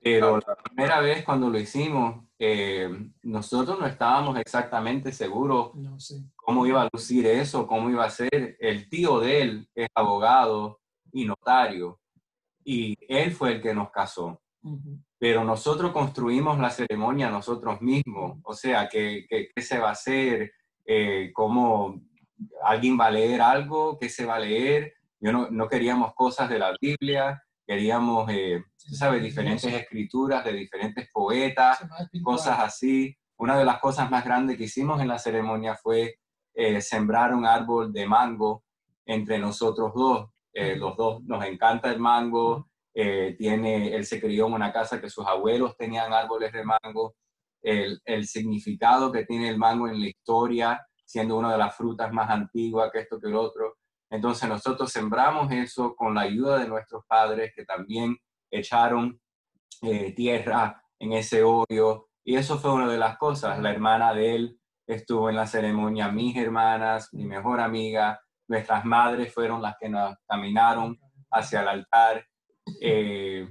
pero 0.00 0.38
la 0.38 0.56
primera 0.56 1.00
vez 1.00 1.24
cuando 1.24 1.48
lo 1.48 1.58
hicimos 1.58 2.24
eh, 2.38 2.88
nosotros 3.22 3.78
no 3.78 3.86
estábamos 3.86 4.38
exactamente 4.38 5.12
seguros 5.12 5.72
cómo 6.46 6.64
iba 6.64 6.82
a 6.82 6.88
lucir 6.92 7.26
eso, 7.26 7.66
cómo 7.66 7.90
iba 7.90 8.04
a 8.04 8.10
ser. 8.10 8.56
El 8.60 8.88
tío 8.88 9.18
de 9.18 9.42
él 9.42 9.68
es 9.74 9.88
abogado 9.96 10.80
y 11.12 11.24
notario 11.24 11.98
y 12.64 12.96
él 13.08 13.32
fue 13.32 13.54
el 13.54 13.60
que 13.60 13.74
nos 13.74 13.90
casó. 13.90 14.40
Pero 15.18 15.42
nosotros 15.42 15.90
construimos 15.90 16.58
la 16.60 16.70
ceremonia 16.70 17.30
nosotros 17.30 17.80
mismos, 17.80 18.38
o 18.44 18.54
sea, 18.54 18.88
¿qué, 18.88 19.26
qué, 19.28 19.60
se 19.60 19.78
va 19.78 19.88
a 19.88 19.92
hacer? 19.92 20.52
Eh, 20.84 21.32
¿Cómo 21.34 22.00
alguien 22.62 22.96
va 22.98 23.06
a 23.06 23.10
leer 23.10 23.40
algo? 23.40 23.98
¿Qué 23.98 24.08
se 24.08 24.24
va 24.24 24.36
a 24.36 24.40
leer? 24.40 24.94
Yo 25.18 25.32
no, 25.32 25.50
no 25.50 25.68
queríamos 25.68 26.14
cosas 26.14 26.48
de 26.48 26.60
la 26.60 26.76
Biblia, 26.80 27.42
queríamos, 27.66 28.30
eh, 28.30 28.62
sabes, 28.76 29.20
diferentes 29.20 29.72
escrituras 29.72 30.44
de 30.44 30.52
diferentes 30.52 31.08
poetas, 31.12 31.78
cosas 32.22 32.60
así. 32.60 33.16
Una 33.36 33.58
de 33.58 33.64
las 33.64 33.80
cosas 33.80 34.08
más 34.10 34.24
grandes 34.24 34.56
que 34.56 34.64
hicimos 34.64 35.00
en 35.00 35.08
la 35.08 35.18
ceremonia 35.18 35.74
fue 35.74 36.18
eh, 36.56 36.80
sembrar 36.80 37.34
un 37.34 37.44
árbol 37.44 37.92
de 37.92 38.06
mango 38.06 38.64
entre 39.04 39.38
nosotros 39.38 39.92
dos. 39.94 40.30
Eh, 40.54 40.74
los 40.74 40.96
dos 40.96 41.22
nos 41.24 41.44
encanta 41.44 41.90
el 41.92 42.00
mango. 42.00 42.70
Eh, 42.94 43.36
tiene, 43.38 43.94
él 43.94 44.06
se 44.06 44.18
crió 44.18 44.46
en 44.46 44.54
una 44.54 44.72
casa 44.72 44.98
que 44.98 45.10
sus 45.10 45.26
abuelos 45.26 45.76
tenían 45.76 46.14
árboles 46.14 46.50
de 46.52 46.64
mango. 46.64 47.14
El, 47.62 48.00
el, 48.04 48.26
significado 48.26 49.12
que 49.12 49.26
tiene 49.26 49.50
el 49.50 49.58
mango 49.58 49.86
en 49.88 50.00
la 50.00 50.08
historia, 50.08 50.86
siendo 51.04 51.36
una 51.36 51.52
de 51.52 51.58
las 51.58 51.76
frutas 51.76 52.10
más 52.12 52.30
antiguas 52.30 52.90
que 52.90 53.00
esto 53.00 53.20
que 53.20 53.28
el 53.28 53.34
otro. 53.36 53.76
Entonces 54.08 54.48
nosotros 54.48 54.90
sembramos 54.90 55.52
eso 55.52 55.94
con 55.94 56.14
la 56.14 56.22
ayuda 56.22 56.58
de 56.58 56.68
nuestros 56.68 57.04
padres 57.06 57.52
que 57.54 57.64
también 57.64 58.16
echaron 58.50 59.20
eh, 59.82 60.12
tierra 60.12 60.82
en 60.98 61.12
ese 61.12 61.42
hoyo. 61.42 62.08
Y 62.24 62.36
eso 62.36 62.58
fue 62.58 62.72
una 62.72 62.90
de 62.90 62.98
las 62.98 63.18
cosas. 63.18 63.60
La 63.60 63.72
hermana 63.72 64.14
de 64.14 64.36
él 64.36 64.60
estuvo 64.86 65.28
en 65.28 65.36
la 65.36 65.46
ceremonia, 65.46 66.10
mis 66.10 66.36
hermanas, 66.36 67.12
mi 67.12 67.24
mejor 67.24 67.60
amiga, 67.60 68.20
nuestras 68.48 68.84
madres 68.84 69.34
fueron 69.34 69.60
las 69.60 69.76
que 69.78 69.88
nos 69.88 70.16
caminaron 70.26 70.98
hacia 71.30 71.62
el 71.62 71.68
altar. 71.68 72.26
Eh, 72.80 73.48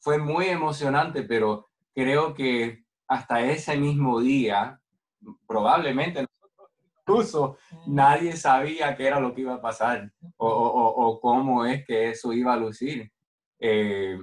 fue 0.00 0.18
muy 0.18 0.46
emocionante, 0.46 1.22
pero 1.22 1.68
creo 1.94 2.34
que 2.34 2.84
hasta 3.06 3.40
ese 3.40 3.76
mismo 3.76 4.20
día, 4.20 4.80
probablemente 5.46 6.26
incluso 7.00 7.56
nadie 7.86 8.36
sabía 8.36 8.94
qué 8.94 9.06
era 9.06 9.18
lo 9.18 9.34
que 9.34 9.40
iba 9.40 9.54
a 9.54 9.62
pasar 9.62 10.12
o, 10.36 11.18
cómo 11.22 11.64
es 11.64 11.84
que 11.86 12.10
eso 12.10 12.32
iba 12.34 12.52
a 12.52 12.58
lucir. 12.58 13.10
Eh, 13.58 14.18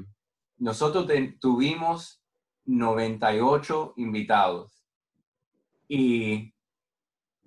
nosotros 0.58 1.08
tuvimos 1.40 2.22
98 2.66 3.94
invitados 3.98 4.75
y 5.88 6.54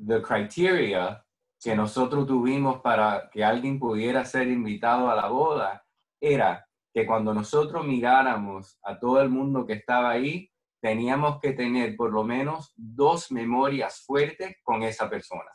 the 0.06 0.22
criteria 0.22 1.24
que 1.60 1.74
nosotros 1.74 2.26
tuvimos 2.26 2.80
para 2.80 3.28
que 3.32 3.44
alguien 3.44 3.78
pudiera 3.78 4.24
ser 4.24 4.48
invitado 4.48 5.10
a 5.10 5.16
la 5.16 5.28
boda 5.28 5.84
era 6.20 6.66
que 6.94 7.06
cuando 7.06 7.34
nosotros 7.34 7.86
miráramos 7.86 8.78
a 8.82 8.98
todo 8.98 9.20
el 9.20 9.28
mundo 9.28 9.66
que 9.66 9.74
estaba 9.74 10.10
ahí, 10.10 10.50
teníamos 10.80 11.40
que 11.40 11.52
tener 11.52 11.96
por 11.96 12.12
lo 12.12 12.24
menos 12.24 12.72
dos 12.76 13.32
memorias 13.32 14.04
fuertes 14.06 14.56
con 14.62 14.82
esa 14.82 15.10
persona. 15.10 15.50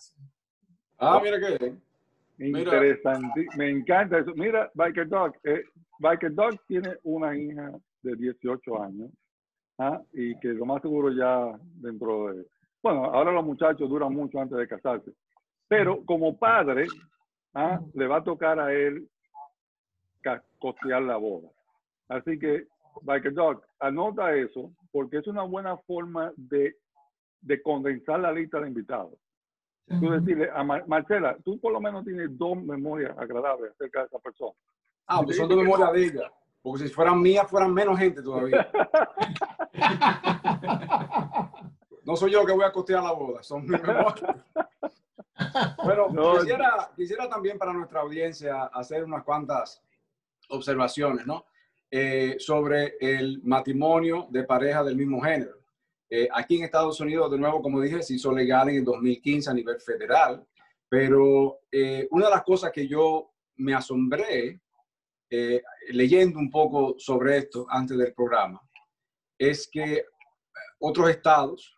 Ah, 1.00 1.20
mira 1.24 1.40
qué 1.40 1.76
Interesante, 2.40 3.46
me 3.58 3.70
encanta 3.70 4.20
eso. 4.20 4.34
Mira, 4.36 4.70
Biker 4.74 5.08
Dog, 5.08 5.34
eh, 5.44 5.64
Biker 6.00 6.34
Dog 6.34 6.60
tiene 6.68 6.98
una 7.04 7.38
hija 7.38 7.72
de 8.02 8.16
18 8.16 8.82
años 8.82 9.12
¿ah? 9.78 10.02
y 10.12 10.38
que 10.40 10.50
lo 10.50 10.66
más 10.66 10.82
seguro 10.82 11.12
ya 11.12 11.58
dentro 11.76 12.34
de... 12.34 12.46
Bueno, 12.84 13.06
ahora 13.06 13.32
los 13.32 13.46
muchachos 13.46 13.90
duran 13.90 14.14
mucho 14.14 14.40
antes 14.40 14.58
de 14.58 14.68
casarse, 14.68 15.14
pero 15.70 16.04
como 16.04 16.38
padre, 16.38 16.86
¿ah? 17.54 17.80
le 17.94 18.08
va 18.08 18.18
a 18.18 18.24
tocar 18.24 18.60
a 18.60 18.74
él 18.74 19.08
costear 20.60 21.02
la 21.02 21.16
boda. 21.16 21.50
Así 22.10 22.38
que, 22.38 22.68
Biker 23.02 23.34
Dog, 23.34 23.64
anota 23.80 24.36
eso, 24.36 24.72
porque 24.92 25.18
es 25.18 25.28
una 25.28 25.44
buena 25.44 25.78
forma 25.78 26.34
de, 26.36 26.76
de 27.42 27.62
condensar 27.62 28.20
la 28.20 28.34
lista 28.34 28.60
de 28.60 28.68
invitados. 28.68 29.14
Tú 29.88 30.10
decirle 30.10 30.50
a 30.54 30.64
Marcela, 30.64 31.38
tú 31.44 31.60
por 31.60 31.72
lo 31.74 31.80
menos 31.80 32.06
tienes 32.06 32.38
dos 32.38 32.58
memorias 32.58 33.18
agradables 33.18 33.72
acerca 33.72 34.02
de 34.02 34.06
esa 34.08 34.20
persona. 34.20 34.54
Ah, 35.08 35.22
pues 35.24 35.38
son 35.38 35.50
dos 35.50 35.58
memorias 35.58 35.94
de 35.94 36.06
ella. 36.06 36.32
Porque 36.62 36.88
si 36.88 36.94
fueran 36.94 37.22
mías, 37.22 37.50
fueran 37.50 37.74
menos 37.74 37.98
gente 37.98 38.22
todavía. 38.22 38.70
no 42.06 42.16
soy 42.16 42.32
yo 42.32 42.46
que 42.46 42.54
voy 42.54 42.66
a 42.66 42.72
costear 42.72 43.04
la 43.04 43.12
boda, 43.12 43.44
son 43.44 43.64
mis 43.66 43.82
memorias. 43.82 44.38
Bueno, 45.84 46.08
quisiera, 46.40 46.92
quisiera, 46.96 47.30
también 47.30 47.58
para 47.58 47.74
nuestra 47.74 48.02
audiencia 48.02 48.66
hacer 48.66 49.04
unas 49.04 49.24
cuantas 49.24 49.82
observaciones, 50.50 51.26
¿no? 51.26 51.46
Eh, 51.90 52.38
sobre 52.40 52.96
el 53.00 53.42
matrimonio 53.44 54.28
de 54.30 54.44
pareja 54.44 54.84
del 54.84 54.96
mismo 54.96 55.22
género. 55.22 55.60
Eh, 56.10 56.28
aquí 56.32 56.58
en 56.58 56.64
Estados 56.64 57.00
Unidos, 57.00 57.32
de 57.32 57.38
nuevo, 57.38 57.62
como 57.62 57.80
dije, 57.82 58.02
se 58.02 58.16
hizo 58.16 58.32
legal 58.32 58.70
en 58.70 58.78
el 58.78 58.86
2015 58.86 59.50
a 59.50 59.54
nivel 59.54 59.80
federal, 59.80 60.46
pero 60.90 61.60
eh, 61.72 62.08
una 62.12 62.26
de 62.26 62.32
las 62.32 62.44
cosas 62.44 62.72
que 62.72 62.88
yo 62.88 63.32
me 63.58 63.74
asombré 63.74 64.60
leyendo 65.90 66.38
un 66.38 66.52
poco 66.52 66.94
sobre 67.00 67.40
esto 67.40 67.66
antes 67.68 67.98
del 67.98 68.14
programa 68.14 68.62
es 69.36 69.68
que 69.68 70.06
otros 70.78 71.10
estados 71.10 71.76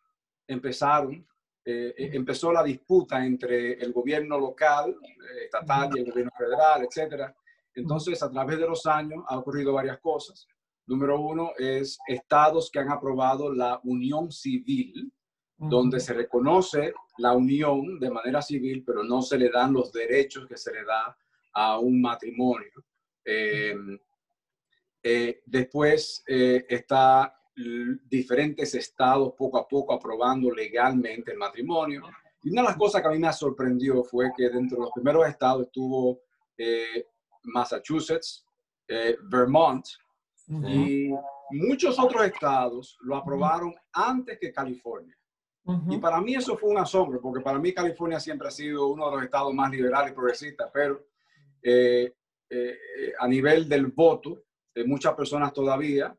empezaron 0.48 1.26
eh, 1.68 1.96
eh, 1.98 2.12
empezó 2.14 2.54
la 2.54 2.64
disputa 2.64 3.26
entre 3.26 3.74
el 3.74 3.92
gobierno 3.92 4.40
local, 4.40 4.92
eh, 4.92 5.46
estatal 5.46 5.90
y 5.96 6.00
el 6.00 6.12
gobierno 6.12 6.32
federal, 6.38 6.84
etc. 6.84 7.34
Entonces, 7.74 8.22
a 8.22 8.30
través 8.30 8.60
de 8.60 8.68
los 8.68 8.86
años 8.86 9.24
ha 9.28 9.40
ocurrido 9.40 9.74
varias 9.74 10.00
cosas. 10.00 10.48
Número 10.86 11.20
uno 11.20 11.54
es 11.58 11.98
estados 12.08 12.70
que 12.70 12.78
han 12.78 12.92
aprobado 12.92 13.52
la 13.52 13.80
unión 13.84 14.32
civil, 14.32 15.12
donde 15.58 16.00
se 16.00 16.14
reconoce 16.14 16.94
la 17.18 17.34
unión 17.34 18.00
de 18.00 18.12
manera 18.12 18.44
civil, 18.44 18.84
pero 18.86 19.04
no 19.04 19.24
se 19.24 19.40
le 19.40 19.50
dan 19.50 19.74
los 19.74 19.92
derechos 19.92 20.46
que 20.46 20.58
se 20.58 20.72
le 20.72 20.84
da 20.84 21.18
a 21.54 21.80
un 21.80 22.00
matrimonio. 22.00 22.86
después 25.46 26.24
está 26.28 27.36
diferentes 27.56 28.76
estados 28.76 29.34
poco 29.38 29.58
a 29.58 29.68
poco 29.68 29.94
aprobando 29.94 30.52
legalmente 30.52 31.32
el 31.32 31.38
matrimonio. 31.38 32.04
Y 32.44 32.50
una 32.50 32.62
de 32.62 32.68
las 32.68 32.78
cosas 32.78 33.02
que 33.02 33.08
a 33.08 33.12
mí 33.12 33.20
me 33.20 33.32
sorprendió 33.32 34.04
fue 34.04 34.32
que 34.36 34.50
dentro 34.50 34.78
de 34.78 34.84
los 34.84 34.92
primeros 34.92 35.28
estados 35.28 35.64
estuvo 35.64 36.20
eh, 36.58 37.08
Massachusetts, 37.44 38.46
eh, 38.88 39.18
Vermont 39.24 39.86
y 40.48 41.10
muchos 41.52 41.98
otros 41.98 42.24
estados 42.26 42.98
lo 43.02 43.16
aprobaron 43.16 43.74
antes 43.94 44.38
que 44.38 44.54
California. 44.54 45.18
Y 45.90 45.98
para 45.98 46.22
mí 46.22 46.36
eso 46.36 46.56
fue 46.56 46.70
un 46.70 46.78
asombro, 46.78 47.20
porque 47.20 47.42
para 47.42 47.58
mí 47.58 47.74
California 47.74 48.20
siempre 48.20 48.48
ha 48.48 48.52
sido 48.52 48.88
uno 48.88 49.10
de 49.10 49.16
los 49.16 49.26
estados 49.26 49.52
más 49.52 49.72
liberales 49.72 50.12
y 50.12 50.14
progresistas, 50.14 50.70
pero 50.72 51.08
eh, 51.64 52.14
a 53.20 53.28
nivel 53.28 53.68
del 53.68 53.88
voto, 53.88 54.44
muchas 54.86 55.16
personas 55.16 55.52
todavía 55.52 56.16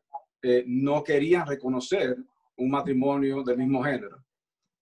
eh, 0.49 0.63
no 0.65 1.03
querían 1.03 1.45
reconocer 1.45 2.15
un 2.55 2.71
matrimonio 2.71 3.43
del 3.43 3.57
mismo 3.57 3.83
género 3.83 4.23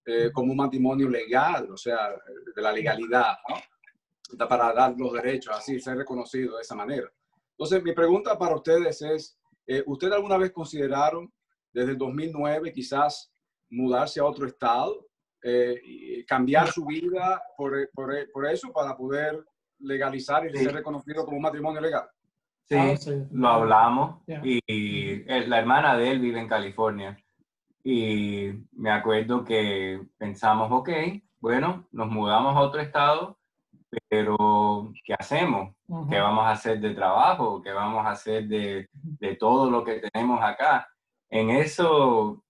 eh, 0.05 0.29
como 0.31 0.51
un 0.51 0.57
matrimonio 0.57 1.09
legal, 1.09 1.71
o 1.71 1.75
sea, 1.75 2.15
de 2.55 2.61
la 2.61 2.71
legalidad, 2.71 3.33
¿no? 3.49 4.47
para 4.47 4.71
dar 4.73 4.93
los 4.95 5.13
derechos, 5.13 5.55
así, 5.57 5.79
ser 5.79 5.97
reconocido 5.97 6.57
de 6.57 6.61
esa 6.61 6.75
manera. 6.75 7.11
Entonces, 7.57 7.81
mi 7.81 7.93
pregunta 7.93 8.37
para 8.37 8.53
ustedes 8.53 9.01
es, 9.01 9.39
eh, 9.65 9.81
¿ustedes 9.87 10.13
alguna 10.13 10.37
vez 10.37 10.51
consideraron 10.51 11.33
desde 11.73 11.93
el 11.93 11.97
2009 11.97 12.71
quizás 12.71 13.33
mudarse 13.71 14.19
a 14.19 14.25
otro 14.25 14.45
estado, 14.45 15.07
y 15.47 16.25
cambiar 16.25 16.71
su 16.71 16.85
vida 16.85 17.39
por, 17.55 17.87
por, 17.93 18.31
por 18.31 18.47
eso 18.47 18.73
para 18.73 18.97
poder 18.97 19.45
legalizar 19.77 20.43
y 20.47 20.57
ser 20.57 20.73
reconocido 20.73 21.23
como 21.23 21.37
un 21.37 21.43
matrimonio 21.43 21.81
legal? 21.81 22.09
Ah, 22.71 22.95
sí, 22.97 23.11
lo 23.31 23.47
hablamos 23.47 24.21
y 24.43 25.23
la 25.23 25.59
hermana 25.59 25.95
de 25.95 26.11
él 26.11 26.19
vive 26.19 26.39
en 26.39 26.47
California 26.47 27.15
y 27.83 28.49
me 28.71 28.89
acuerdo 28.89 29.43
que 29.43 30.01
pensamos, 30.17 30.71
ok, 30.71 30.89
bueno, 31.39 31.87
nos 31.91 32.07
mudamos 32.07 32.55
a 32.55 32.61
otro 32.61 32.81
estado, 32.81 33.37
pero 34.09 34.91
¿qué 35.03 35.13
hacemos? 35.13 35.75
¿Qué 36.09 36.19
vamos 36.19 36.45
a 36.45 36.51
hacer 36.51 36.79
de 36.79 36.95
trabajo? 36.95 37.61
¿Qué 37.61 37.71
vamos 37.71 38.03
a 38.03 38.11
hacer 38.11 38.47
de, 38.47 38.89
de 38.91 39.35
todo 39.35 39.69
lo 39.69 39.83
que 39.83 40.01
tenemos 40.11 40.41
acá? 40.41 40.87
En 41.29 41.51
eso, 41.51 42.43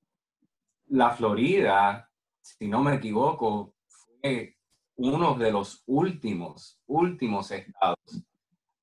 la 0.87 1.11
Florida, 1.11 2.09
si 2.39 2.69
no 2.69 2.81
me 2.81 2.95
equivoco, 2.95 3.73
fue 3.87 4.55
uno 4.95 5.33
de 5.33 5.51
los 5.51 5.83
últimos, 5.87 6.79
últimos 6.87 7.51
estados 7.51 8.23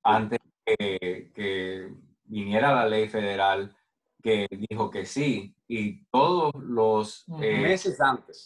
antes 0.03 0.39
que, 0.65 1.91
viniera 2.25 2.73
la 2.73 2.87
ley 2.87 3.07
federal 3.09 3.75
que 4.21 4.47
dijo 4.49 4.89
que 4.89 5.05
sí 5.05 5.53
y 5.67 6.03
todos 6.05 6.53
los... 6.55 7.25
Eh, 7.41 7.59
meses 7.59 7.99
antes. 7.99 8.45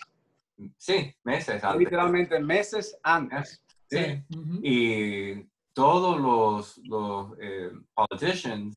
Sí, 0.75 1.15
meses 1.23 1.63
antes. 1.63 1.79
Literalmente 1.79 2.39
meses 2.39 2.97
antes. 3.03 3.63
Sí. 3.89 4.23
Y 4.63 5.43
todos 5.73 6.19
los, 6.19 6.77
los 6.85 7.37
eh, 7.39 7.71
politicians 7.93 8.75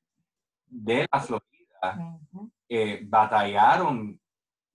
de 0.66 1.06
la 1.10 1.20
Florida 1.20 2.18
eh, 2.68 3.00
batallaron 3.02 4.20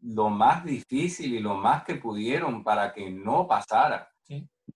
lo 0.01 0.30
más 0.30 0.65
difícil 0.65 1.36
y 1.36 1.39
lo 1.39 1.56
más 1.56 1.84
que 1.84 1.95
pudieron 1.95 2.63
para 2.63 2.93
que 2.93 3.10
no 3.10 3.47
pasara. 3.47 4.12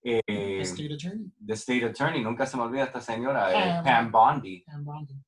Eh, 0.02 0.22
the 0.26 0.60
State 0.62 0.94
Attorney. 0.94 1.32
The 1.44 1.52
State 1.54 1.84
Attorney, 1.84 2.22
nunca 2.22 2.46
se 2.46 2.56
me 2.56 2.62
olvida 2.62 2.84
esta 2.84 3.00
señora, 3.00 3.50
eh, 3.52 3.82
Pam, 3.84 4.10
Bondi. 4.10 4.64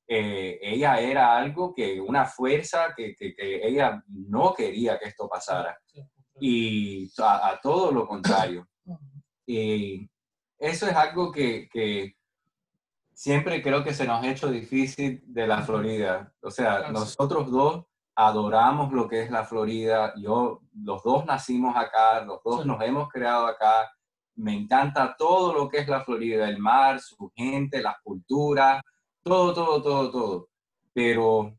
Eh, 0.07 0.59
ella 0.63 0.99
era 0.99 1.37
algo 1.37 1.75
que, 1.75 2.01
una 2.01 2.25
fuerza 2.25 2.95
que, 2.97 3.15
que, 3.15 3.35
ella 3.39 4.03
no 4.09 4.55
quería 4.55 4.99
que 4.99 5.09
esto 5.09 5.29
pasara. 5.29 5.79
y 6.41 7.11
a, 7.19 7.59
todo 7.63 7.93
lo 7.93 8.07
contrario. 8.07 8.67
y 9.47 10.09
eso 10.59 10.87
es 10.87 10.95
algo 10.95 11.31
que, 11.31 11.69
que, 11.71 12.17
siempre 13.13 13.63
creo 13.63 13.85
que 13.85 13.95
se 13.95 14.07
nos 14.07 14.23
ha 14.23 14.31
hecho 14.31 14.51
difícil 14.51 15.23
de 15.27 15.47
la 15.47 15.63
Florida. 15.63 16.33
O 16.41 16.51
sea, 16.51 16.91
nosotros 16.91 17.51
dos 17.51 17.85
adoramos 18.15 18.93
lo 18.93 19.09
que 19.09 19.23
es 19.23 19.31
la 19.31 19.45
Florida. 19.45 20.13
Yo, 20.17 20.63
los 20.83 21.03
dos 21.03 21.25
nacimos 21.25 21.77
acá, 21.77 22.25
los 22.25 22.43
dos 22.43 22.67
nos 22.67 22.83
hemos 22.83 23.09
creado 23.09 23.47
acá 23.47 23.91
me 24.37 24.55
encanta 24.55 25.15
todo 25.17 25.53
lo 25.53 25.69
que 25.69 25.79
es 25.79 25.89
la 25.89 26.05
Florida, 26.05 26.49
el 26.49 26.59
mar, 26.59 27.01
su 27.01 27.31
gente, 27.35 27.83
las 27.83 27.97
culturas, 28.03 28.83
todo, 29.23 29.53
todo, 29.55 29.83
todo, 29.83 30.11
todo. 30.11 30.49
Pero 30.93 31.57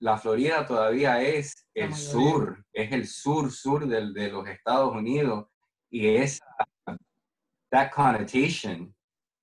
la 0.00 0.18
Florida 0.18 0.66
todavía 0.66 1.22
es 1.22 1.66
el 1.74 1.94
sur, 1.94 2.64
es 2.72 2.92
el 2.92 3.06
sur, 3.06 3.50
sur 3.50 3.86
del, 3.86 4.12
de 4.12 4.30
los 4.30 4.46
Estados 4.48 4.94
Unidos 4.94 5.46
y 5.90 6.06
es 6.08 6.40
that 7.70 7.90
connotation 7.90 8.94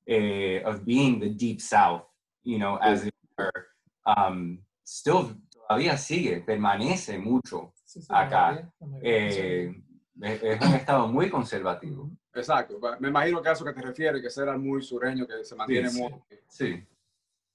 eh, 0.07 0.61
of 0.65 0.85
being 0.85 1.19
the 1.19 1.29
deep 1.29 1.61
south, 1.61 2.03
you 2.43 2.57
know, 2.57 2.77
as 2.81 3.05
it 3.05 3.13
were, 3.37 3.67
um, 4.05 4.59
still 4.83 5.35
todavía 5.67 5.97
sigue, 5.97 6.41
permanece 6.41 7.17
mucho 7.17 7.73
acá. 8.09 8.69
Eh, 9.01 9.73
es 10.21 10.61
un 10.61 10.73
estado 10.73 11.07
muy 11.07 11.29
conservativo. 11.29 12.11
Exacto. 12.33 12.79
Me 12.99 13.09
imagino 13.09 13.41
que 13.41 13.49
a 13.49 13.51
eso 13.51 13.65
que 13.65 13.73
te 13.73 13.81
refieres, 13.81 14.21
que 14.21 14.29
será 14.29 14.57
muy 14.57 14.81
sureño, 14.81 15.27
que 15.27 15.43
se 15.43 15.55
mantiene 15.55 15.89
sí, 15.89 16.01
muy... 16.01 16.13
Sí, 16.47 16.87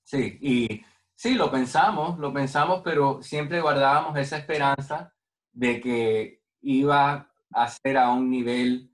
sí. 0.04 0.38
Y 0.40 0.84
sí, 1.14 1.34
lo 1.34 1.50
pensamos, 1.50 2.18
lo 2.18 2.32
pensamos, 2.32 2.82
pero 2.84 3.20
siempre 3.22 3.60
guardábamos 3.60 4.16
esa 4.16 4.38
esperanza 4.38 5.12
de 5.52 5.80
que 5.80 6.42
iba 6.60 7.30
a 7.50 7.68
ser 7.68 7.96
a 7.96 8.10
un 8.10 8.30
nivel 8.30 8.92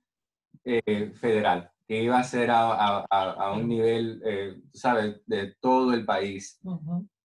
eh, 0.64 1.12
federal, 1.14 1.70
que 1.86 2.02
iba 2.02 2.18
a 2.18 2.24
ser 2.24 2.50
a, 2.50 3.00
a, 3.00 3.52
un 3.52 3.68
nivel, 3.68 4.22
eh, 4.24 4.56
¿sabes?, 4.72 5.20
de 5.26 5.54
todo 5.60 5.92
el 5.92 6.04
país. 6.06 6.60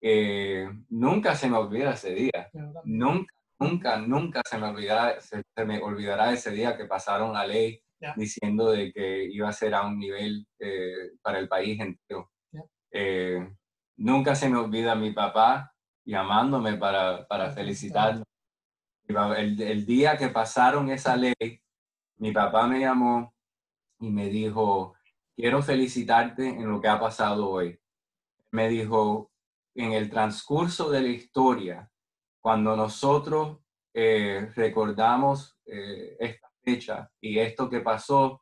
Eh, 0.01 0.67
nunca 0.89 1.35
se 1.35 1.49
me 1.49 1.57
olvida 1.57 1.93
ese 1.93 2.13
día. 2.13 2.51
Nunca, 2.83 3.33
nunca, 3.59 3.97
nunca 3.97 4.41
se 4.47 4.57
me 4.59 4.67
olvidará, 4.67 5.19
se 5.19 5.43
me 5.65 5.81
olvidará 5.81 6.31
ese 6.31 6.51
día 6.51 6.77
que 6.77 6.85
pasaron 6.85 7.33
la 7.33 7.47
ley 7.47 7.84
diciendo 8.15 8.71
de 8.71 8.91
que 8.91 9.25
iba 9.25 9.49
a 9.49 9.53
ser 9.53 9.73
a 9.73 9.85
un 9.85 9.97
nivel 9.97 10.47
eh, 10.59 11.11
para 11.21 11.39
el 11.39 11.47
país 11.47 11.79
entero. 11.79 12.31
Eh, 12.91 13.47
nunca 13.97 14.35
se 14.35 14.49
me 14.49 14.57
olvida 14.57 14.95
mi 14.95 15.11
papá 15.11 15.73
llamándome 16.05 16.77
para, 16.77 17.27
para 17.27 17.51
felicitarme. 17.51 18.23
El, 19.07 19.61
el, 19.61 19.85
día 19.85 20.17
que 20.17 20.29
pasaron 20.29 20.89
esa 20.89 21.15
ley, 21.15 21.61
mi 22.17 22.31
papá 22.31 22.67
me 22.67 22.79
llamó 22.79 23.35
y 23.99 24.09
me 24.09 24.29
dijo, 24.29 24.95
quiero 25.35 25.61
felicitarte 25.61 26.47
en 26.47 26.69
lo 26.69 26.81
que 26.81 26.87
ha 26.87 26.99
pasado 26.99 27.49
hoy. 27.49 27.79
me 28.51 28.69
dijo, 28.69 29.31
en 29.75 29.91
el 29.91 30.09
transcurso 30.09 30.89
de 30.89 31.01
la 31.01 31.09
historia, 31.09 31.91
cuando 32.39 32.75
nosotros 32.75 33.59
eh, 33.93 34.49
recordamos 34.55 35.57
eh, 35.65 36.15
esta 36.19 36.51
fecha 36.65 37.11
y 37.21 37.39
esto 37.39 37.69
que 37.69 37.81
pasó, 37.81 38.41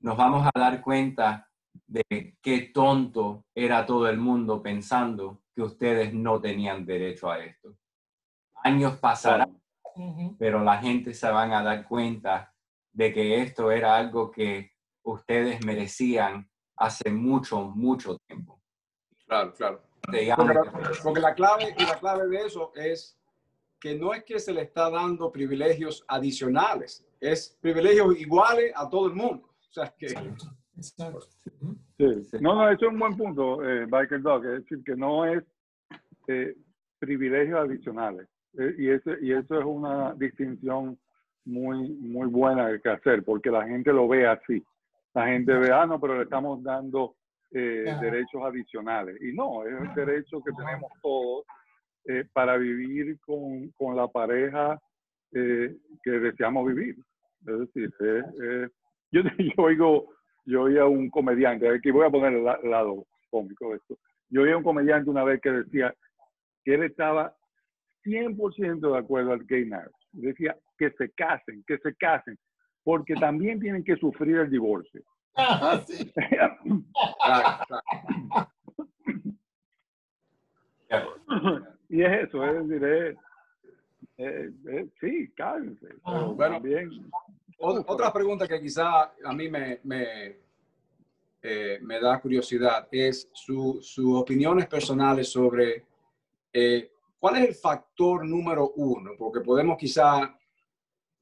nos 0.00 0.16
vamos 0.16 0.46
a 0.46 0.58
dar 0.58 0.80
cuenta 0.80 1.48
de 1.86 2.36
qué 2.40 2.70
tonto 2.72 3.44
era 3.54 3.84
todo 3.84 4.08
el 4.08 4.16
mundo 4.16 4.62
pensando 4.62 5.42
que 5.54 5.62
ustedes 5.62 6.12
no 6.14 6.40
tenían 6.40 6.86
derecho 6.86 7.30
a 7.30 7.38
esto. 7.38 7.76
Años 8.64 8.96
pasarán, 8.98 9.60
Ujú. 9.94 10.36
pero 10.38 10.62
la 10.62 10.78
gente 10.78 11.12
se 11.14 11.30
van 11.30 11.52
a 11.52 11.62
dar 11.62 11.86
cuenta 11.86 12.54
de 12.92 13.12
que 13.12 13.42
esto 13.42 13.70
era 13.70 13.96
algo 13.96 14.30
que 14.30 14.72
ustedes 15.02 15.64
merecían 15.64 16.50
hace 16.76 17.10
mucho, 17.10 17.62
mucho 17.62 18.16
tiempo. 18.26 18.60
Claro, 19.26 19.52
claro. 19.54 19.82
Porque 20.00 20.54
la, 20.54 20.92
porque 21.02 21.20
la 21.20 21.34
clave 21.34 21.74
y 21.76 21.84
la 21.84 21.98
clave 21.98 22.28
de 22.28 22.46
eso 22.46 22.72
es 22.74 23.18
que 23.78 23.94
no 23.94 24.14
es 24.14 24.24
que 24.24 24.38
se 24.38 24.52
le 24.52 24.62
está 24.62 24.90
dando 24.90 25.30
privilegios 25.30 26.04
adicionales, 26.08 27.04
es 27.20 27.58
privilegios 27.60 28.18
iguales 28.18 28.72
a 28.74 28.88
todo 28.88 29.08
el 29.08 29.14
mundo. 29.14 29.48
O 29.48 29.72
sea 29.72 29.92
que 29.96 30.06
Exacto. 30.06 30.46
Exacto. 30.76 31.26
Ujú. 31.60 31.76
Sí. 31.98 32.24
Sí. 32.24 32.36
No, 32.40 32.54
no, 32.54 32.68
eso 32.68 32.86
es 32.86 32.92
un 32.92 32.98
buen 32.98 33.16
punto, 33.16 33.68
eh, 33.68 33.86
Biker 33.86 34.22
Dog. 34.22 34.44
Es 34.46 34.62
decir, 34.62 34.82
que 34.84 34.96
no 34.96 35.24
es 35.24 35.42
eh, 36.28 36.54
privilegios 36.98 37.58
adicionales. 37.58 38.28
Eh, 38.58 38.74
y, 38.78 38.90
ese, 38.90 39.16
y 39.20 39.32
eso 39.32 39.58
es 39.58 39.64
una 39.64 40.14
distinción 40.14 40.98
muy, 41.44 41.88
muy 41.88 42.28
buena 42.28 42.78
que 42.78 42.90
hacer, 42.90 43.24
porque 43.24 43.50
la 43.50 43.66
gente 43.66 43.92
lo 43.92 44.06
ve 44.06 44.26
así. 44.26 44.62
La 45.14 45.26
gente 45.26 45.52
ve, 45.54 45.72
ah, 45.72 45.86
no, 45.86 46.00
pero 46.00 46.16
le 46.16 46.24
estamos 46.24 46.62
dando 46.62 47.16
eh, 47.50 47.96
derechos 48.00 48.42
adicionales. 48.44 49.20
Y 49.20 49.32
no, 49.32 49.64
es 49.64 49.80
el 49.80 49.94
derecho 49.94 50.42
que 50.42 50.52
tenemos 50.52 50.92
todos 51.02 51.44
eh, 52.04 52.24
para 52.32 52.56
vivir 52.56 53.18
con, 53.20 53.70
con 53.70 53.96
la 53.96 54.06
pareja 54.06 54.80
eh, 55.32 55.76
que 56.02 56.10
deseamos 56.10 56.66
vivir. 56.66 56.96
Es 57.46 57.58
decir, 57.60 57.90
es- 58.00 58.40
es- 58.40 58.70
yo, 59.10 59.22
yo 59.56 59.62
oigo, 59.62 60.14
yo 60.44 60.62
oía 60.62 60.86
un 60.86 61.08
comediante, 61.10 61.68
aquí 61.68 61.90
voy 61.90 62.06
a 62.06 62.10
poner 62.10 62.34
el 62.34 62.44
la- 62.44 62.60
lado 62.62 63.06
cómico 63.30 63.70
de 63.70 63.76
esto. 63.76 63.98
Yo 64.30 64.42
oía 64.42 64.56
un 64.56 64.62
comediante 64.64 65.10
una 65.10 65.24
vez 65.24 65.40
que 65.40 65.50
decía 65.50 65.94
que 66.64 66.74
él 66.74 66.82
estaba 66.82 67.34
100% 68.04 68.92
de 68.92 68.98
acuerdo 68.98 69.32
al 69.32 69.44
gay 69.46 69.64
marriage. 69.64 69.92
Decía 70.12 70.56
que 70.78 70.90
se 70.92 71.10
casen, 71.12 71.64
que 71.66 71.78
se 71.78 71.94
casen, 71.96 72.38
porque 72.84 73.14
también 73.14 73.60
tienen 73.60 73.84
que 73.84 73.96
sufrir 73.96 74.36
el 74.36 74.50
divorcio. 74.50 75.02
Ah, 75.36 75.82
sí. 75.86 76.12
y 81.88 82.02
es 82.02 82.28
eso, 82.28 82.44
es 82.44 82.68
decir, 82.68 82.84
es, 82.84 83.16
es- 84.18 84.52
es- 84.66 84.88
sí, 85.00 85.30
cásense. 85.34 85.86
pero 86.04 86.34
Bueno. 86.34 86.54
también, 86.56 86.90
Otra 87.60 88.12
pregunta 88.12 88.46
que 88.46 88.60
quizá 88.60 89.12
a 89.24 89.32
mí 89.32 89.48
me, 89.48 89.80
me, 89.82 90.36
eh, 91.42 91.78
me 91.82 91.98
da 92.00 92.20
curiosidad 92.20 92.86
es 92.92 93.28
su- 93.32 93.80
sus 93.82 94.14
opiniones 94.16 94.66
personales 94.68 95.28
sobre 95.30 95.84
eh, 96.52 96.90
cuál 97.18 97.36
es 97.36 97.48
el 97.48 97.54
factor 97.54 98.24
número 98.24 98.70
uno, 98.76 99.10
porque 99.18 99.40
podemos 99.40 99.76
quizá 99.76 100.34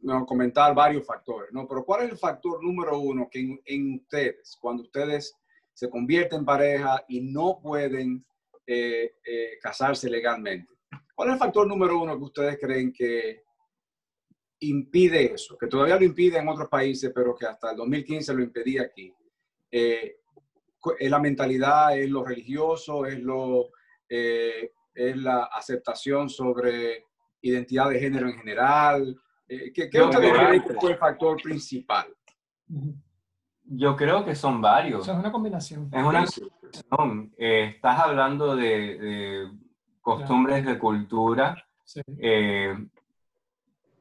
no, 0.00 0.24
comentar 0.26 0.74
varios 0.74 1.04
factores, 1.06 1.50
¿no? 1.52 1.66
Pero 1.66 1.85
cuál 1.85 2.04
es 2.04 2.12
el 2.12 2.18
factor 2.18 2.62
número 2.62 2.98
uno 2.98 3.28
que 3.30 3.40
en, 3.40 3.61
en 3.64 3.94
ustedes, 3.94 4.56
cuando 4.61 4.82
ustedes 4.85 5.35
se 5.72 5.88
convierten 5.90 6.40
en 6.40 6.44
pareja 6.44 7.02
y 7.09 7.20
no 7.22 7.59
pueden 7.62 8.24
eh, 8.66 9.14
eh, 9.24 9.59
casarse 9.61 10.09
legalmente, 10.11 10.72
¿cuál 11.16 11.31
es 11.31 11.33
el 11.33 11.38
factor 11.40 11.66
número 11.66 12.00
uno 12.00 12.16
que 12.16 12.24
ustedes 12.24 12.59
creen 12.61 12.92
que 12.92 13.42
impide 14.61 15.35
eso, 15.35 15.57
que 15.59 15.66
todavía 15.66 15.96
lo 15.96 16.05
impide 16.05 16.38
en 16.38 16.48
otros 16.48 16.68
países, 16.68 17.11
pero 17.14 17.35
que 17.35 17.46
hasta 17.46 17.72
el 17.72 17.76
2015 17.79 18.35
lo 18.35 18.42
impedía 18.42 18.83
aquí. 18.83 19.12
Eh, 19.70 20.16
es 20.98 21.11
la 21.11 21.18
mentalidad, 21.18 21.98
es 21.98 22.09
lo 22.09 22.24
religioso, 22.24 23.07
es, 23.07 23.18
lo, 23.20 23.70
eh, 24.09 24.70
es 24.94 25.16
la 25.16 25.44
aceptación 25.44 26.29
sobre 26.29 27.05
identidad 27.42 27.90
de 27.90 27.98
género 27.98 28.29
en 28.29 28.38
general. 28.38 29.20
Eh, 29.48 29.72
¿Qué, 29.72 29.90
qué 29.90 29.98
Yo 29.98 30.09
ustedes 30.09 30.33
creen 30.33 30.62
que 30.62 30.74
fue 30.74 30.92
el 30.92 30.98
factor 30.98 31.40
principal? 31.42 32.07
Yo 33.64 33.96
creo 33.96 34.24
que 34.24 34.35
son 34.35 34.59
O 34.59 34.61
varios. 34.61 35.05
sea, 35.05 35.14
es 35.14 35.20
una 35.20 35.33
combinación. 35.33 35.90
Es 35.92 36.02
una 36.05 36.24
cuestión. 36.24 37.35
Eh, 37.37 37.72
estás 37.74 37.98
hablando 37.98 38.55
de, 38.55 38.98
de 38.98 39.50
costumbres 40.07 40.64
de 40.64 40.79
cultura. 40.79 41.57
Sí. 41.85 42.01
eh, 42.19 42.75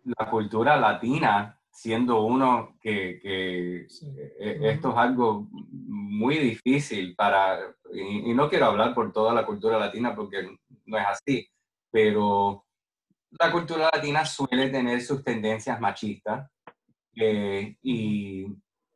la 0.05 0.29
cultura 0.29 0.75
latina, 0.77 1.59
siendo 1.71 2.21
uno 2.23 2.75
que, 2.81 3.19
que, 3.21 3.85
Sí. 3.89 4.07
eh, 4.39 4.59
esto 4.61 4.89
es 4.91 4.97
algo 4.97 5.47
muy 5.51 6.37
difícil 6.37 7.15
para, 7.15 7.59
y, 7.91 8.29
y 8.31 8.33
no 8.35 8.47
quiero 8.49 8.67
hablar 8.67 8.93
por 8.93 9.11
toda 9.11 9.33
la 9.33 9.45
cultura 9.45 9.77
latina 9.79 10.15
porque 10.15 10.47
no 10.85 10.97
es 10.97 11.05
así, 11.07 11.47
pero 11.91 12.65
la 13.39 13.51
cultura 13.51 13.89
latina 13.93 14.25
suele 14.25 14.69
tener 14.69 15.01
sus 15.01 15.23
tendencias 15.23 15.79
machistas 15.81 16.49
eh, 17.15 17.75
y 17.81 18.45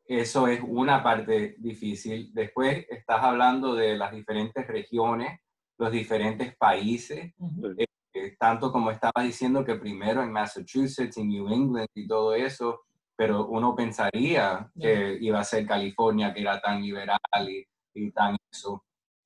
eso 0.05 0.47
es 0.47 0.61
una 0.63 1.01
parte 1.03 1.55
difícil. 1.59 2.31
Después 2.33 2.85
estás 2.89 3.23
hablando 3.23 3.73
de 3.75 3.97
las 3.97 4.11
diferentes 4.11 4.65
regiones, 4.67 5.39
los 5.79 5.91
diferentes 5.91 6.55
países, 6.57 7.33
Ujú. 7.39 7.73
eh, 7.77 8.35
tanto 8.37 8.71
como 8.71 8.91
estaba 8.91 9.23
diciendo 9.23 9.63
que 9.63 9.75
primero 9.75 10.21
en 10.21 10.31
Massachusetts 10.31 11.17
y 11.17 11.23
New 11.23 11.47
England 11.47 11.87
y 11.95 12.07
todo 12.07 12.35
eso, 12.35 12.81
pero 13.15 13.47
uno 13.47 13.75
pensaría 13.75 14.69
que 14.79 15.17
iba 15.19 15.39
a 15.39 15.43
ser 15.43 15.65
California, 15.65 16.33
que 16.33 16.41
era 16.41 16.59
tan 16.61 16.81
liberal 16.81 17.17
y, 17.47 17.65
y 17.93 18.11
tan 18.11 18.35
eso. 18.51 18.83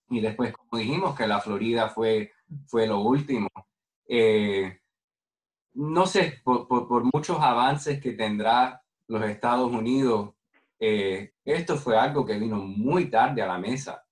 Y 0.10 0.22
después, 0.22 0.54
como 0.54 0.80
dijimos, 0.82 1.16
que 1.16 1.28
la 1.28 1.40
Florida 1.40 1.90
fue, 1.90 2.32
fue 2.68 2.86
lo 2.88 3.00
último. 3.02 3.48
Eh, 4.08 4.80
no 5.74 6.06
sé, 6.06 6.40
por, 6.44 6.68
por- 6.68 6.88
por 6.88 7.04
muchos 7.14 7.40
avances 7.40 8.00
que 8.00 8.12
tendrá 8.14 8.82
los 9.08 9.24
Estados 9.24 9.72
Unidos, 9.72 10.34
eh, 10.80 11.34
esto 11.46 11.78
fue 11.78 11.98
algo 11.98 12.26
que 12.26 12.38
vino 12.38 12.58
muy 12.58 13.10
tarde 13.10 13.42
a 13.42 13.48
la 13.48 13.58
mesa 13.58 14.04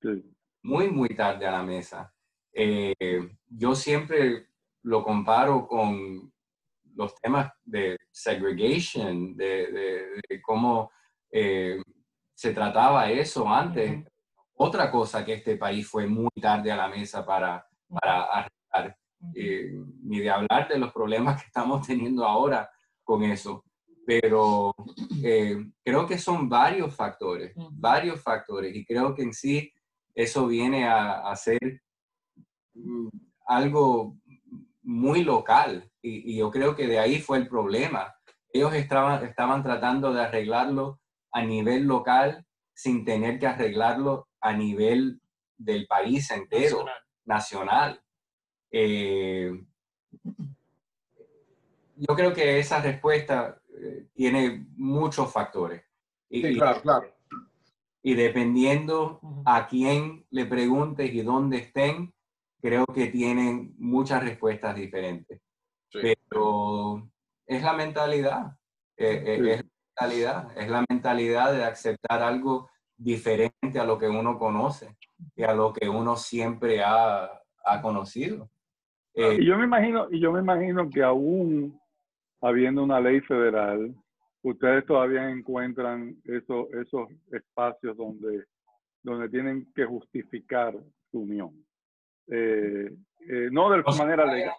sí. 0.00 0.33
Muy, 0.64 0.90
muy 0.90 1.10
tarde 1.10 1.46
a 1.46 1.52
la 1.52 1.62
mesa. 1.62 2.12
Eh, 2.52 2.94
yo 3.48 3.74
siempre 3.74 4.48
lo 4.82 5.02
comparo 5.04 5.66
con 5.66 6.32
los 6.94 7.14
temas 7.20 7.50
de 7.64 7.96
segregation, 8.10 9.36
de, 9.36 9.70
de- 9.72 10.06
de 10.28 10.42
cómo 10.42 10.90
eh, 11.30 11.80
se 12.34 12.52
trataba 12.52 13.10
eso 13.10 13.48
antes. 13.48 13.92
Ujú. 13.92 14.04
Otra 14.56 14.90
cosa 14.90 15.24
que 15.24 15.34
este 15.34 15.56
país 15.56 15.86
fue 15.88 16.06
muy 16.06 16.30
tarde 16.40 16.70
a 16.72 16.76
la 16.76 16.88
mesa 16.88 17.24
para, 17.26 17.66
para 17.88 18.22
arreglar. 18.24 18.96
Eh, 19.34 19.72
ni 20.02 20.20
de 20.20 20.30
hablar 20.30 20.68
de 20.68 20.78
los 20.78 20.92
problemas 20.92 21.40
que 21.40 21.46
estamos 21.46 21.86
teniendo 21.86 22.24
ahora 22.24 22.70
con 23.02 23.22
eso. 23.24 23.64
Pero 24.06 24.74
eh, 25.22 25.56
creo 25.82 26.06
que 26.06 26.18
son 26.18 26.48
varios 26.48 26.94
factores, 26.94 27.56
Ujú. 27.56 27.70
varios 27.72 28.20
factores, 28.22 28.74
y 28.76 28.84
creo 28.84 29.14
que 29.14 29.22
en 29.22 29.32
sí 29.32 29.72
eso 30.14 30.46
viene 30.46 30.86
a, 30.86 31.28
a 31.30 31.36
ser 31.36 31.82
mm, 32.74 33.08
algo 33.46 34.16
muy 34.82 35.24
local, 35.24 35.90
y, 36.02 36.32
y 36.32 36.38
yo 36.38 36.50
creo 36.50 36.76
que 36.76 36.86
de 36.86 36.98
ahí 36.98 37.20
fue 37.20 37.38
el 37.38 37.48
problema. 37.48 38.14
Ellos 38.52 38.74
estaban, 38.74 39.24
estaban 39.24 39.62
tratando 39.62 40.12
de 40.12 40.22
arreglarlo 40.22 41.00
a 41.32 41.42
nivel 41.42 41.84
local 41.84 42.46
sin 42.74 43.04
tener 43.04 43.38
que 43.38 43.46
arreglarlo 43.46 44.28
a 44.40 44.52
nivel 44.52 45.20
del 45.56 45.86
país 45.86 46.30
entero 46.30 46.84
Nacional. 46.84 47.02
nacional. 47.24 48.00
Eh, 48.70 49.64
yo 51.96 52.14
creo 52.14 52.32
que 52.34 52.58
esa 52.58 52.80
respuesta 52.80 53.60
eh, 53.80 54.06
tiene 54.14 54.66
muchos 54.76 55.32
factores. 55.32 55.82
Y, 56.28 56.42
Sí, 56.42 56.48
y- 56.48 56.58
claro, 56.58 56.82
claro. 56.82 57.13
Y 58.06 58.14
dependiendo 58.14 59.18
a 59.46 59.66
quién 59.66 60.26
le 60.30 60.44
preguntes 60.44 61.10
y 61.12 61.22
dónde 61.22 61.56
estén, 61.56 62.12
creo 62.60 62.84
que 62.84 63.06
tienen 63.06 63.74
muchas 63.78 64.22
respuestas 64.22 64.76
diferentes. 64.76 65.40
Sí. 65.90 66.00
Pero 66.28 67.08
es 67.46 67.62
la 67.62 67.72
mentalidad, 67.72 68.58
eh, 68.98 69.22
eh, 69.26 69.40
Sí. 69.42 69.50
es 69.50 69.56
la 69.56 69.70
mentalidad, 69.96 70.58
es 70.58 70.70
la 70.70 70.84
mentalidad 70.90 71.52
de 71.54 71.64
aceptar 71.64 72.22
algo 72.22 72.68
diferente 72.96 73.80
a 73.80 73.84
lo 73.84 73.98
que 73.98 74.08
uno 74.08 74.38
conoce 74.38 74.96
y 75.34 75.42
a 75.42 75.54
lo 75.54 75.72
que 75.72 75.88
uno 75.88 76.14
siempre 76.16 76.82
ha, 76.84 77.24
ha 77.64 77.80
conocido. 77.80 78.50
Eh, 79.14 79.38
Y 79.40 79.46
yo 79.46 79.56
me 79.56 79.64
imagino, 79.64 80.08
y 80.10 80.20
yo 80.20 80.30
me 80.30 80.40
imagino 80.40 80.90
que 80.90 81.02
aún 81.02 81.80
habiendo 82.42 82.84
una 82.84 83.00
ley 83.00 83.20
federal, 83.22 83.94
ustedes 84.44 84.86
todavía 84.86 85.28
encuentran 85.28 86.16
esos, 86.24 86.72
esos 86.72 87.08
espacios 87.32 87.96
donde 87.96 88.44
donde 89.04 89.28
tienen 89.28 89.70
que 89.74 89.84
justificar 89.84 90.74
su 91.10 91.20
unión. 91.20 91.52
Eh, 92.26 92.90
eh, 93.28 93.48
no 93.52 93.70
de 93.70 93.82
manera 93.98 94.24
legal. 94.24 94.54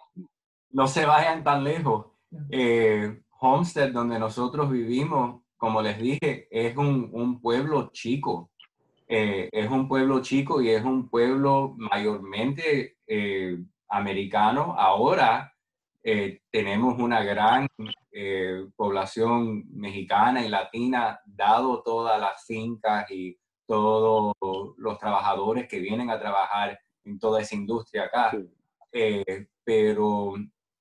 No 0.70 0.86
se 0.86 1.04
vayan 1.04 1.42
tan 1.42 1.64
lejos. 1.64 2.06
Eh, 2.48 3.22
Homestead, 3.40 3.92
donde 3.92 4.18
nosotros 4.18 4.70
vivimos, 4.70 5.42
como 5.56 5.82
les 5.82 5.98
dije, 5.98 6.46
es 6.50 6.76
un, 6.76 7.10
un 7.12 7.40
pueblo 7.40 7.90
chico. 7.92 8.50
es 9.08 9.70
un 9.70 9.88
pueblo 9.88 10.20
chico 10.20 10.60
y 10.60 10.70
es 10.70 10.84
un 10.84 11.08
pueblo 11.08 11.74
mayormente 11.76 12.96
americano. 13.88 14.74
Ahora 14.78 15.52
tenemos 16.52 16.98
una 17.00 17.24
gran 17.24 17.66
población 18.76 19.64
mexicana 19.72 20.44
y 20.44 20.48
latina, 20.48 21.20
dado 21.26 21.82
todas 21.82 22.20
las 22.20 22.44
fincas 22.44 23.10
y 23.10 23.36
todos 23.66 24.34
los 24.76 24.98
trabajadores 24.98 25.68
que 25.68 25.80
vienen 25.80 26.10
a 26.10 26.18
trabajar 26.18 26.78
en 27.04 27.18
toda 27.18 27.40
esa 27.40 27.54
industria 27.54 28.04
acá. 28.04 28.32
Eh, 28.92 29.48
pero 29.64 30.34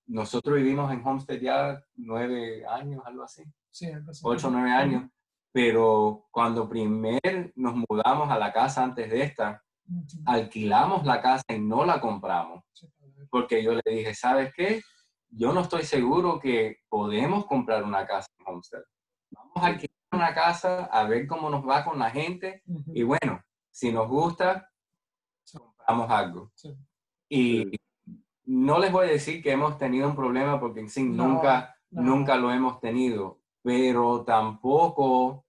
nosotros 0.07 0.55
vivimos 0.55 0.91
en 0.91 1.05
Homestead 1.05 1.41
ya 1.41 1.84
nueve 1.95 2.65
años, 2.65 3.01
algo 3.05 3.23
así. 3.23 3.43
Sí, 3.71 3.89
Ocho 4.23 4.47
o 4.47 4.51
nueve 4.51 4.71
años. 4.71 5.09
Pero 5.51 6.28
cuando 6.32 6.69
primero 6.69 7.51
nos 7.55 7.76
mudamos 7.76 8.30
a 8.30 8.38
la 8.38 8.53
casa 8.53 8.84
antes 8.84 9.09
de 9.09 9.23
esta, 9.23 9.63
alquilamos 10.26 11.05
la 11.05 11.21
casa 11.21 11.43
y 11.49 11.59
no 11.59 11.86
la 11.86 11.99
compramos. 11.99 12.63
Porque 13.30 13.63
yo 13.63 13.73
le 13.73 13.82
dije, 13.86 14.13
¿sabes 14.13 14.53
qué? 14.55 14.82
Yo 15.38 15.51
no 15.51 15.61
estoy 15.61 15.83
seguro 15.83 16.39
que 16.39 16.79
podemos 16.88 17.45
comprar 17.45 17.83
una 17.83 18.07
casa 18.07 18.27
en 18.39 18.45
Homestead. 18.47 18.83
Vamos 19.31 19.57
a 19.57 19.65
alquilar 19.65 19.91
una 20.13 20.33
casa 20.33 20.86
a 20.86 21.03
ver 21.07 21.27
cómo 21.27 21.49
nos 21.49 21.67
va 21.67 21.83
con 21.83 21.99
la 21.99 22.09
gente. 22.09 22.63
Y 22.93 23.03
bueno, 23.03 23.43
si 23.69 23.91
nos 23.91 24.07
gusta, 24.07 24.71
compramos 25.51 26.09
algo. 26.09 26.51
Y 27.27 27.69
no 28.45 28.79
les 28.79 28.93
voy 28.93 29.07
a 29.07 29.11
decir 29.11 29.43
que 29.43 29.51
hemos 29.51 29.77
tenido 29.77 30.07
un 30.07 30.15
problema 30.15 30.57
porque 30.57 30.79
en 30.79 30.89
sí 30.89 31.03
nunca, 31.03 31.75
nunca 31.89 32.38
lo 32.38 32.49
hemos 32.51 32.79
tenido, 32.79 33.41
pero 33.61 34.23
tampoco 34.23 35.45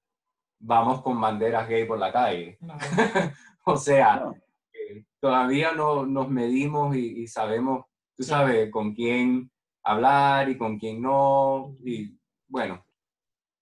vamos 0.59 1.01
con 1.03 1.21
banderas 1.21 1.69
gay 1.69 1.87
por 1.87 1.99
la 1.99 2.13
calle. 2.13 2.59
o 3.65 3.77
sea, 3.77 4.33
eh, 4.73 5.05
todavía 5.21 5.71
no 5.73 6.05
nos 6.07 6.29
medimos 6.29 6.97
y, 6.97 7.29
sabemos, 7.29 7.85
tú 8.17 8.25
sabes, 8.25 8.69
con 8.73 8.93
quién 8.93 9.49
hablar 9.87 10.51
y 10.51 10.59
con 10.59 10.79
quién 10.79 11.01
no. 11.01 11.75
Y 11.85 12.13
bueno, 12.49 12.85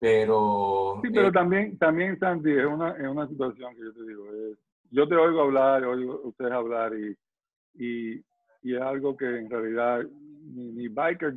pero... 0.00 1.00
Sí, 1.02 1.10
pero 1.12 1.28
eh, 1.28 1.32
también, 1.32 1.78
también, 1.78 2.18
Santi, 2.18 2.50
es 2.50 2.66
una, 2.66 2.92
es 2.92 3.06
una 3.06 3.28
situación 3.28 3.74
que 3.74 3.82
yo 3.82 3.92
te 3.92 4.06
digo, 4.06 4.26
es, 4.32 4.58
yo 4.90 5.06
te 5.06 5.14
oigo 5.16 5.42
hablar, 5.42 5.84
oigo 5.84 6.20
ustedes 6.24 6.52
hablar 6.52 6.92
y, 6.94 7.16
y, 7.74 8.24
y 8.62 8.74
es 8.74 8.80
algo 8.80 9.16
que 9.16 9.26
en 9.26 9.50
realidad 9.50 10.04
ni, 10.54 10.72
ni, 10.72 10.88
Biker 10.88 11.34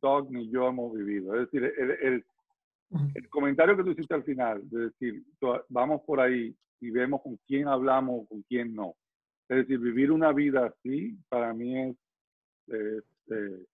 Dog 0.00 0.30
ni 0.30 0.50
yo 0.50 0.68
hemos 0.68 0.94
vivido. 0.94 1.34
Es 1.34 1.50
decir, 1.50 1.72
el, 1.78 1.90
el, 1.90 2.24
el, 3.14 3.28
comentario 3.28 3.76
que 3.76 3.84
tú 3.84 3.90
hiciste 3.90 4.14
al 4.14 4.24
final, 4.24 4.60
de 4.68 4.90
decir, 4.90 5.22
vamos 5.68 6.02
por 6.06 6.20
ahí 6.20 6.54
y 6.80 6.90
vemos 6.90 7.22
con 7.22 7.38
quién 7.46 7.68
hablamos, 7.68 8.28
con 8.28 8.42
quién 8.42 8.74
no. 8.74 8.94
Es 9.48 9.58
decir, 9.58 9.78
vivir 9.78 10.10
una 10.10 10.32
vida 10.32 10.66
así, 10.66 11.16
para 11.28 11.52
mí 11.52 11.78
es, 11.78 11.96
eh, 12.68 13.64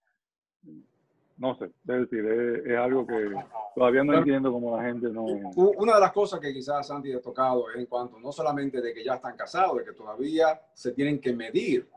no 1.38 1.56
sé, 1.56 1.66
es 1.66 2.10
decir, 2.10 2.24
es, 2.66 2.76
algo 2.76 3.06
que 3.06 3.32
todavía 3.74 4.02
no 4.02 4.18
entiendo 4.18 4.52
cómo 4.52 4.76
la 4.76 4.82
gente 4.84 5.08
no... 5.08 5.22
Una 5.24 5.94
de 5.94 6.00
las 6.00 6.12
cosas 6.12 6.40
que 6.40 6.52
quizás 6.52 6.88
Santi 6.88 7.12
ha 7.12 7.20
tocado 7.20 7.70
es 7.70 7.76
en 7.76 7.86
cuanto 7.86 8.18
no 8.18 8.32
solamente 8.32 8.80
de 8.80 8.92
que 8.92 9.04
ya 9.04 9.14
están 9.14 9.36
casados, 9.36 9.78
de 9.78 9.84
que 9.84 9.92
todavía 9.92 10.60
se 10.74 10.92
tienen 10.92 11.20
que 11.20 11.32
medir 11.32 11.88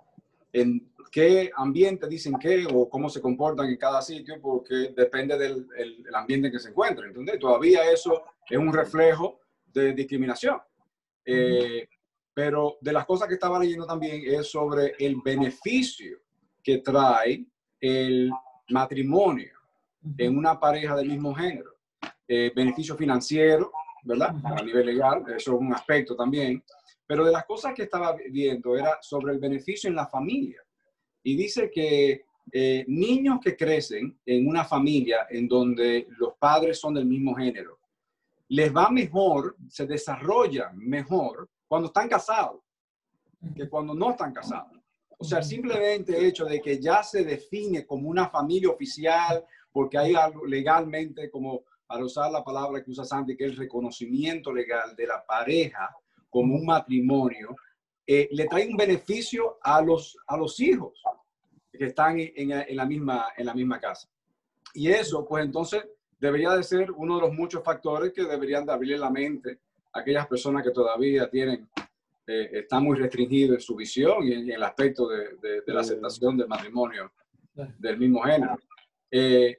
en 0.53 0.91
qué 1.11 1.51
ambiente 1.55 2.07
dicen 2.07 2.35
qué 2.39 2.67
o 2.71 2.87
cómo 2.87 3.09
se 3.09 3.19
comportan 3.19 3.67
en 3.67 3.77
cada 3.77 4.01
sitio, 4.01 4.39
porque 4.39 4.93
depende 4.95 5.37
del 5.37 5.67
el, 5.75 6.15
ambiente 6.15 6.47
en 6.47 6.53
que 6.53 6.59
se 6.59 6.69
encuentren. 6.69 7.09
¿entendés? 7.09 7.39
Todavía 7.39 7.89
eso 7.91 8.23
es 8.47 8.57
un 8.57 8.71
reflejo 8.71 9.39
de 9.65 9.93
discriminación. 9.93 10.59
Eh, 11.25 11.87
pero 12.33 12.77
de 12.79 12.93
las 12.93 13.05
cosas 13.05 13.27
que 13.27 13.35
estaba 13.35 13.59
leyendo 13.59 13.85
también 13.85 14.21
es 14.25 14.49
sobre 14.49 14.93
el 14.99 15.17
beneficio 15.23 16.19
que 16.63 16.77
trae 16.77 17.45
el 17.79 18.31
matrimonio 18.71 19.51
en 20.17 20.37
una 20.37 20.59
pareja 20.59 20.95
del 20.95 21.09
mismo 21.09 21.33
género. 21.33 21.75
Eh, 22.27 22.51
beneficio 22.55 22.95
financiero, 22.95 23.71
¿verdad? 24.03 24.35
A 24.43 24.63
nivel 24.63 24.85
legal, 24.85 25.23
eso 25.27 25.53
es 25.55 25.59
un 25.59 25.73
aspecto 25.73 26.15
también. 26.15 26.63
Pero 27.05 27.25
de 27.25 27.31
las 27.31 27.45
cosas 27.45 27.73
que 27.73 27.83
estaba 27.83 28.15
viendo 28.29 28.77
era 28.77 28.97
sobre 29.01 29.33
el 29.33 29.39
beneficio 29.39 29.89
en 29.89 29.95
la 29.95 30.07
familia. 30.07 30.61
Y 31.23 31.35
dice 31.35 31.69
que 31.69 32.23
eh, 32.51 32.85
niños 32.87 33.39
que 33.43 33.55
crecen 33.55 34.19
en 34.25 34.47
una 34.47 34.63
familia 34.63 35.27
en 35.29 35.47
donde 35.47 36.07
los 36.17 36.33
padres 36.37 36.79
son 36.79 36.93
del 36.93 37.05
mismo 37.05 37.35
género, 37.35 37.79
les 38.49 38.75
va 38.75 38.89
mejor, 38.89 39.55
se 39.69 39.85
desarrollan 39.85 40.77
mejor 40.77 41.49
cuando 41.67 41.87
están 41.87 42.09
casados 42.09 42.61
que 43.55 43.67
cuando 43.67 43.93
no 43.93 44.11
están 44.11 44.33
casados. 44.33 44.80
O 45.21 45.23
sea, 45.23 45.43
simplemente 45.43 46.25
hecho 46.25 46.45
de 46.45 46.59
que 46.59 46.79
ya 46.79 47.03
se 47.03 47.23
define 47.23 47.85
como 47.85 48.09
una 48.09 48.27
familia 48.27 48.71
oficial, 48.71 49.45
porque 49.71 49.95
hay 49.95 50.15
algo 50.15 50.47
legalmente, 50.47 51.29
como 51.29 51.61
para 51.85 52.03
usar 52.03 52.31
la 52.31 52.43
palabra 52.43 52.83
que 52.83 52.89
usa 52.89 53.05
Sandy, 53.05 53.37
que 53.37 53.45
es 53.45 53.51
el 53.51 53.57
reconocimiento 53.57 54.51
legal 54.51 54.95
de 54.95 55.05
la 55.05 55.23
pareja 55.23 55.95
como 56.27 56.55
un 56.55 56.65
matrimonio, 56.65 57.55
eh, 58.07 58.29
le 58.31 58.47
trae 58.47 58.67
un 58.67 58.75
beneficio 58.75 59.59
a 59.61 59.79
los, 59.79 60.17
a 60.25 60.35
los 60.37 60.59
hijos 60.59 61.03
que 61.71 61.85
están 61.85 62.19
en, 62.19 62.51
en, 62.51 62.75
la 62.75 62.85
misma, 62.87 63.27
en 63.37 63.45
la 63.45 63.53
misma 63.53 63.79
casa. 63.79 64.09
Y 64.73 64.89
eso, 64.89 65.23
pues 65.27 65.45
entonces, 65.45 65.83
debería 66.19 66.49
de 66.55 66.63
ser 66.63 66.89
uno 66.93 67.17
de 67.17 67.27
los 67.27 67.33
muchos 67.33 67.63
factores 67.63 68.11
que 68.11 68.23
deberían 68.23 68.65
de 68.65 68.73
abrirle 68.73 68.97
la 68.97 69.11
mente 69.11 69.59
a 69.93 69.99
aquellas 69.99 70.25
personas 70.25 70.63
que 70.63 70.71
todavía 70.71 71.29
tienen 71.29 71.69
eh, 72.27 72.49
está 72.53 72.79
muy 72.79 72.97
restringido 72.97 73.55
en 73.55 73.61
su 73.61 73.75
visión 73.75 74.23
y 74.23 74.33
en, 74.33 74.51
el 74.51 74.63
aspecto 74.63 75.07
de, 75.09 75.61
de, 75.65 75.73
la 75.73 75.81
aceptación 75.81 76.37
del 76.37 76.47
matrimonio 76.47 77.11
del 77.79 77.97
mismo 77.97 78.21
género. 78.21 78.57
Eh, 79.09 79.57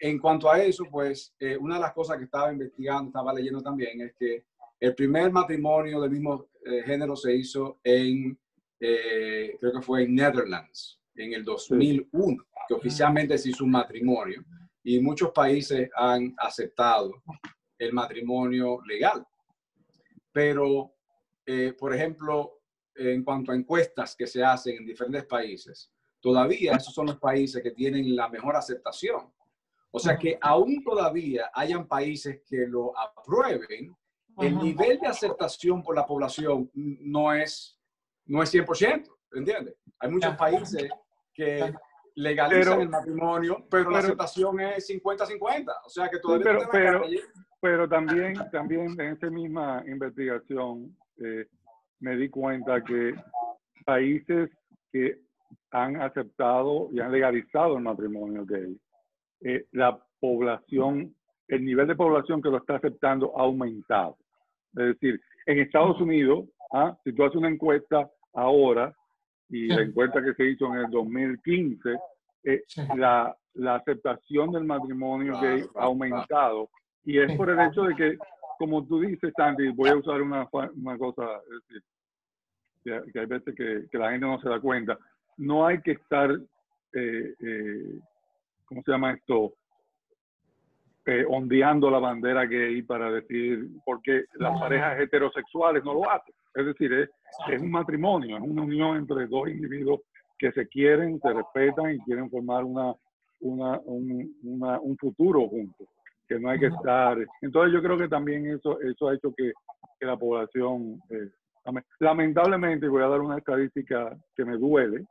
en 0.00 0.18
cuanto 0.18 0.50
a 0.50 0.62
eso, 0.62 0.84
pues 0.90 1.34
eh, 1.38 1.56
una 1.56 1.76
de 1.76 1.80
las 1.80 1.92
cosas 1.92 2.18
que 2.18 2.24
estaba 2.24 2.52
investigando, 2.52 3.08
estaba 3.08 3.32
leyendo 3.32 3.62
también, 3.62 4.00
es 4.00 4.14
que 4.18 4.44
el 4.80 4.94
primer 4.94 5.30
matrimonio 5.30 6.00
del 6.00 6.10
mismo 6.10 6.48
género 6.84 7.14
se 7.16 7.34
hizo 7.34 7.80
en, 7.84 8.38
creo 8.78 9.72
que 9.72 9.82
fue 9.82 10.02
en 10.02 10.14
Netherlands, 10.14 11.00
en 11.14 11.32
el 11.34 11.44
2001, 11.44 12.44
que 12.68 12.74
oficialmente 12.74 13.38
se 13.38 13.50
hizo 13.50 13.64
un 13.64 13.70
matrimonio 13.70 14.44
y 14.84 15.00
muchos 15.00 15.30
países 15.30 15.88
han 15.94 16.34
aceptado 16.38 17.22
el 17.78 17.92
matrimonio 17.92 18.80
legal. 18.86 19.24
Pero 20.32 20.94
eh, 21.46 21.74
por 21.78 21.94
ejemplo, 21.94 22.60
en 22.94 23.24
cuanto 23.24 23.52
a 23.52 23.56
encuestas 23.56 24.14
que 24.16 24.26
se 24.26 24.44
hacen 24.44 24.76
en 24.76 24.86
diferentes 24.86 25.24
países, 25.24 25.90
todavía 26.20 26.72
esos 26.76 26.94
son 26.94 27.06
los 27.06 27.18
países 27.18 27.62
que 27.62 27.72
tienen 27.72 28.14
la 28.14 28.28
mejor 28.28 28.56
aceptación. 28.56 29.32
O 29.90 29.98
sea 29.98 30.16
que 30.16 30.38
aún 30.40 30.82
todavía 30.82 31.50
hayan 31.52 31.86
países 31.86 32.40
que 32.48 32.66
lo 32.66 32.98
aprueben, 32.98 33.94
el 34.38 34.58
nivel 34.58 34.98
de 34.98 35.06
aceptación 35.06 35.82
por 35.82 35.94
la 35.94 36.06
población 36.06 36.70
no 36.72 37.34
es, 37.34 37.78
no 38.24 38.42
es 38.42 38.54
100%, 38.54 39.06
¿entiendes? 39.32 39.76
Hay 39.98 40.10
muchos 40.10 40.34
países 40.36 40.88
que 41.34 41.74
legalizan 42.14 42.80
el 42.80 42.88
matrimonio, 42.88 43.66
pero, 43.70 43.90
la 43.90 43.98
aceptación 43.98 44.60
es 44.60 44.88
50-50. 44.88 45.72
O 45.84 45.88
sea 45.90 46.08
que 46.08 46.18
todavía... 46.18 46.66
pero, 46.70 47.04
pero, 47.60 47.88
también, 47.88 48.34
también 48.50 48.98
en 48.98 49.12
esa 49.12 49.28
misma 49.28 49.84
investigación 49.86 50.96
eh, 51.18 51.46
me 52.00 52.16
di 52.16 52.28
cuenta 52.28 52.82
que 52.82 53.14
países 53.84 54.50
que 54.92 55.18
han 55.70 56.00
aceptado 56.00 56.88
y 56.92 57.00
han 57.00 57.12
legalizado 57.12 57.76
el 57.76 57.82
matrimonio 57.82 58.44
gay, 58.44 58.78
eh, 59.40 59.66
la 59.72 59.98
población, 60.20 61.14
el 61.48 61.64
nivel 61.64 61.86
de 61.86 61.96
población 61.96 62.42
que 62.42 62.50
lo 62.50 62.58
está 62.58 62.76
aceptando 62.76 63.36
ha 63.38 63.42
aumentado. 63.42 64.16
Es 64.74 64.86
decir, 64.86 65.20
en 65.46 65.58
Estados 65.60 66.00
Unidos, 66.00 66.46
¿ah? 66.72 66.96
si 67.04 67.12
tú 67.12 67.24
haces 67.24 67.36
una 67.36 67.48
encuesta 67.48 68.10
ahora, 68.34 68.94
y 69.48 69.66
la 69.66 69.82
encuesta 69.82 70.22
que 70.24 70.32
se 70.34 70.46
hizo 70.46 70.66
en 70.72 70.80
el 70.80 70.90
2015, 70.90 71.90
eh, 72.44 72.62
la, 72.96 73.36
la, 73.54 73.74
aceptación 73.76 74.50
del 74.50 74.64
matrimonio 74.64 75.38
gay 75.40 75.62
ha 75.74 75.84
aumentado. 75.84 76.70
Y 77.04 77.18
es 77.18 77.36
por 77.36 77.50
el 77.50 77.60
hecho 77.60 77.82
de 77.82 77.94
que 77.94 78.18
como 78.62 78.86
tú 78.86 79.00
dices, 79.00 79.32
Sandy, 79.36 79.70
voy 79.70 79.90
a 79.90 79.96
usar 79.96 80.22
una, 80.22 80.48
una 80.52 80.96
cosa, 80.96 81.24
es 81.46 81.82
decir, 82.84 83.12
que, 83.12 83.18
hay 83.18 83.26
veces 83.26 83.56
que, 83.56 83.88
que, 83.90 83.98
la 83.98 84.12
gente 84.12 84.24
no 84.24 84.40
se 84.40 84.48
da 84.48 84.60
cuenta. 84.60 84.96
No 85.36 85.66
hay 85.66 85.80
que 85.80 85.90
estar, 85.90 86.30
eh, 86.30 87.34
eh, 87.40 87.98
¿cómo 88.64 88.80
se 88.84 88.92
llama 88.92 89.14
esto? 89.14 89.54
Eh, 91.06 91.24
ondeando 91.28 91.90
la 91.90 91.98
bandera 91.98 92.46
gay 92.46 92.82
para 92.82 93.10
decir, 93.10 93.66
porque 93.84 94.26
las 94.34 94.56
parejas 94.60 95.00
heterosexuales 95.00 95.82
no 95.82 95.94
lo 95.94 96.08
hacen. 96.08 96.32
Es 96.54 96.64
decir, 96.64 96.92
es, 96.92 97.10
es 97.50 97.60
un 97.60 97.72
matrimonio, 97.72 98.36
es 98.36 98.44
una 98.44 98.62
unión 98.62 98.96
entre 98.96 99.26
dos 99.26 99.48
individuos 99.48 100.02
que 100.38 100.52
se 100.52 100.68
quieren, 100.68 101.18
se 101.20 101.32
respetan 101.32 101.96
y 101.96 101.98
quieren 102.04 102.30
formar 102.30 102.62
una, 102.62 102.94
una, 103.40 103.80
un, 103.86 104.32
una, 104.44 104.78
un 104.78 104.96
futuro 104.98 105.48
juntos, 105.48 105.88
que 106.28 106.38
no 106.38 106.48
hay 106.50 106.58
que 106.58 106.66
estar. 106.66 107.18
Entonces 107.40 107.72
yo 107.72 107.82
creo 107.82 107.98
que 107.98 108.08
también 108.08 108.46
eso, 108.46 108.80
eso 108.80 109.08
ha 109.08 109.14
hecho 109.14 109.32
que, 109.36 109.52
que 109.98 110.06
la 110.06 110.16
población, 110.16 111.00
eh, 111.10 111.30
lame- 111.64 111.84
lamentablemente, 111.98 112.88
voy 112.88 113.02
a 113.02 113.08
dar 113.08 113.20
una 113.20 113.38
estadística 113.38 114.16
que 114.36 114.44
me 114.44 114.56
duele, 114.56 115.04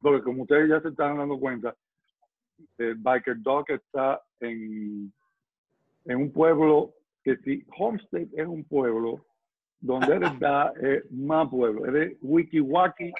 porque 0.00 0.22
como 0.22 0.42
ustedes 0.42 0.68
ya 0.68 0.80
se 0.80 0.88
están 0.88 1.16
dando 1.18 1.38
cuenta, 1.38 1.74
el 2.78 2.94
Biker 2.96 3.40
Dog 3.42 3.64
está 3.70 4.20
en, 4.40 5.12
en 6.04 6.16
un 6.16 6.32
pueblo 6.32 6.92
que 7.22 7.36
si 7.38 7.64
Homestead 7.76 8.28
es 8.34 8.46
un 8.46 8.64
pueblo, 8.64 9.24
donde 9.80 10.14
él 10.16 10.22
está 10.22 10.72
es 10.80 11.10
más 11.10 11.48
pueblo, 11.48 11.86
es 11.86 11.92
de 11.92 12.18
Wikiwaki, 12.22 13.12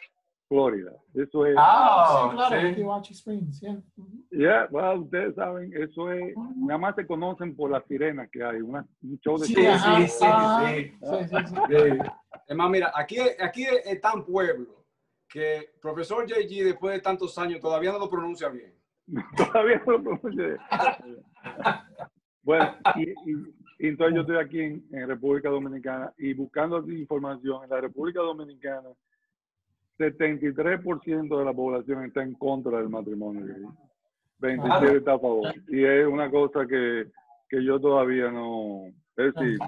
Florida. 0.48 0.92
Eso 1.14 1.44
es, 1.46 1.56
Ah, 1.58 2.28
sí, 2.30 2.36
claro, 2.36 3.02
sí. 3.04 3.14
Springs, 3.14 3.60
yeah. 3.60 3.82
Ya, 4.30 4.68
well, 4.70 5.00
ustedes 5.00 5.34
saben, 5.34 5.72
eso 5.74 6.10
es, 6.12 6.34
nada 6.56 6.78
más 6.78 6.94
se 6.94 7.06
conocen 7.06 7.56
por 7.56 7.70
las 7.70 7.84
sirenas 7.86 8.28
que 8.30 8.44
hay, 8.44 8.60
una, 8.60 8.86
un 9.02 9.18
show 9.20 9.38
de 9.38 9.46
Sí, 9.46 9.54
sí, 9.54 9.62
sí, 9.62 10.24
ah, 10.24 10.64
sí. 10.68 10.92
sí, 11.00 11.16
sí, 11.28 11.36
sí. 11.46 11.54
Sí. 11.68 11.98
Es 12.48 12.56
más, 12.56 12.70
mira, 12.70 12.92
aquí, 12.94 13.16
aquí 13.40 13.64
es 13.84 14.00
tan 14.00 14.24
pueblo 14.24 14.84
que 15.28 15.70
profesor 15.80 16.24
JG, 16.26 16.64
después 16.64 16.94
de 16.94 17.00
tantos 17.00 17.36
años, 17.38 17.60
todavía 17.60 17.90
no 17.92 17.98
lo 17.98 18.08
pronuncia 18.08 18.48
bien. 18.48 18.72
Todavía 19.36 19.82
no 19.84 19.92
lo 19.92 20.02
pronuncié. 20.02 20.56
Bueno, 22.42 22.74
y, 22.96 23.10
y- 23.10 23.54
y 23.78 23.88
entonces 23.88 24.14
yo 24.14 24.20
estoy 24.22 24.36
aquí 24.38 24.60
en, 24.60 24.86
en 24.92 25.06
República 25.08 25.50
Dominicana 25.50 26.10
y 26.16 26.32
buscando 26.32 26.78
información. 26.90 27.64
En 27.64 27.70
la 27.70 27.80
República 27.80 28.20
Dominicana, 28.20 28.88
73% 29.98 31.38
de 31.38 31.44
la 31.44 31.52
población 31.52 32.04
está 32.04 32.22
en 32.22 32.34
contra 32.34 32.78
del 32.78 32.88
matrimonio 32.88 33.44
gay. 33.46 33.64
27 34.38 34.96
está 34.98 35.14
a 35.14 35.18
favor. 35.18 35.54
Y 35.68 35.84
es 35.84 36.06
una 36.06 36.30
cosa 36.30 36.66
que, 36.66 37.06
que 37.48 37.64
yo 37.64 37.80
todavía 37.80 38.30
no... 38.30 38.82
Es 39.16 39.34
decir, 39.34 39.58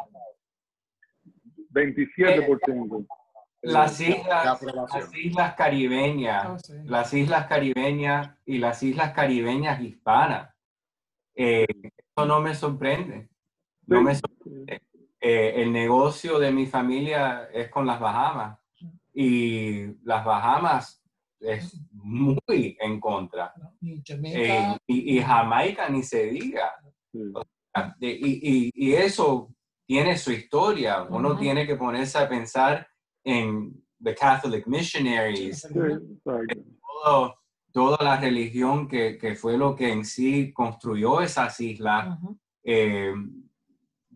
27%. 1.72 3.06
Las 3.62 3.98
de 3.98 4.04
islas, 4.10 4.62
las 4.62 5.16
islas 5.16 5.54
caribeñas, 5.54 6.46
Ah, 6.46 6.58
sí. 6.58 6.72
las 6.84 7.12
islas 7.12 7.46
caribeñas 7.46 8.30
y 8.46 8.58
las 8.58 8.82
islas 8.84 9.12
caribeñas 9.12 9.80
hispanas. 9.80 10.54
Eh, 11.34 11.66
eso 11.82 12.26
no 12.26 12.40
me 12.40 12.54
sorprende. 12.54 13.28
No 13.86 13.98
Sí. 13.98 14.04
me 14.04 14.14
sorprende. 14.14 14.82
Eh, 15.20 15.54
el 15.56 15.72
negocio 15.72 16.38
de 16.38 16.52
mi 16.52 16.66
familia 16.66 17.48
es 17.52 17.68
con 17.68 17.84
las 17.86 17.98
Bahamas 17.98 18.58
y 19.20 19.96
las 20.04 20.24
Bahamas 20.24 21.02
es 21.40 21.80
muy 21.92 22.76
en 22.80 23.00
contra. 23.00 23.52
Y 23.80 23.94
Eh, 23.98 24.02
Jamaica, 24.06 24.78
y, 24.86 25.16
y 25.16 25.20
Jamaica 25.22 25.88
ni 25.88 26.02
se 26.04 26.26
diga. 26.26 26.70
Sí. 27.12 27.18
Y, 28.00 28.08
y- 28.08 28.70
y 28.74 28.92
eso 28.94 29.50
tiene 29.86 30.16
su 30.16 30.30
historia. 30.32 31.02
Uno 31.02 31.36
tiene 31.36 31.66
que 31.66 31.74
ponerse 31.76 32.18
a 32.18 32.28
pensar 32.28 32.86
en 33.24 33.72
the 34.02 34.14
Catholic 34.14 34.66
missionaries, 34.68 35.62
Sí, 35.62 35.74
todo- 36.24 37.34
toda 37.72 37.98
la 38.04 38.20
religión 38.20 38.86
que, 38.88 39.18
que 39.18 39.34
fue 39.34 39.56
lo 39.58 39.74
que 39.74 39.92
en 39.92 40.04
sí 40.04 40.52
construyó 40.52 41.20
esas 41.20 41.58
islas, 41.60 42.18
eh, 42.64 43.12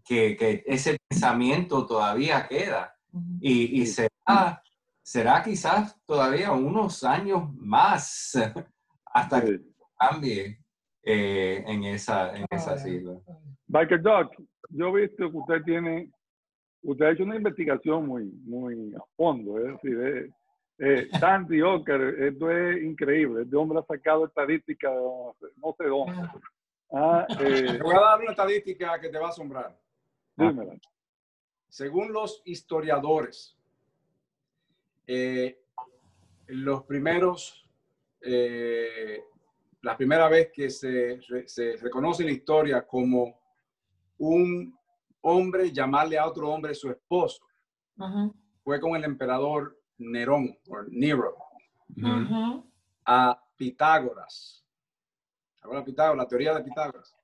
que, 0.04 0.36
que 0.36 0.62
ese 0.66 0.96
pensamiento 1.08 1.86
todavía 1.86 2.46
queda. 2.48 2.94
Y, 3.40 3.80
y 3.82 3.86
será, 3.86 4.62
será 5.12 5.42
quizás 5.42 5.94
todavía 6.06 6.52
unos 6.52 7.04
años 7.04 7.52
más 7.56 8.32
hasta 9.04 9.44
que 9.44 9.60
cambie 9.98 10.58
eh, 11.02 11.62
en, 11.66 11.84
esa, 11.84 12.34
en 12.34 12.44
Ah, 12.44 12.56
esas 12.56 12.82
ya. 12.84 12.88
islas. 12.90 13.18
Biker 13.66 14.00
Dog, 14.00 14.30
yo 14.70 14.88
he 14.96 15.02
visto 15.02 15.30
que 15.30 15.36
usted 15.36 15.62
tiene, 15.64 16.10
usted 16.82 17.04
ha 17.04 17.10
hecho 17.10 17.24
una 17.24 17.36
investigación 17.36 18.06
muy, 18.06 18.24
muy 18.44 18.94
a 18.94 19.02
fondo, 19.14 19.58
es 19.58 19.72
decir, 19.74 20.00
eh, 20.00 20.30
eh, 20.78 21.08
Sandy 21.20 21.60
Ocker, 21.60 22.00
esto 22.28 22.50
es 22.50 22.82
increíble, 22.82 23.42
este 23.42 23.54
hombre 23.56 23.80
ha 23.80 23.84
sacado 23.84 24.24
estadísticas 24.24 24.90
de 24.92 24.98
no 24.98 25.34
sé- 25.38 25.54
no 25.56 25.74
sé 25.76 25.84
dónde. 25.84 26.28
Ah, 26.90 27.26
eh, 27.38 27.76
Te 27.78 27.82
voy 27.82 27.96
a 27.96 28.00
dar 28.00 28.18
una 28.20 28.30
estadística 28.30 28.98
que 28.98 29.10
te 29.10 29.18
va 29.18 29.26
a 29.26 29.30
asombrar. 29.30 29.78
dímela. 30.36 30.72
Según 31.68 32.12
los 32.14 32.40
historiadores, 32.46 33.58
eh, 35.06 35.58
los 36.46 36.84
primeros, 36.84 37.68
eh, 38.20 39.22
la 39.82 39.96
primera 39.96 40.28
vez 40.28 40.50
que 40.52 40.70
se, 40.70 41.18
re- 41.28 41.48
se 41.48 41.76
reconoce 41.76 42.22
en 42.22 42.28
la 42.28 42.34
historia 42.34 42.86
como 42.86 43.40
un 44.18 44.76
hombre 45.22 45.72
llamarle 45.72 46.18
a 46.18 46.26
otro 46.26 46.48
hombre 46.50 46.74
su 46.74 46.90
esposo 46.90 47.44
fue 48.62 48.80
con 48.80 48.94
el 48.96 49.04
emperador 49.04 49.78
Nerón, 49.98 50.56
o 50.68 50.82
Nero, 50.88 51.36
a 53.04 53.40
Pitágoras. 53.56 54.64
Ahora 55.62 55.84
Pitágoras, 55.84 56.18
la 56.24 56.28
teoría 56.28 56.54
de 56.54 56.64
Pitágoras. 56.64 57.14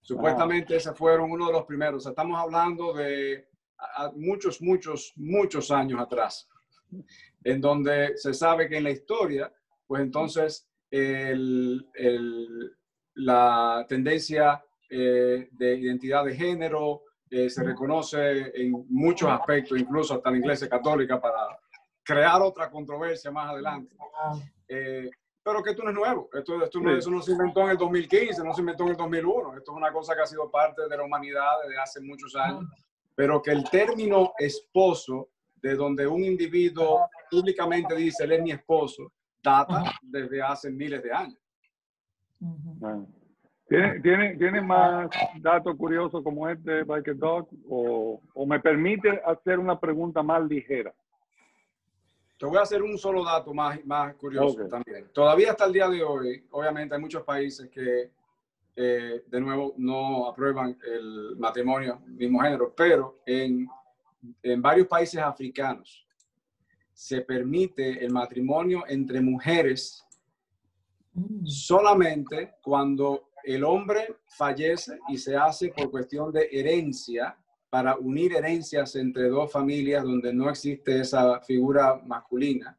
Supuestamente 0.00 0.76
ese 0.76 0.92
fueron 0.94 1.30
uno 1.30 1.46
de 1.48 1.52
los 1.52 1.64
primeros. 1.64 1.96
O 1.98 2.00
sea, 2.00 2.10
estamos 2.10 2.38
hablando 2.40 2.92
de 2.94 3.48
a- 3.76 4.04
a 4.06 4.12
muchos, 4.12 4.60
muchos, 4.62 5.12
muchos 5.16 5.70
años 5.70 6.00
atrás, 6.00 6.48
en 7.44 7.60
donde 7.60 8.16
se 8.16 8.32
sabe 8.34 8.68
que 8.68 8.76
en 8.78 8.84
la 8.84 8.90
historia, 8.90 9.52
pues 9.86 10.02
entonces 10.02 10.68
el- 10.90 11.86
el- 11.94 12.72
la 13.14 13.84
tendencia 13.88 14.62
eh, 14.90 15.48
de 15.52 15.74
identidad 15.76 16.24
de 16.24 16.34
género 16.34 17.02
eh, 17.30 17.50
se 17.50 17.62
reconoce 17.62 18.52
en 18.58 18.86
muchos 18.88 19.28
aspectos, 19.30 19.78
incluso 19.78 20.14
hasta 20.14 20.30
la 20.30 20.38
Iglesia 20.38 20.66
Católica, 20.66 21.20
para 21.20 21.36
crear 22.02 22.40
otra 22.40 22.70
controversia 22.70 23.30
más 23.30 23.50
adelante. 23.52 23.94
Eh, 24.66 25.10
pero 25.42 25.62
que 25.62 25.70
esto 25.70 25.82
no 25.82 25.90
es 25.90 25.94
nuevo. 25.96 26.30
Esto, 26.32 26.62
esto 26.64 26.80
no, 26.80 26.96
eso 26.96 27.10
no 27.10 27.20
se 27.20 27.32
inventó 27.32 27.60
en 27.64 27.70
el 27.70 27.76
2015, 27.76 28.42
no 28.42 28.54
se 28.54 28.60
inventó 28.62 28.84
en 28.84 28.90
el 28.90 28.96
2001. 28.96 29.56
Esto 29.58 29.72
es 29.72 29.76
una 29.76 29.92
cosa 29.92 30.14
que 30.14 30.22
ha 30.22 30.26
sido 30.26 30.50
parte 30.50 30.88
de 30.88 30.96
la 30.96 31.04
humanidad 31.04 31.50
desde 31.66 31.78
hace 31.78 32.00
muchos 32.00 32.34
años. 32.36 32.64
Pero 33.14 33.42
que 33.42 33.50
el 33.50 33.64
término 33.68 34.32
esposo, 34.38 35.28
de 35.62 35.74
donde 35.74 36.06
un 36.06 36.24
individuo 36.24 37.08
públicamente 37.30 37.94
dice 37.96 38.24
él 38.24 38.32
es 38.32 38.42
mi 38.42 38.50
esposo, 38.52 39.12
data 39.42 39.84
desde 40.02 40.42
hace 40.42 40.70
miles 40.70 41.02
de 41.02 41.12
años. 41.12 41.38
¿Tiene, 43.68 44.00
tiene, 44.00 44.36
¿Tiene 44.36 44.60
más 44.62 45.10
datos 45.40 45.76
curiosos 45.76 46.22
como 46.22 46.48
este, 46.48 46.84
Biker 46.84 47.16
Dog? 47.16 47.48
O, 47.68 48.20
¿O 48.34 48.46
me 48.46 48.60
permite 48.60 49.20
hacer 49.26 49.58
una 49.58 49.78
pregunta 49.78 50.22
más 50.22 50.42
ligera? 50.48 50.94
Te 52.38 52.46
voy 52.46 52.56
a 52.56 52.62
hacer 52.62 52.82
un 52.82 52.96
solo 52.96 53.24
dato 53.24 53.52
más, 53.52 53.84
más 53.84 54.14
curioso 54.14 54.62
Ok. 54.62 54.70
también. 54.70 55.08
Todavía 55.12 55.50
hasta 55.50 55.66
el 55.66 55.72
día 55.72 55.88
de 55.88 56.02
hoy, 56.02 56.46
obviamente 56.50 56.94
hay 56.94 57.00
muchos 57.00 57.24
países 57.24 57.68
que, 57.68 58.10
eh, 58.76 59.24
de 59.26 59.40
nuevo, 59.40 59.74
no 59.76 60.28
aprueban 60.28 60.78
el 60.86 61.36
matrimonio 61.36 62.00
mismo 62.06 62.38
género, 62.40 62.72
pero 62.74 63.18
en, 63.26 63.68
en 64.42 64.62
varios 64.62 64.86
países 64.86 65.20
africanos 65.20 66.06
se 66.92 67.20
permite 67.20 68.04
el 68.04 68.12
matrimonio 68.12 68.84
entre 68.88 69.20
mujeres 69.20 70.04
Mm, 71.18 71.46
solamente 71.46 72.54
cuando 72.62 73.30
el 73.42 73.64
hombre 73.64 74.16
fallece 74.26 74.98
y 75.08 75.16
se 75.16 75.36
hace 75.36 75.68
por 75.70 75.90
cuestión 75.90 76.32
de 76.32 76.48
herencia 76.52 77.36
para 77.70 77.96
unir 77.96 78.34
herencias 78.34 78.94
entre 78.96 79.28
dos 79.28 79.50
familias 79.50 80.04
donde 80.04 80.32
no 80.32 80.48
existe 80.48 81.00
esa 81.00 81.40
figura 81.40 82.00
masculina, 82.06 82.78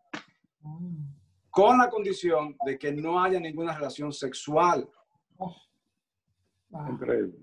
mm. 0.62 0.96
con 1.50 1.78
la 1.78 1.90
condición 1.90 2.56
de 2.66 2.78
que 2.78 2.92
no 2.94 3.22
haya 3.22 3.40
ninguna 3.40 3.76
relación 3.76 4.12
sexual. 4.14 4.90
Ah, 6.72 6.88
Increíble. 6.92 7.40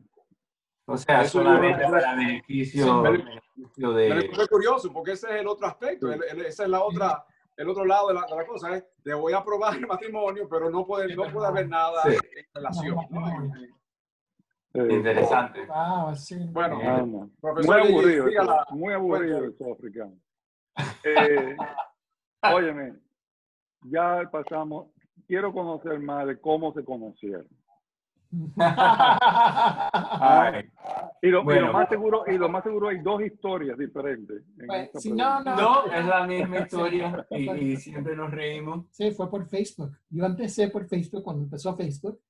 O 0.87 0.97
sea, 0.97 1.23
Eso 1.23 1.43
solamente 1.43 1.83
yo- 1.83 1.91
para 1.91 2.15
beneficio, 2.15 2.85
Sí, 2.85 3.21
Me 3.77 3.89
de... 3.93 4.15
resulta 4.15 4.47
curioso 4.49 4.93
porque 4.93 5.13
ese 5.13 5.27
es 5.35 5.41
el 5.41 5.47
otro 5.49 5.67
aspecto, 5.67 6.13
el- 6.13 6.23
el- 6.23 6.47
esa 6.47 6.65
es 6.65 6.69
la 6.69 6.83
otra, 6.83 7.25
el 7.57 7.69
otro 7.69 7.85
lado 7.85 8.09
de 8.09 8.15
la, 8.15 8.27
de 8.27 8.37
la 8.37 8.47
cosa, 8.47 8.77
es 8.77 8.85
te 9.03 9.15
voy 9.15 9.33
a 9.33 9.39
aprobar 9.39 9.77
el 9.77 9.87
matrimonio, 9.87 10.47
pero 10.49 10.69
no 10.71 10.87
puede, 10.87 11.15
no 11.17 11.31
puede 11.33 11.47
haber 11.47 11.69
nada 11.69 12.03
Sí. 12.05 12.11
en 12.15 12.45
relación. 12.55 12.97
¿no? 13.11 13.55
Eh, 14.75 14.93
Interesante. 14.93 15.65
Wow, 15.67 16.15
sí. 16.15 16.37
Bueno, 16.51 16.81
Eh, 16.83 16.87
ah. 16.87 17.03
Muy 17.03 17.31
Profesor, 17.41 17.81
aburrido, 17.81 18.27
dígala. 18.27 18.65
eso, 18.67 18.75
muy 18.75 18.93
aburrido 18.93 19.39
Cuéntame. 19.39 19.55
esos 19.55 19.79
africanos. 19.79 20.19
Eh, 21.05 21.57
óyeme, 22.43 22.95
ya 23.85 24.29
pasamos, 24.31 24.89
quiero 25.27 25.51
conocer 25.53 25.99
más 26.01 26.27
de 26.27 26.39
cómo 26.39 26.75
se 26.75 26.85
conocieron. 26.85 27.47
Ay, 29.49 30.65
Y 31.23 31.29
lo, 31.29 31.39
y 31.41 31.43
lo 31.43 31.45
Bueno. 31.45 31.73
más 31.73 31.89
seguro, 31.89 32.25
y 32.27 32.39
lo 32.39 32.49
más 32.49 32.63
seguro 32.65 32.89
hay 32.89 32.99
dos 33.01 33.23
historias 33.23 33.79
diferentes. 33.79 34.43
en 34.59 34.67
Pues, 34.67 34.91
si 34.95 35.11
pregunta. 35.11 35.41
no, 35.57 35.87
no, 35.87 35.93
es 35.93 36.05
la 36.07 36.27
misma 36.27 36.59
historia 36.61 37.27
y, 37.31 37.51
y 37.51 37.77
siempre 37.77 38.15
nos 38.17 38.31
reímos. 38.31 38.87
Sí, 38.91 39.11
fue 39.13 39.31
por 39.31 39.47
Facebook. 39.49 39.97
Yo 40.11 40.25
empecé 40.25 40.69
por 40.69 40.87
Facebook 40.87 41.23
cuando 41.23 41.43
empezó 41.45 41.77
Facebook. 41.77 42.21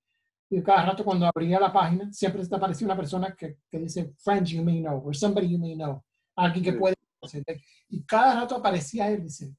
Y 0.49 0.63
cada 0.63 0.87
rato 0.87 1.05
cuando 1.05 1.27
abría 1.27 1.59
la 1.59 1.73
página, 1.73 2.13
siempre 2.13 2.47
te 2.47 2.55
aparecía 2.55 2.87
una 2.87 2.97
persona 2.97 3.35
que, 3.37 3.57
que 3.69 3.79
dice, 3.79 4.13
friends 4.19 4.51
you 4.51 4.63
may 4.63 4.81
know, 4.81 5.03
or 5.05 5.15
somebody 5.17 5.49
you 5.49 5.59
may 5.59 5.75
know. 5.75 6.03
Alguien 6.37 6.65
que 6.65 6.73
Sí. 6.73 6.79
puede 6.79 6.95
conocerte. 7.19 7.63
Y 7.89 8.05
cada 8.05 8.41
rato 8.41 8.55
aparecía 8.57 9.09
él, 9.11 9.23
dice. 9.25 9.53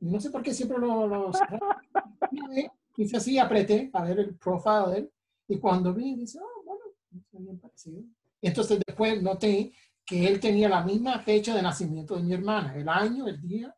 Y 0.00 0.10
no 0.10 0.18
sé 0.18 0.30
por 0.30 0.42
qué 0.42 0.52
siempre 0.52 0.78
lo... 0.78 1.06
lo 1.06 1.30
y 2.32 2.66
Hice 2.96 3.16
así, 3.16 3.38
apreté 3.38 3.88
a 3.94 4.02
ver 4.04 4.18
el 4.18 4.34
profile 4.36 4.90
de 4.90 4.98
él. 4.98 5.10
Y 5.50 5.58
cuando 5.58 5.92
vi, 5.92 6.14
dice, 6.14 6.38
oh, 6.40 6.62
bueno, 6.64 6.84
es 7.10 7.44
bien 7.44 7.58
parecido. 7.58 8.02
Y 8.40 8.46
entonces 8.46 8.80
después 8.86 9.20
noté 9.20 9.72
que 10.06 10.28
él 10.28 10.38
tenía 10.38 10.68
la 10.68 10.84
misma 10.84 11.18
fecha 11.18 11.56
de 11.56 11.60
nacimiento 11.60 12.14
de 12.14 12.22
mi 12.22 12.34
hermana, 12.34 12.76
el 12.76 12.88
año, 12.88 13.26
el 13.26 13.40
día 13.40 13.76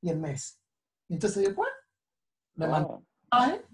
y 0.00 0.10
el 0.10 0.18
mes. 0.18 0.60
Y 1.08 1.14
entonces 1.14 1.46
yo, 1.46 1.54
bueno, 1.54 1.72
le 2.56 2.66
mando 2.66 3.04
Ah, 3.30 3.44
un 3.44 3.50
mensaje, 3.52 3.66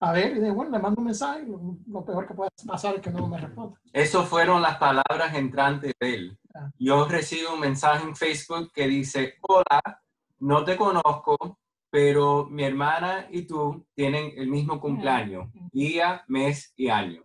a 0.00 0.12
ver, 0.12 0.30
y 0.32 0.40
dije, 0.40 0.50
bueno, 0.50 0.72
le 0.72 0.78
mando 0.80 0.98
un 0.98 1.04
mensaje, 1.06 1.44
lo, 1.46 1.78
lo 1.86 2.04
peor 2.04 2.26
que 2.26 2.34
puede 2.34 2.50
pasar 2.66 2.96
es 2.96 3.00
que 3.00 3.10
no 3.10 3.28
me 3.28 3.38
responda. 3.38 3.80
Eso 3.92 4.24
fueron 4.24 4.60
las 4.60 4.76
palabras 4.78 5.34
entrantes 5.36 5.94
de 6.00 6.14
él. 6.14 6.38
Ah. 6.52 6.68
Yo 6.80 7.06
recibo 7.06 7.54
un 7.54 7.60
mensaje 7.60 8.02
en 8.02 8.16
Facebook 8.16 8.72
que 8.74 8.88
dice, 8.88 9.34
hola, 9.42 10.02
no 10.40 10.64
te 10.64 10.76
conozco, 10.76 11.60
pero 11.90 12.46
mi 12.46 12.64
hermana 12.64 13.26
y 13.30 13.42
tú 13.42 13.86
tienen 13.94 14.32
el 14.36 14.48
mismo 14.48 14.80
cumpleaños, 14.80 15.48
día, 15.72 16.24
mes 16.28 16.72
y 16.76 16.88
año. 16.88 17.22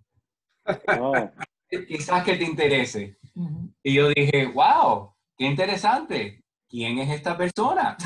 Quizás 1.87 2.23
que 2.23 2.35
te 2.35 2.43
interese. 2.43 3.17
Y 3.81 3.95
yo 3.95 4.09
dije, 4.09 4.45
wow, 4.53 5.13
qué 5.37 5.45
interesante. 5.45 6.43
¿Quién 6.69 6.99
es 6.99 7.09
esta 7.09 7.37
persona? 7.37 7.97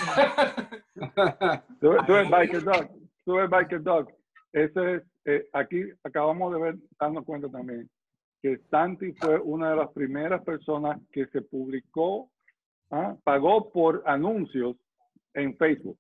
Tú, 1.80 1.96
tú 2.06 2.16
eres 2.16 2.30
Biker 2.30 2.64
Dog. 2.64 2.90
Tú 3.24 3.38
eres 3.38 3.50
Biker 3.50 3.84
Dog. 3.84 4.08
Ese 4.52 4.96
es, 4.96 5.04
eh, 5.26 5.48
aquí 5.54 5.84
acabamos 6.04 6.54
de 6.54 6.60
ver, 6.60 6.76
darnos 7.00 7.24
cuenta 7.26 7.50
también, 7.50 7.90
que 8.42 8.58
Santi 8.70 9.14
fue 9.14 9.40
una 9.40 9.72
de 9.72 9.76
las 9.76 9.90
primeras 9.92 10.44
personas 10.44 11.00
que 11.12 11.28
se 11.28 11.42
publicó, 11.42 12.32
ah, 12.92 13.16
pagó 13.24 13.72
por 13.72 14.04
anuncios 14.06 14.76
en 15.34 15.56
Facebook. 15.58 16.00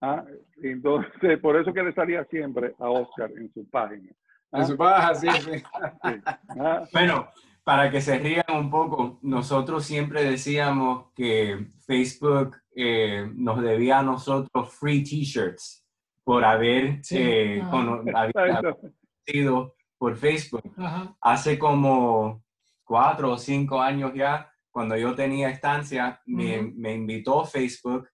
Ah. 0.00 0.24
Entonces, 0.62 1.38
por 1.40 1.56
eso 1.56 1.72
que 1.72 1.82
le 1.82 1.92
salía 1.92 2.24
siempre 2.26 2.74
a 2.78 2.88
Oscar 2.90 3.30
en 3.36 3.52
su 3.52 3.68
página. 3.68 4.12
En 4.52 4.66
su 4.66 4.76
baja, 4.76 5.14
sí, 5.14 5.28
sí. 5.30 5.50
Sí. 5.58 6.20
Ah, 6.58 6.84
Bueno, 6.92 7.28
para 7.64 7.90
que 7.90 8.00
se 8.00 8.18
rían 8.18 8.44
un 8.54 8.70
poco, 8.70 9.18
nosotros 9.22 9.84
siempre 9.84 10.24
decíamos 10.24 11.06
que 11.14 11.68
Facebook 11.86 12.56
eh, 12.74 13.30
nos 13.34 13.60
debía 13.60 13.98
a 13.98 14.02
nosotros 14.02 14.72
free 14.74 15.02
t-shirts 15.04 15.84
por 16.24 16.44
haber 16.44 17.04
Sí. 17.04 17.16
eh, 17.18 17.62
Ah. 17.64 17.70
conocido 17.70 19.74
por 19.98 20.16
Facebook. 20.16 20.62
Ajá. 20.78 21.14
Hace 21.20 21.58
como 21.58 22.42
cuatro 22.84 23.32
o 23.32 23.38
cinco 23.38 23.80
años 23.80 24.12
ya, 24.14 24.50
cuando 24.70 24.96
yo 24.96 25.14
tenía 25.14 25.50
estancia, 25.50 26.20
me, 26.24 26.62
me 26.62 26.94
invitó 26.94 27.44
Facebook 27.44 28.08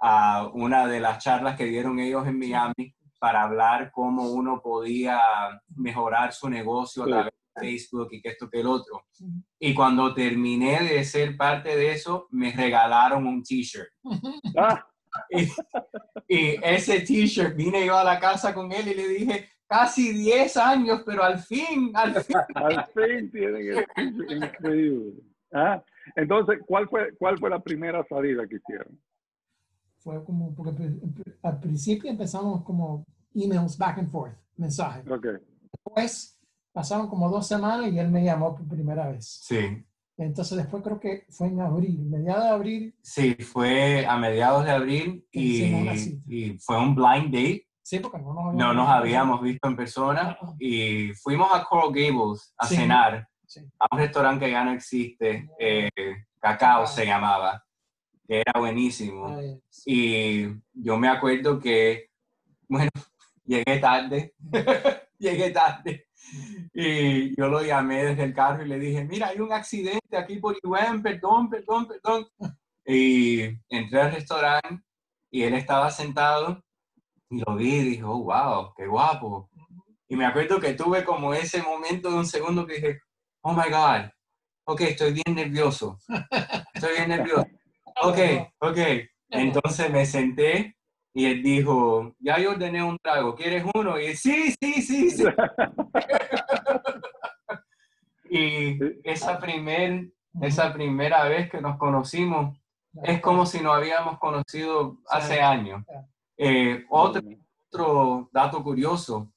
a 0.00 0.48
una 0.52 0.86
de 0.86 1.00
las 1.00 1.22
charlas 1.22 1.56
que 1.56 1.66
dieron 1.66 1.98
ellos 1.98 2.26
en 2.26 2.38
Miami 2.38 2.94
para 3.18 3.42
hablar 3.42 3.90
cómo 3.92 4.30
uno 4.30 4.60
podía 4.62 5.20
mejorar 5.76 6.32
su 6.32 6.48
negocio 6.48 7.02
a 7.02 7.06
través 7.06 7.32
de 7.54 7.60
Facebook 7.60 8.08
y 8.12 8.22
que 8.22 8.30
esto 8.30 8.48
que 8.48 8.60
el 8.60 8.66
otro. 8.66 9.04
Y 9.58 9.74
cuando 9.74 10.14
terminé 10.14 10.82
de 10.82 11.04
ser 11.04 11.36
parte 11.36 11.76
de 11.76 11.92
eso, 11.92 12.26
me 12.30 12.52
regalaron 12.52 13.26
un 13.26 13.42
t-shirt. 13.42 13.88
Ah, 14.56 14.86
Y, 15.30 15.42
y 16.28 16.56
ese 16.62 17.00
t-shirt 17.00 17.56
vine 17.56 17.84
yo 17.84 17.96
a 17.96 18.04
la 18.04 18.20
casa 18.20 18.54
con 18.54 18.70
él 18.70 18.86
y 18.88 18.94
le 18.94 19.08
dije, 19.08 19.48
casi 19.68 20.12
10 20.12 20.56
años, 20.56 21.02
pero 21.04 21.22
al 21.24 21.40
fin, 21.40 21.90
al 21.94 22.14
fin. 22.22 22.36
al 22.54 22.86
fin 22.86 23.30
tienen 23.30 23.66
el 23.68 23.86
t-shirt. 23.94 24.30
increíble. 24.30 25.22
Ah, 25.52 25.82
Entonces, 26.14 26.60
¿cuál 26.66 26.88
fue, 26.88 27.12
¿cuál 27.18 27.38
fue 27.38 27.50
la 27.50 27.60
primera 27.60 28.04
salida 28.08 28.46
que 28.46 28.56
hicieron? 28.56 29.00
Fue 30.02 30.24
como, 30.24 30.54
porque 30.54 30.90
al 31.42 31.60
principio 31.60 32.10
empezamos 32.10 32.62
como 32.64 33.04
emails 33.34 33.76
back 33.78 33.98
and 33.98 34.08
forth, 34.10 34.34
mensajes. 34.56 35.04
Ok. 35.10 35.26
Después 35.72 36.38
pasaron 36.72 37.08
como 37.08 37.28
dos 37.28 37.46
semanas 37.46 37.92
y 37.92 37.98
él 37.98 38.10
me 38.10 38.24
llamó 38.24 38.54
por 38.54 38.66
primera 38.66 39.08
vez. 39.08 39.40
Sí, 39.42 39.84
Entonces 40.16 40.56
después 40.56 40.82
creo 40.82 40.98
que 41.00 41.26
fue 41.30 41.48
en 41.48 41.60
abril, 41.60 42.00
mediados 42.08 42.44
de 42.44 42.50
abril, 42.50 42.94
sí, 43.02 43.34
fue 43.34 44.06
a 44.06 44.16
mediados 44.16 44.64
de 44.64 44.70
abril 44.70 45.26
y, 45.30 45.62
y 46.26 46.58
fue 46.58 46.78
un 46.78 46.94
blind 46.94 47.26
date. 47.26 47.66
sí, 47.82 47.98
porque 48.00 48.18
no 48.18 48.32
nos 48.32 48.38
habíamos, 48.38 48.54
No 48.56 48.74
nos 48.74 48.88
habíamos 48.88 49.42
visto 49.42 49.68
en 49.68 49.76
persona 49.76 50.38
y 50.58 51.12
fuimos 51.14 51.48
a 51.52 51.64
Coral 51.64 51.88
Gables 51.92 52.54
a 52.58 52.66
Sí. 52.66 52.76
cenar 52.76 53.26
Sí. 53.46 53.60
a 53.80 53.86
un 53.90 53.98
restaurante 53.98 54.44
que 54.46 54.52
ya 54.52 54.64
no 54.64 54.72
existe, 54.72 55.48
eh, 55.58 55.88
Cacao 56.40 56.86
se 56.86 57.04
llamaba, 57.04 57.62
que 58.30 58.42
era 58.46 58.60
buenísimo. 58.60 59.26
Ay, 59.26 59.60
Y 59.84 60.46
yo 60.72 60.96
me 60.96 61.08
acuerdo 61.08 61.58
que, 61.58 62.10
bueno, 62.68 62.88
llegué 63.44 63.78
tarde, 63.80 64.34
llegué 65.18 65.50
tarde. 65.50 66.06
Y 66.72 67.36
yo 67.36 67.48
lo 67.48 67.60
llamé 67.60 68.04
desde 68.04 68.22
el 68.22 68.32
carro 68.32 68.64
y 68.64 68.68
le 68.68 68.78
dije, 68.78 69.04
mira, 69.04 69.28
hay 69.28 69.40
un 69.40 69.52
accidente 69.52 70.16
aquí 70.16 70.38
por 70.38 70.56
UM, 70.62 71.02
perdón, 71.02 71.50
perdón, 71.50 71.88
perdón. 71.88 72.28
Y 72.86 73.42
entré 73.68 74.00
al 74.00 74.12
restaurante 74.12 74.84
y 75.32 75.42
él 75.42 75.54
estaba 75.54 75.90
sentado 75.90 76.62
y 77.30 77.40
lo 77.40 77.56
vi 77.56 77.74
y 77.74 77.84
dije, 77.90 78.04
oh, 78.04 78.22
wow, 78.22 78.72
qué 78.76 78.86
guapo. 78.86 79.50
Y 80.06 80.14
me 80.14 80.24
acuerdo 80.24 80.60
que 80.60 80.74
tuve 80.74 81.04
como 81.04 81.34
ese 81.34 81.64
momento 81.64 82.08
de 82.08 82.16
un 82.16 82.26
segundo 82.26 82.64
que 82.64 82.74
dije, 82.74 83.00
oh 83.42 83.52
my 83.52 83.68
God, 83.68 84.08
ok, 84.66 84.82
estoy 84.82 85.14
bien 85.14 85.34
nervioso, 85.34 85.98
estoy 86.74 86.92
bien 86.96 87.08
nervioso. 87.08 87.44
Ok, 88.02 88.18
ok. 88.58 88.78
Entonces 89.30 89.90
me 89.90 90.04
senté 90.06 90.76
y 91.12 91.26
él 91.26 91.42
dijo, 91.42 92.14
ya 92.18 92.38
yo 92.38 92.52
ordené 92.52 92.82
un 92.82 92.98
trago, 92.98 93.34
¿quieres 93.34 93.64
uno? 93.74 93.98
Y 93.98 94.06
él, 94.06 94.16
sí, 94.16 94.54
sí, 94.60 94.82
sí, 94.82 95.10
sí. 95.10 95.24
Y 98.32 98.78
esa, 99.02 99.40
primer, 99.40 100.12
esa 100.40 100.72
primera 100.72 101.24
vez 101.24 101.50
que 101.50 101.60
nos 101.60 101.76
conocimos 101.78 102.56
es 103.02 103.20
como 103.20 103.44
si 103.44 103.60
nos 103.60 103.74
habíamos 103.74 104.20
conocido 104.20 104.98
hace 105.08 105.40
años. 105.40 105.84
Eh, 106.36 106.84
otro, 106.90 107.20
otro 107.66 108.28
dato 108.32 108.62
curioso, 108.62 109.32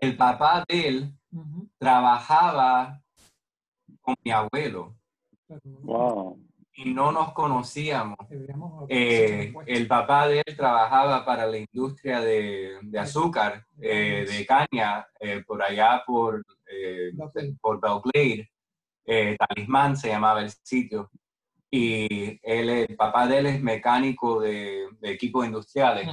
el 0.00 0.16
papá 0.16 0.64
de 0.66 0.88
él 0.88 1.14
trabajaba 1.78 3.00
con 4.00 4.16
mi 4.24 4.32
abuelo 4.32 4.98
Wow. 5.82 6.38
Y 6.78 6.94
no 6.94 7.10
nos 7.10 7.32
conocíamos. 7.32 8.16
Eh, 8.88 9.52
el 9.66 9.88
papá 9.88 10.28
de 10.28 10.42
él 10.46 10.56
trabajaba 10.56 11.24
para 11.24 11.44
la 11.46 11.58
industria 11.58 12.20
de, 12.20 12.78
de 12.82 12.98
azúcar, 13.00 13.66
eh, 13.80 14.24
de 14.28 14.46
caña, 14.46 15.04
eh, 15.18 15.42
por 15.44 15.60
allá 15.60 16.04
por, 16.06 16.44
eh, 16.70 17.10
por 17.60 17.80
Belgrade. 17.80 18.48
Talismán 19.38 19.96
se 19.96 20.08
llamaba 20.08 20.40
el 20.40 20.50
sitio. 20.62 21.10
Y 21.68 22.38
él, 22.42 22.68
el 22.68 22.96
papá 22.96 23.26
de 23.26 23.38
él 23.38 23.46
es 23.46 23.60
mecánico 23.60 24.40
de, 24.40 24.86
de 25.00 25.10
equipos 25.10 25.44
industriales 25.44 26.08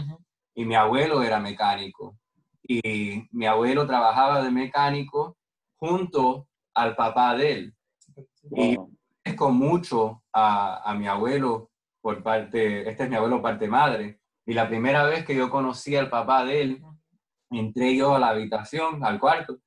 y 0.56 0.66
mi 0.66 0.74
abuelo 0.74 1.22
era 1.22 1.40
mecánico. 1.40 2.18
Y 2.64 3.28
mi 3.32 3.46
abuelo 3.46 3.86
trabajaba 3.86 4.42
de 4.44 4.50
mecánico 4.50 5.38
junto 5.76 6.48
al 6.74 6.96
papá 6.96 7.36
de 7.36 7.52
él 7.52 7.74
Y- 8.52 8.76
wow. 8.76 8.95
Agradezco 9.36 9.52
mucho 9.52 10.24
a, 10.34 10.90
a 10.90 10.96
mi 10.96 11.08
abuelo 11.08 11.70
por 12.02 12.22
parte, 12.24 12.88
este 12.90 13.04
es 13.04 13.10
mi 13.10 13.16
abuelo 13.16 13.42
parte 13.42 13.68
madre, 13.68 14.20
y 14.46 14.54
la 14.54 14.68
primera 14.68 15.06
vez 15.06 15.26
que 15.26 15.36
yo 15.36 15.50
conocí 15.50 15.96
al 15.96 16.10
papá 16.10 16.46
de 16.46 16.62
él, 16.62 16.84
entré 17.50 17.96
yo 17.96 18.16
a 18.16 18.20
la 18.20 18.30
habitación, 18.30 19.04
al 19.04 19.20
cuarto, 19.20 19.58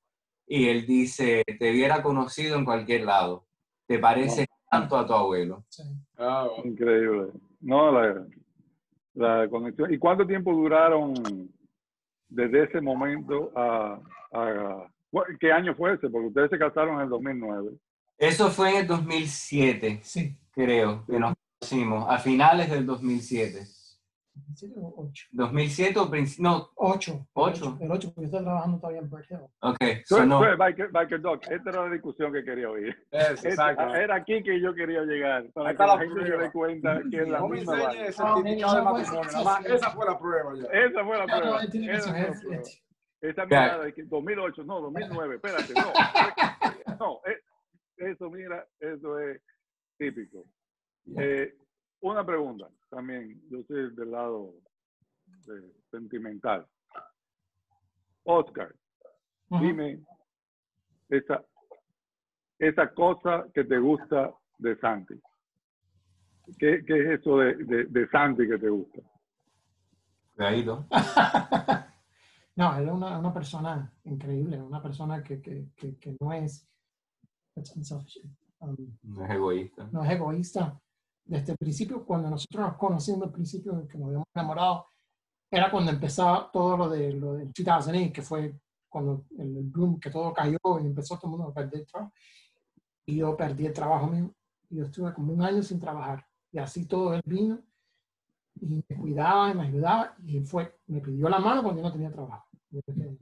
y 0.47 0.69
él 0.69 0.87
dice, 0.87 1.43
te 1.59 1.71
hubiera 1.71 2.03
conocido 2.03 2.57
en 2.57 2.65
cualquier 2.65 3.05
lado, 3.05 3.47
te 3.87 3.99
pareces 3.99 4.47
tanto 4.71 4.97
a 4.97 5.07
tu 5.07 5.13
abuelo. 5.13 5.65
Sí. 5.69 5.83
Ah, 6.17 6.47
bueno. 6.49 6.71
Increíble. 6.71 7.33
No, 7.61 7.91
la, 7.93 8.25
la 9.15 9.49
conexión. 9.49 9.93
¿Y 9.93 9.99
cuánto 9.99 10.27
tiempo 10.27 10.53
duraron 10.53 11.15
desde 12.29 12.65
ese 12.65 12.81
momento 12.81 13.51
a, 13.57 13.99
a- 14.33 14.87
¿Qué 15.41 15.51
año 15.51 15.75
fue 15.75 15.95
ese? 15.95 16.11
Porque 16.11 16.29
ustedes 16.29 16.51
se 16.51 16.59
casaron 16.59 16.97
en 16.97 17.01
el 17.03 17.09
2009. 17.09 17.71
Eso 18.19 18.51
fue 18.51 18.71
en 18.71 18.77
el 18.79 18.87
2007, 18.89 20.01
Sí. 20.03 20.37
creo, 20.51 21.05
que 21.07 21.19
nos 21.19 21.35
conocimos, 21.61 22.07
a 22.11 22.19
finales 22.19 22.69
del 22.71 22.85
2007. 22.85 23.65
2007 24.35 24.75
o 24.81 24.95
8. 24.97 25.27
2007 25.33 25.99
o 25.99 26.11
no, 26.39 26.71
8. 26.77 27.27
Ocho. 27.33 27.79
El 27.81 27.91
8, 27.91 28.09
porque 28.15 28.21
yo 28.23 28.25
estaba 28.27 28.43
trabajando 28.45 28.79
todavía 28.79 29.01
en 29.01 29.11
Bird 29.11 29.25
Hill. 29.31 29.39
ok, 29.61 29.77
so 30.05 30.25
no, 30.27 30.41
Biker, 30.57 30.89
Biker 30.91 31.21
Dog. 31.21 31.41
Esta 31.49 31.71
era 31.71 31.85
la 31.87 31.91
discusión 31.93 32.33
que 32.33 32.45
quería 32.45 32.71
oír. 32.71 32.97
Es, 33.11 33.45
exacto. 33.45 33.95
era 33.95 34.17
aquí 34.17 34.43
que 34.43 34.61
yo 34.61 34.75
quería 34.75 35.03
llegar. 35.03 35.45
Para 35.53 35.71
Ahí 35.71 35.77
que 35.77 35.83
está 35.83 35.87
la 35.87 35.95
la 35.95 36.01
gente 36.01 36.27
se 36.27 36.37
dé 36.37 36.53
cuenta 36.53 37.01
que 37.11 37.17
es 37.23 37.29
la 37.29 37.39
No 37.41 37.49
me 37.49 37.57
misma 37.57 37.75
enseñes 37.75 37.87
vaina. 37.89 38.07
el 38.07 38.15
certificado 38.15 38.77
de 38.77 38.83
matrimonio. 38.83 39.75
Esa 39.75 39.91
fue 39.91 40.07
la 40.07 40.19
prueba 40.19 40.55
ya. 40.55 40.63
Esa 40.87 41.05
fue 41.05 41.19
la 41.19 41.27
No, 41.27 41.35
no, 41.35 41.41
prueba. 41.41 41.63
Esa 41.63 42.13
fue 42.13 42.21
la 42.21 42.41
prueba. 42.41 42.63
Esa 43.21 43.47
mirada 43.47 43.85
de 43.85 43.95
que 43.95 44.03
2008, 44.05 44.65
no, 44.65 44.81
2009, 44.81 45.35
espérate, 45.37 45.75
no. 45.75 45.93
No, 46.99 47.21
eh, 47.27 47.39
eso, 47.99 48.31
mira, 48.31 48.67
eso 48.81 49.19
es 49.19 49.41
típico. 49.99 50.45
Eh, 51.17 51.57
una 52.01 52.25
pregunta 52.25 52.69
también, 52.91 53.41
yo 53.51 53.63
soy 53.65 53.95
del 53.95 54.11
lado 54.11 54.55
de- 55.47 55.73
sentimental. 55.91 56.67
Oscar, 58.25 58.75
dime 59.49 60.01
esa, 61.09 61.43
esa 62.59 62.93
cosa 62.93 63.47
que 63.55 63.65
te 63.65 63.79
gusta 63.79 64.35
de 64.59 64.77
Santi. 64.79 65.15
¿Qué, 66.59 66.85
qué 66.87 67.01
es 67.01 67.21
eso 67.21 67.39
de, 67.39 67.55
de, 67.57 67.85
de 67.85 68.09
Santi 68.09 68.47
que 68.49 68.59
te 68.59 68.69
gusta? 68.69 69.01
cuidadito. 70.35 70.87
no, 72.57 72.77
él 72.79 72.87
es 72.87 72.93
una, 72.93 73.19
una 73.19 73.33
persona 73.35 73.93
increíble, 74.05 74.61
una 74.63 74.81
persona 74.83 75.23
que, 75.23 75.41
que, 75.41 75.67
que, 75.75 75.99
que 75.99 76.17
no 76.21 76.33
es 76.33 76.69
it's 77.59 77.75
unselfish, 77.77 78.21
um, 78.61 78.77
No 79.03 79.25
es 79.25 79.31
egoísta. 79.31 79.89
no 79.93 80.05
es 80.05 80.11
egoísta. 80.11 80.81
Desde 81.25 81.53
el 81.53 81.59
principio, 81.59 82.05
cuando 82.07 82.31
nosotros 82.31 82.67
nos 82.67 82.77
conocimos, 82.77 83.23
al 83.25 83.33
principio 83.33 83.87
que 83.87 83.99
nos 83.99 84.07
habíamos 84.09 84.27
enamorado, 84.35 84.87
era 85.51 85.71
cuando 85.71 85.91
empezaba 85.91 86.51
todo 86.51 86.77
lo 86.77 86.89
de 86.89 87.13
lo 87.13 87.35
del 87.35 87.53
2008, 87.53 88.13
que 88.13 88.23
fue 88.23 88.55
cuando 88.89 89.27
el, 89.39 89.57
el 89.59 89.65
boom, 89.65 90.01
que 90.01 90.11
todo 90.11 90.33
cayó 90.33 90.59
y 90.83 90.87
empezó 90.87 91.17
todo 91.17 91.27
el 91.27 91.31
mundo 91.37 91.49
a 91.51 91.55
perder 91.55 91.81
el 91.81 91.87
trabajo. 91.87 92.13
Y 93.07 93.17
yo 93.17 93.37
perdí 93.37 93.67
el 93.67 93.73
trabajo 93.73 94.07
mío. 94.07 94.31
Y 94.71 94.77
yo 94.77 94.85
estuve 94.85 95.13
como 95.15 95.33
un 95.33 95.43
año 95.43 95.63
sin 95.63 95.79
trabajar. 95.79 96.27
Y 96.53 96.59
así 96.59 96.87
todo 96.87 97.15
él 97.15 97.23
vino 97.25 97.59
y 98.61 98.67
me 98.89 98.97
cuidaba 98.97 99.51
y 99.51 99.55
me 99.55 99.67
ayudaba. 99.67 100.15
Y 100.25 100.41
fue, 100.41 100.79
me 100.87 101.01
pidió 101.01 101.29
la 101.29 101.39
mano 101.39 101.63
cuando 101.63 101.83
yo 101.83 101.89
no 101.89 101.93
tenía 101.93 102.11
trabajo. 102.11 102.47
Yo 102.71 102.81
dije, 102.87 103.19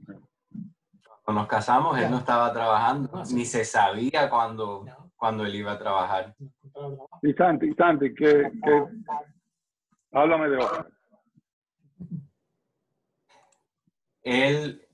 Cuando 1.27 1.41
nos 1.41 1.49
casamos, 1.49 1.97
él 1.99 2.09
no 2.09 2.19
estaba 2.19 2.53
trabajando, 2.53 3.09
Ah, 3.13 3.25
sí. 3.25 3.35
ni 3.35 3.43
se 3.43 3.65
sabía 3.65 4.29
cuando, 4.29 4.85
"No, 4.85 5.11
cuando 5.17 5.43
él 5.45 5.55
iba 5.55 5.73
a 5.73 5.77
trabajar. 5.77 6.33
no 6.39 6.45
encontraba 6.47 6.87
trabajo". 6.95 7.19
Y 7.21 7.33
Santi, 7.33 7.73
Santi, 7.73 8.15
¿qué, 8.15 8.49
qué? 8.63 8.85
háblame 10.13 10.47
de 10.47 10.57
Oscar. 10.57 10.87
Él 14.21 14.87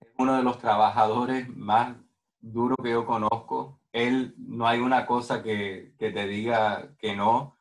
es 0.00 0.08
uno 0.18 0.36
de 0.36 0.42
los 0.42 0.58
trabajadores 0.58 1.48
más 1.56 1.96
duros 2.40 2.76
que 2.82 2.90
yo 2.90 3.06
conozco. 3.06 3.80
Él 3.92 4.34
no 4.36 4.66
hay 4.68 4.80
una 4.80 5.06
cosa 5.06 5.42
que, 5.42 5.94
que 5.98 6.10
te 6.10 6.26
diga 6.26 6.94
que 6.98 7.16
no. 7.16 7.56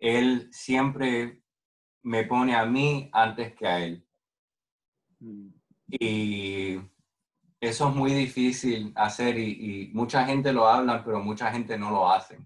Él 0.00 0.48
siempre 0.50 1.40
me 2.02 2.24
pone 2.24 2.56
a 2.56 2.64
mí 2.66 3.08
antes 3.12 3.54
que 3.54 3.66
a 3.68 3.78
él. 3.78 4.04
Mm, 5.20 5.50
Y 5.88 6.80
eso 7.62 7.88
es 7.88 7.94
muy 7.94 8.12
difícil 8.12 8.92
hacer 8.96 9.38
y, 9.38 9.84
y 9.84 9.90
mucha 9.94 10.24
gente 10.24 10.52
lo 10.52 10.66
habla, 10.66 11.04
pero 11.04 11.20
mucha 11.20 11.52
gente 11.52 11.78
no 11.78 11.92
lo 11.92 12.10
hace. 12.10 12.44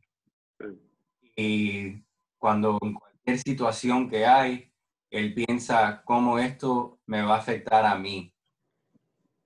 Y 1.35 2.05
cuando 2.37 2.79
en 2.83 2.93
cualquier 2.93 3.39
situación 3.39 4.11
que 4.11 4.27
hay, 4.27 4.71
él 5.11 5.33
piensa 5.33 6.03
cómo 6.05 6.39
esto 6.39 7.01
me 7.07 7.23
va 7.23 7.37
a 7.37 7.39
afectar 7.39 7.87
a 7.87 7.97
mí, 7.97 8.35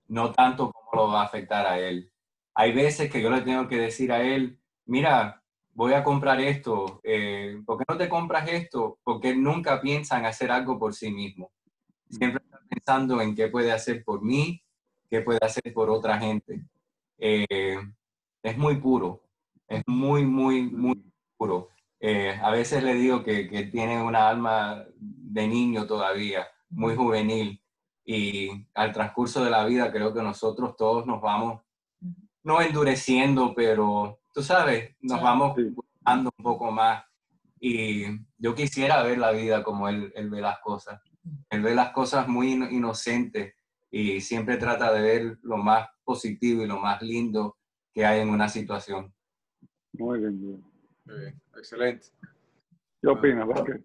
no 0.09 0.33
tanto 0.33 0.73
cómo 0.73 1.05
lo 1.05 1.13
va 1.13 1.23
a 1.23 1.27
afectar 1.27 1.65
a 1.65 1.79
él. 1.79 2.13
Hay 2.53 2.73
veces 2.73 3.09
que 3.09 3.23
yo 3.23 3.31
le 3.31 3.43
tengo 3.43 3.69
que 3.69 3.77
decir 3.77 4.11
a 4.11 4.21
él, 4.25 4.59
mira, 4.87 5.41
voy 5.73 5.93
a 5.93 6.03
comprar 6.03 6.41
esto, 6.41 7.01
eh, 7.05 7.63
¿por 7.65 7.79
qué 7.79 7.85
no 7.89 7.97
te 7.97 8.09
compras 8.09 8.49
esto? 8.49 8.99
Porque 9.05 9.31
él 9.31 9.41
nunca 9.41 9.81
piensa 9.81 10.19
en 10.19 10.27
hacer 10.27 10.51
algo 10.51 10.81
por 10.81 10.95
sí 10.95 11.13
mismo. 11.13 11.53
Siempre 12.09 12.43
está 12.45 12.59
pensando 12.69 13.21
en 13.21 13.37
qué 13.37 13.47
puede 13.47 13.71
hacer 13.71 14.03
por 14.03 14.21
mí, 14.21 14.61
qué 15.11 15.21
puede 15.23 15.41
hacer 15.43 15.73
por 15.75 15.91
otra 15.91 16.19
gente. 16.19 16.65
Eh, 17.19 17.77
es 18.43 18.57
muy 18.57 18.77
puro, 18.77 19.23
es 19.69 19.83
muy, 19.87 20.25
muy, 20.25 20.63
muy 20.71 21.03
puro. 21.37 21.69
Eh, 21.99 22.39
a 22.43 22.51
veces 22.51 22.83
le 22.83 22.95
digo 22.95 23.23
que, 23.23 23.49
que 23.49 23.65
tiene 23.65 24.01
una 24.03 24.29
alma 24.29 24.85
de 24.97 25.47
niño 25.49 25.87
todavía, 25.87 26.47
muy 26.71 26.95
juvenil, 26.97 27.61
y 28.05 28.67
al 28.75 28.93
transcurso 28.93 29.45
de 29.45 29.51
la 29.51 29.65
vida 29.67 29.93
creo 29.93 30.15
que 30.15 30.23
nosotros 30.23 30.77
todos 30.77 31.07
nos 31.07 31.21
vamos, 31.21 31.63
no 32.43 32.63
endureciendo, 32.63 33.53
pero 33.55 34.21
tú 34.33 34.43
sabes, 34.43 34.97
nos 35.01 35.19
Sí. 35.19 35.25
vamos 35.25 35.57
buscando 35.75 36.31
un 36.39 36.45
poco 36.45 36.71
más. 36.71 37.05
Y 37.61 38.05
yo 38.39 38.55
quisiera 38.55 39.03
ver 39.03 39.19
la 39.19 39.33
vida 39.33 39.63
como 39.63 39.87
él, 39.89 40.11
él 40.17 40.31
ve 40.31 40.41
las 40.41 40.59
cosas. 40.61 40.99
Él 41.51 41.63
ve 41.63 41.75
las 41.75 41.91
cosas 41.91 42.27
muy 42.27 42.53
ino- 42.53 42.71
inocentes 42.71 43.55
y 43.91 44.21
siempre 44.21 44.57
trata 44.57 44.93
de 44.93 45.03
ver 45.03 45.39
lo 45.43 45.57
más 45.57 45.89
positivo 46.05 46.63
y 46.63 46.67
lo 46.67 46.79
más 46.79 47.03
lindo 47.03 47.57
que 47.93 48.05
hay 48.05 48.21
en 48.21 48.31
una 48.31 48.49
situación. 48.49 49.13
Muy 49.93 50.21
bien, 50.21 50.41
bien. 50.41 50.65
Muy 51.05 51.19
bien, 51.19 51.41
Excelente. 51.57 52.07
¿Qué 53.03 53.09
opinas, 53.09 53.47
Vázquez? 53.49 53.81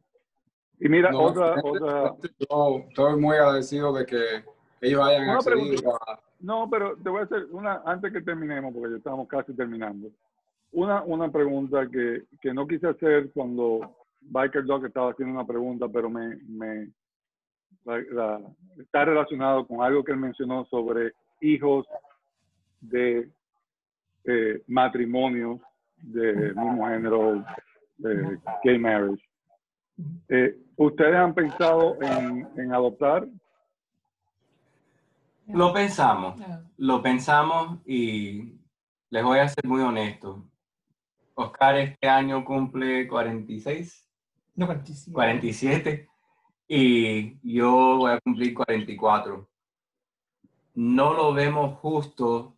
Y 0.80 0.90
mira, 0.90 1.12
No, 1.12 1.24
otra, 1.24 1.56
otra. 1.64 2.16
Yo 2.50 2.86
estoy 2.90 3.20
muy 3.20 3.38
agradecido 3.38 3.94
de 3.94 4.06
que 4.06 4.44
ellos 4.82 5.02
hayan 5.02 5.24
Una 5.24 5.36
accedido 5.36 5.96
a... 5.96 6.20
no, 6.42 6.70
pero 6.70 6.98
te 6.98 7.10
voy 7.10 7.22
a 7.22 7.24
hacer 7.24 7.48
una, 7.52 7.82
antes 7.86 8.12
que 8.12 8.22
terminemos, 8.22 8.74
porque 8.74 8.92
ya 8.92 8.98
estamos 8.98 9.28
casi 9.28 9.54
terminando, 9.54 10.12
una, 10.72 11.02
una 11.04 11.32
pregunta 11.32 11.88
que, 11.90 12.26
que 12.42 12.54
no 12.54 12.68
quise 12.68 12.88
hacer 12.88 13.32
cuando 13.32 13.96
Biker 14.22 14.66
Dog 14.66 14.86
estaba 14.86 15.12
haciendo 15.12 15.34
una 15.34 15.48
pregunta, 15.48 15.88
pero 15.88 16.10
me, 16.10 16.36
me 16.48 16.92
la- 17.86 18.04
la- 18.12 18.42
está 18.78 19.06
relacionado 19.06 19.66
con 19.66 19.82
algo 19.82 20.04
que 20.04 20.12
él 20.12 20.18
mencionó 20.18 20.66
sobre 20.66 21.14
hijos 21.42 21.86
de 22.82 23.30
eh, 24.26 24.62
matrimonios 24.68 25.60
de 25.98 26.34
mismo 26.54 26.88
género, 26.88 27.46
de 27.98 28.40
gay 28.64 28.78
marriage. 28.80 29.24
Eh, 30.30 30.58
¿Ustedes 30.76 31.16
han 31.16 31.34
pensado 31.34 31.98
en, 32.02 32.48
en 32.58 32.74
adoptar? 32.74 33.28
Lo 35.48 35.72
pensamos, 35.74 36.42
lo 36.78 37.02
pensamos 37.04 37.80
y 37.86 38.56
les 39.12 39.24
voy 39.24 39.40
a 39.40 39.48
ser 39.48 39.64
muy 39.66 39.82
honesto. 39.82 40.44
Oscar 41.36 41.78
este 41.78 42.08
año 42.10 42.44
cumple 42.44 43.08
46, 43.08 44.10
No, 44.56 44.66
47. 44.66 45.12
47 45.14 46.08
y 46.68 47.38
yo 47.42 47.98
voy 47.98 48.12
a 48.12 48.20
cumplir 48.22 48.54
44. 48.54 49.48
No 50.76 51.14
lo 51.14 51.34
vemos 51.34 51.78
justo 51.80 52.58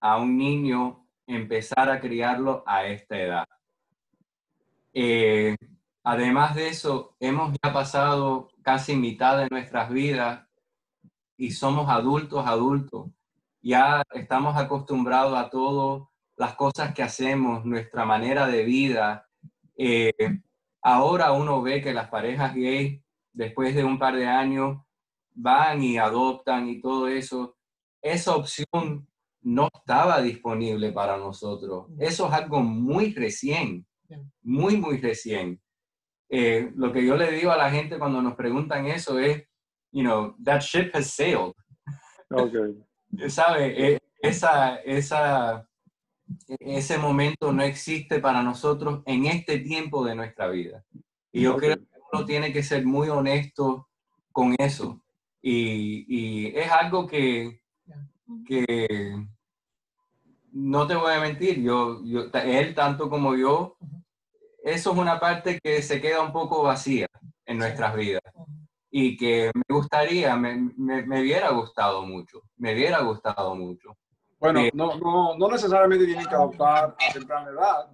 a 0.00 0.16
un 0.18 0.36
niño 0.36 1.06
empezar 1.26 1.90
a 1.90 2.00
criarlo 2.00 2.62
a 2.66 2.86
esta 2.86 3.18
edad. 3.18 3.48
Eh, 4.92 5.56
además 6.02 6.54
de 6.54 6.68
eso, 6.68 7.16
hemos 7.20 7.54
ya 7.62 7.72
pasado 7.72 8.48
casi 8.62 8.96
mitad 8.96 9.38
de 9.38 9.48
nuestras 9.50 9.90
vidas 9.90 10.46
y 11.36 11.50
somos 11.50 11.88
adultos, 11.88 12.46
adultos. 12.46 13.10
Ya 13.62 14.02
estamos 14.14 14.56
acostumbrados 14.56 15.36
a 15.36 15.50
todas 15.50 16.08
las 16.36 16.54
cosas 16.54 16.94
que 16.94 17.02
hacemos, 17.02 17.64
nuestra 17.64 18.04
manera 18.04 18.46
de 18.46 18.64
vida. 18.64 19.28
Eh, 19.76 20.12
ahora 20.82 21.32
uno 21.32 21.60
ve 21.62 21.82
que 21.82 21.92
las 21.92 22.08
parejas 22.08 22.54
gay, 22.54 23.02
después 23.32 23.74
de 23.74 23.84
un 23.84 23.98
par 23.98 24.16
de 24.16 24.26
años, 24.26 24.78
van 25.32 25.82
y 25.82 25.98
adoptan 25.98 26.68
y 26.68 26.80
todo 26.80 27.08
eso. 27.08 27.56
Esa 28.02 28.36
opción 28.36 29.08
no 29.42 29.68
estaba 29.72 30.20
disponible 30.20 30.92
para 30.92 31.16
nosotros. 31.16 31.86
Eso 31.98 32.26
es 32.26 32.32
algo 32.32 32.60
muy 32.62 33.12
recién, 33.14 33.86
muy, 34.42 34.76
muy 34.76 34.98
recién. 34.98 35.60
Eh, 36.28 36.70
lo 36.76 36.92
que 36.92 37.04
yo 37.04 37.16
le 37.16 37.32
digo 37.32 37.50
a 37.50 37.56
la 37.56 37.70
gente 37.70 37.98
cuando 37.98 38.22
nos 38.22 38.34
preguntan 38.34 38.86
eso 38.86 39.18
es, 39.18 39.42
you 39.92 40.02
know, 40.02 40.36
that 40.44 40.60
ship 40.60 40.90
has 40.94 41.12
sailed. 41.12 41.52
Ok. 42.30 42.54
¿Sabe? 43.28 43.94
Eh, 43.94 43.98
Esa, 44.22 44.76
esa, 44.84 45.66
ese 46.60 46.98
momento 46.98 47.52
no 47.54 47.62
existe 47.62 48.20
para 48.20 48.42
nosotros 48.42 49.02
en 49.06 49.24
este 49.24 49.58
tiempo 49.60 50.04
de 50.04 50.14
nuestra 50.14 50.48
vida. 50.48 50.84
Y 51.32 51.42
yo 51.42 51.54
Ok. 51.54 51.60
creo 51.60 51.76
que 51.78 51.89
uno 52.12 52.24
tiene 52.24 52.52
que 52.52 52.62
ser 52.62 52.84
muy 52.84 53.08
honesto 53.08 53.88
con 54.32 54.54
eso. 54.58 55.02
Y, 55.42 56.04
y 56.08 56.46
es 56.56 56.70
algo 56.70 57.06
que, 57.06 57.62
que 58.46 59.26
no 60.52 60.86
te 60.86 60.94
voy 60.94 61.12
a 61.12 61.20
mentir, 61.20 61.62
yo, 61.62 62.02
yo, 62.04 62.24
él 62.44 62.74
tanto 62.74 63.08
como 63.08 63.34
yo, 63.36 63.76
eso 64.62 64.92
es 64.92 64.98
una 64.98 65.18
parte 65.18 65.58
que 65.62 65.80
se 65.82 66.00
queda 66.00 66.20
un 66.22 66.32
poco 66.32 66.62
vacía 66.62 67.06
en 67.46 67.58
nuestras 67.58 67.96
vidas 67.96 68.20
y 68.90 69.16
que 69.16 69.50
me 69.54 69.74
gustaría, 69.74 70.36
me, 70.36 70.56
me, 70.76 71.06
me 71.06 71.20
hubiera 71.20 71.50
gustado 71.50 72.02
mucho, 72.04 72.42
me 72.56 72.74
hubiera 72.74 73.00
gustado 73.00 73.54
mucho. 73.54 73.96
Bueno, 74.38 74.60
Eh, 74.60 74.70
no, 74.74 74.96
no, 74.98 75.36
no 75.38 75.48
necesariamente 75.48 76.04
tienen 76.04 76.26
que 76.26 76.34
adoptar 76.34 76.96
a 76.98 77.12
temprana 77.12 77.50
edad. 77.50 77.90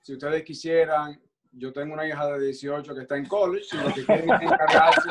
Si 0.00 0.14
ustedes 0.14 0.42
quisieran, 0.42 1.20
yo 1.52 1.72
tengo 1.72 1.94
una 1.94 2.06
hija 2.06 2.26
de 2.26 2.46
18 2.46 2.94
que 2.94 3.00
está 3.02 3.16
en 3.16 3.26
college 3.26 3.66
y 3.72 3.76
lo 3.78 3.92
que 3.94 4.04
quieren 4.04 4.30
es 4.30 4.42
encargarse 4.42 5.08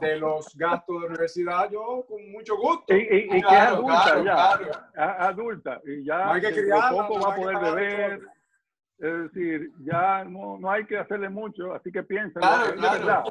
de 0.00 0.16
los 0.18 0.54
gastos 0.56 1.00
de 1.00 1.06
universidad, 1.08 1.70
yo 1.70 2.04
con 2.08 2.30
mucho 2.30 2.56
gusto. 2.56 2.94
Y, 2.94 2.98
y- 2.98 3.24
y 3.26 3.28
que 3.30 3.38
es 3.38 3.60
adulta 3.60 4.02
claro, 4.04 4.24
ya, 4.24 4.34
claro. 4.94 5.14
adulta, 5.20 5.80
y 5.84 6.04
ya 6.04 6.24
No 6.26 6.32
hay 6.32 6.40
que 6.40 6.46
de 6.52 6.62
criarla, 6.62 6.90
poco 6.90 7.18
no 7.18 7.26
va 7.26 7.32
a 7.32 7.36
poder 7.36 7.58
beber, 7.58 8.20
es 8.98 9.32
decir, 9.32 9.70
ya 9.80 10.24
no, 10.24 10.58
no 10.58 10.70
hay 10.70 10.84
que 10.84 10.98
hacerle 10.98 11.28
mucho, 11.28 11.72
así 11.74 11.90
que 11.90 12.02
verdad. 12.92 13.24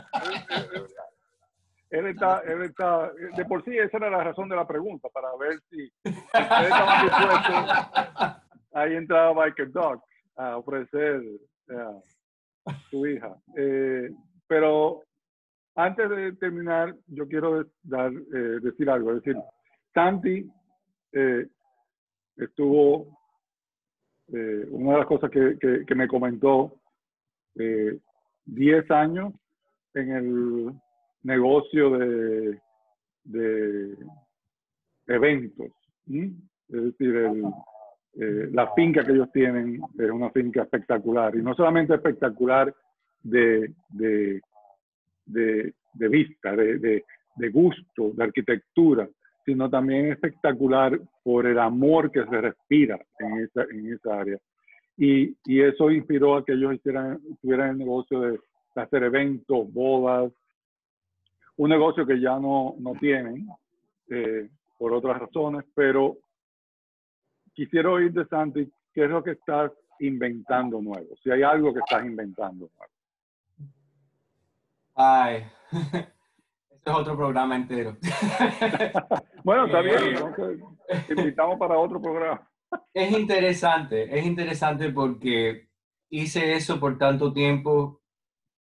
Él 1.90 2.08
está, 2.08 2.40
él 2.48 2.64
está, 2.64 3.12
de 3.36 3.46
por 3.46 3.64
sí 3.64 3.78
esa 3.78 3.98
era 3.98 4.10
la 4.10 4.24
razón 4.24 4.50
de 4.50 4.56
la 4.56 4.66
pregunta, 4.68 5.10
para 5.14 5.28
ver 5.40 5.60
si, 5.70 5.78
si 6.04 6.10
ustedes 6.10 6.64
estaban 6.64 7.06
dispuestos, 7.06 8.42
ahí 8.74 8.96
entraba 8.96 9.46
Biker 9.46 9.72
Dog 9.72 10.04
a 10.36 10.58
ofrecer 10.58 11.22
eh, 11.70 12.74
su 12.90 13.06
hija. 13.08 13.36
Eh, 13.56 14.10
pero 14.48 15.02
antes 15.76 16.10
de 16.10 16.34
terminar, 16.34 16.96
yo 17.08 17.28
quiero 17.28 17.66
dar, 17.82 18.12
eh, 18.12 18.60
decir 18.62 18.90
algo. 18.90 19.12
Es 19.12 19.24
decir, 19.24 19.42
Santi 19.94 20.50
eh, 21.12 21.48
estuvo, 22.38 23.08
eh, 24.34 24.68
una 24.70 24.94
de 24.94 24.98
las 25.00 25.08
cosas 25.08 25.30
que, 25.32 25.96
me 25.96 26.08
comentó, 26.08 26.80
eh, 27.56 28.00
10 28.46 28.92
años 28.92 29.34
en 29.94 30.12
el 30.12 30.72
negocio 31.24 31.98
de, 31.98 32.60
eventos. 35.08 35.72
Es 36.08 36.84
decir, 36.84 37.16
el, 37.16 37.44
eh, 38.16 38.50
la 38.52 38.72
finca 38.74 39.04
que 39.04 39.12
ellos 39.12 39.32
tienen 39.32 39.82
es 39.98 40.12
una 40.12 40.30
finca 40.30 40.64
espectacular. 40.64 41.36
Y 41.36 41.42
no 41.42 41.54
solamente 41.56 41.96
espectacular 41.96 42.74
de, 43.24 43.74
de, 43.90 44.42
de, 45.26 45.74
de 45.94 46.08
vista, 46.10 46.56
de, 46.56 47.04
de, 47.36 47.50
gusto, 47.50 48.12
de 48.14 48.24
arquitectura, 48.24 49.08
sino 49.46 49.70
también 49.70 50.12
espectacular 50.12 51.00
por 51.24 51.48
el 51.48 51.60
amor 51.60 52.12
que 52.12 52.24
se 52.26 52.42
respira 52.42 53.00
en 53.20 53.40
esa, 53.40 53.64
en 53.64 53.94
esa 53.94 54.20
área. 54.20 54.38
Y, 54.98 55.36
y 55.46 55.62
eso 55.62 55.90
inspiró 55.90 56.38
a 56.38 56.46
que 56.46 56.54
ellos 56.54 56.76
hicieran, 56.76 57.20
tuvieran 57.42 57.72
el 57.72 57.78
negocio 57.80 58.20
de 58.22 58.40
hacer 58.76 59.04
eventos, 59.04 59.72
bodas, 59.74 60.32
un 61.58 61.70
negocio 61.70 62.06
que 62.06 62.20
ya 62.20 62.40
no, 62.40 62.76
no 62.80 62.94
tienen 63.00 63.48
eh, 64.10 64.50
por 64.78 64.94
otras 64.94 65.20
razones, 65.20 65.64
pero 65.76 66.18
quisiera 67.54 67.90
oír 67.90 68.12
de 68.12 68.26
Santi 68.28 68.72
qué 68.94 69.06
es 69.06 69.10
lo 69.10 69.24
que 69.24 69.32
estás 69.32 69.72
inventando 70.00 70.82
nuevo, 70.82 71.16
si 71.24 71.32
hay 71.32 71.44
algo 71.44 71.74
que 71.74 71.80
estás 71.80 72.06
inventando 72.06 72.70
nuevo. 72.78 72.94
Ay, 74.96 75.46
este 75.72 76.92
es 76.92 76.96
otro 76.96 77.16
programa 77.16 77.56
entero. 77.56 77.98
Bueno, 79.44 79.66
está 79.66 79.82
bien, 79.82 79.98
Eh, 79.98 80.16
entonces 80.16 81.08
te 81.08 81.14
invitamos 81.14 81.60
para 81.60 81.78
otro 81.78 82.02
programa. 82.02 82.50
Es 82.94 83.12
interesante, 83.12 84.18
es 84.18 84.26
interesante 84.26 84.90
porque 84.90 85.68
hice 86.10 86.54
eso 86.54 86.80
por 86.80 86.98
tanto 86.98 87.34
tiempo 87.34 88.02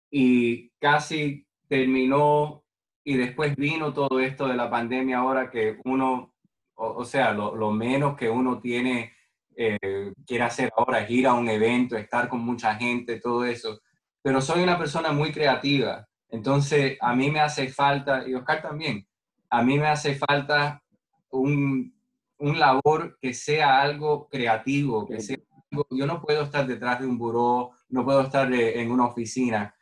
y 0.09 0.69
casi 0.79 1.47
terminó 1.67 2.63
y 3.03 3.15
después 3.15 3.55
vino 3.55 3.93
todo 3.93 4.19
esto 4.19 4.47
de 4.47 4.55
la 4.55 4.69
pandemia 4.69 5.19
ahora 5.19 5.49
que 5.49 5.79
uno, 5.85 6.33
o, 6.81 7.01
o 7.01 7.05
sea, 7.05 7.31
lo, 7.33 7.55
lo 7.55 7.71
menos 7.71 8.15
que 8.17 8.29
uno 8.29 8.59
tiene, 8.59 9.13
eh, 9.55 9.77
quiere 10.25 10.43
hacer 10.43 10.71
ahora 10.75 11.01
es 11.01 11.09
ir 11.11 11.27
a 11.27 11.33
un 11.33 11.47
evento, 11.49 11.95
estar 11.97 12.27
con 12.27 12.39
mucha 12.41 12.75
gente, 12.75 13.19
todo 13.19 13.45
eso. 13.45 13.79
Pero 14.21 14.41
soy 14.41 14.63
una 14.63 14.77
persona 14.77 15.11
muy 15.11 15.31
creativa, 15.31 16.07
entonces 16.29 16.97
a 17.01 17.15
mí 17.15 17.29
me 17.31 17.39
hace 17.39 17.69
falta, 17.69 18.27
y 18.27 18.33
Oscar 18.33 18.61
también, 18.61 19.05
a 19.49 19.63
mí 19.63 19.77
me 19.77 19.87
hace 19.87 20.15
falta 20.15 20.81
un, 21.29 21.93
un 22.37 22.59
labor 22.59 23.17
que 23.21 23.33
sea 23.33 23.81
algo 23.81 24.27
creativo, 24.29 25.05
que 25.07 25.19
sea 25.21 25.37
algo- 25.71 25.87
yo 25.91 26.05
no 26.05 26.21
puedo 26.21 26.43
estar 26.43 26.65
detrás 26.67 26.99
de 26.99 27.05
un 27.07 27.17
buró, 27.17 27.71
no 27.89 28.03
puedo 28.05 28.21
estar 28.21 28.51
eh, 28.53 28.81
en 28.81 28.91
una 28.91 29.05
oficina. 29.05 29.73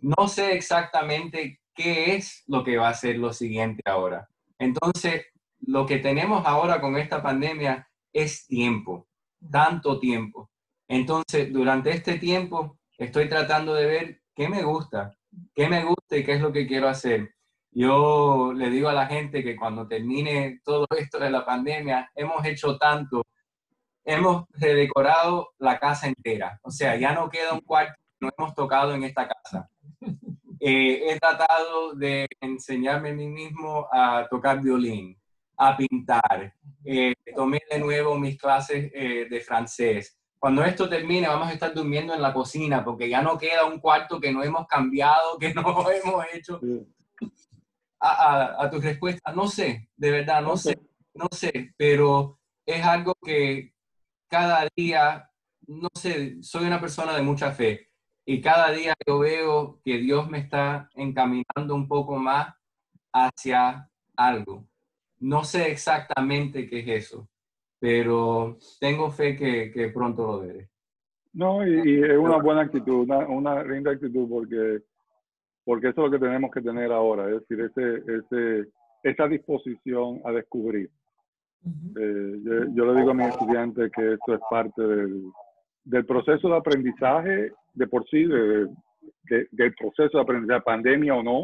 No 0.00 0.28
sé 0.28 0.54
exactamente 0.54 1.60
qué 1.74 2.14
es 2.16 2.42
lo 2.46 2.64
que 2.64 2.76
va 2.78 2.88
a 2.88 2.94
ser 2.94 3.18
lo 3.18 3.32
siguiente 3.32 3.82
ahora. 3.86 4.28
Entonces, 4.58 5.26
lo 5.60 5.86
que 5.86 5.98
tenemos 5.98 6.44
ahora 6.46 6.80
con 6.80 6.96
esta 6.96 7.22
pandemia 7.22 7.88
es 8.12 8.46
tiempo, 8.46 9.08
tanto 9.50 9.98
tiempo. 9.98 10.50
Entonces, 10.88 11.52
durante 11.52 11.90
este 11.90 12.18
tiempo 12.18 12.78
estoy 12.98 13.28
tratando 13.28 13.74
de 13.74 13.86
ver 13.86 14.20
qué 14.34 14.48
me 14.48 14.62
gusta, 14.62 15.14
qué 15.54 15.68
me 15.68 15.84
gusta 15.84 16.16
y 16.16 16.24
qué 16.24 16.32
es 16.32 16.40
lo 16.40 16.52
que 16.52 16.66
quiero 16.66 16.88
hacer. 16.88 17.34
Yo 17.72 18.52
le 18.52 18.68
digo 18.70 18.88
a 18.88 18.92
la 18.92 19.06
gente 19.06 19.44
que 19.44 19.54
cuando 19.54 19.86
termine 19.86 20.60
todo 20.64 20.86
esto 20.98 21.18
de 21.18 21.30
la 21.30 21.44
pandemia, 21.44 22.10
hemos 22.16 22.44
hecho 22.44 22.76
tanto, 22.76 23.22
hemos 24.04 24.44
redecorado 24.50 25.50
la 25.58 25.78
casa 25.78 26.08
entera. 26.08 26.58
O 26.62 26.70
sea, 26.70 26.96
ya 26.96 27.12
no 27.14 27.28
queda 27.28 27.52
un 27.52 27.60
cuarto 27.60 27.94
que 27.94 28.26
no 28.26 28.32
hemos 28.36 28.54
tocado 28.54 28.94
en 28.94 29.04
esta 29.04 29.28
casa. 29.28 29.68
Eh, 30.62 31.10
he 31.10 31.18
tratado 31.18 31.94
de 31.94 32.28
enseñarme 32.38 33.12
a 33.12 33.14
mí 33.14 33.28
mismo 33.28 33.88
a 33.90 34.26
tocar 34.28 34.60
violín, 34.60 35.18
a 35.62 35.76
pintar. 35.76 36.54
Eh, 36.84 37.14
tomé 37.36 37.60
de 37.70 37.78
nuevo 37.78 38.18
mis 38.18 38.38
clases 38.38 38.90
eh, 38.94 39.26
de 39.28 39.40
francés. 39.40 40.18
Cuando 40.38 40.64
esto 40.64 40.88
termine, 40.88 41.28
vamos 41.28 41.48
a 41.48 41.52
estar 41.52 41.74
durmiendo 41.74 42.14
en 42.14 42.22
la 42.22 42.32
cocina 42.32 42.82
porque 42.82 43.10
ya 43.10 43.20
no 43.20 43.36
queda 43.36 43.66
un 43.66 43.78
cuarto 43.78 44.18
que 44.18 44.32
no 44.32 44.42
hemos 44.42 44.66
cambiado, 44.66 45.36
que 45.38 45.52
no 45.52 45.62
hemos 45.90 46.24
hecho 46.32 46.58
a, 48.00 48.08
a- 48.10 48.64
a 48.64 48.70
tu 48.70 48.80
respuesta, 48.80 49.32
no 49.34 49.46
sé, 49.48 49.90
de 49.96 50.10
verdad, 50.10 50.40
no 50.42 50.56
sé, 50.56 50.78
no 51.14 51.28
sé, 51.30 51.74
pero 51.76 52.38
es 52.64 52.82
algo 52.84 53.14
que 53.22 53.74
cada 54.28 54.66
día, 54.74 55.30
no 55.66 55.88
sé, 55.94 56.42
soy 56.42 56.64
una 56.64 56.80
persona 56.80 57.14
de 57.14 57.20
mucha 57.22 57.52
fe 57.52 57.88
y 58.24 58.40
cada 58.40 58.70
día 58.70 58.94
yo 59.06 59.18
veo 59.18 59.80
que 59.84 59.98
Dios 59.98 60.26
me 60.30 60.38
está 60.38 60.88
encaminando 60.94 61.74
un 61.74 61.86
poco 61.86 62.16
más 62.16 62.54
hacia 63.12 63.90
algo. 64.16 64.69
No 65.20 65.44
sé 65.44 65.70
exactamente 65.70 66.68
qué 66.68 66.80
es 66.80 66.88
eso, 67.06 67.28
pero 67.78 68.56
tengo 68.80 69.10
fe 69.10 69.36
que, 69.36 69.70
que 69.70 69.88
pronto 69.88 70.26
lo 70.26 70.40
veré. 70.40 70.68
No, 71.32 71.66
y, 71.66 71.70
y 71.98 72.02
es 72.02 72.16
una 72.18 72.38
buena 72.38 72.62
actitud, 72.62 73.04
una, 73.04 73.18
una 73.28 73.62
linda 73.62 73.92
actitud 73.92 74.28
porque, 74.28 74.80
porque 75.64 75.88
eso 75.88 76.04
es 76.06 76.10
lo 76.12 76.18
que 76.18 76.24
tenemos 76.26 76.50
que 76.50 76.60
tener 76.62 76.90
ahora, 76.90 77.28
es 77.28 77.40
decir, 77.46 77.60
ese, 77.60 78.02
ese, 78.18 78.68
esa 79.02 79.28
disposición 79.28 80.20
a 80.24 80.32
descubrir. 80.32 80.90
Eh, 81.64 82.40
yo, 82.42 82.52
yo 82.74 82.86
le 82.92 82.98
digo 83.00 83.10
a 83.10 83.14
mis 83.14 83.28
estudiantes 83.28 83.92
que 83.94 84.14
esto 84.14 84.34
es 84.34 84.40
parte 84.50 84.82
del, 84.82 85.22
del 85.84 86.06
proceso 86.06 86.48
de 86.48 86.56
aprendizaje 86.56 87.52
de 87.74 87.86
por 87.86 88.08
sí, 88.08 88.24
de- 88.24 88.66
de- 89.24 89.46
del 89.52 89.74
proceso 89.74 90.16
de 90.18 90.22
aprendizaje, 90.22 90.62
pandemia 90.62 91.14
o 91.14 91.22
no, 91.22 91.42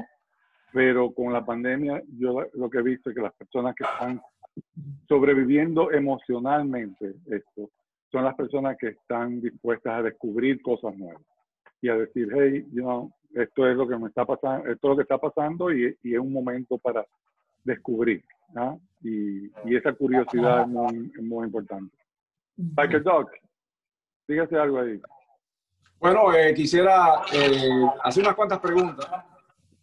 pero 0.76 1.10
con 1.10 1.32
la 1.32 1.42
pandemia 1.42 2.02
yo 2.18 2.44
lo 2.52 2.68
que 2.68 2.76
he 2.76 2.82
visto 2.82 3.08
es 3.08 3.16
que 3.16 3.22
las 3.22 3.32
personas 3.32 3.74
que 3.74 3.82
están 3.82 4.20
sobreviviendo 5.08 5.90
emocionalmente 5.90 7.14
esto 7.30 7.70
son 8.12 8.24
las 8.24 8.34
personas 8.34 8.76
que 8.78 8.88
están 8.88 9.40
dispuestas 9.40 9.94
a 9.94 10.02
descubrir 10.02 10.60
cosas 10.60 10.94
nuevas 10.98 11.22
y 11.80 11.88
a 11.88 11.96
decir, 11.96 12.28
hey, 12.30 12.66
you 12.72 12.82
know, 12.82 13.10
esto 13.34 13.66
es 13.66 13.74
lo 13.74 13.88
que 13.88 13.96
me 13.96 14.08
está 14.08 14.26
pasando, 14.26 14.70
esto 14.70 14.86
es 14.86 14.90
lo 14.90 14.96
que 14.96 15.02
está 15.02 15.16
pasando 15.16 15.72
y, 15.72 15.96
y 16.02 16.12
es 16.12 16.20
un 16.20 16.32
momento 16.34 16.76
para 16.76 17.06
descubrir. 17.64 18.22
¿ah? 18.54 18.76
Y, 19.00 19.46
y 19.64 19.76
esa 19.76 19.94
curiosidad 19.94 20.60
es 20.60 20.68
muy, 20.68 21.46
importante. 21.46 21.96
Biker 22.54 23.02
Dog, 23.02 23.30
dígase 24.28 24.58
algo 24.58 24.80
ahí. 24.80 25.00
Bueno, 25.98 26.34
eh, 26.34 26.52
quisiera 26.52 27.22
eh, 27.32 27.86
hacer 28.04 28.22
unas 28.22 28.34
cuantas 28.34 28.58
preguntas 28.58 29.08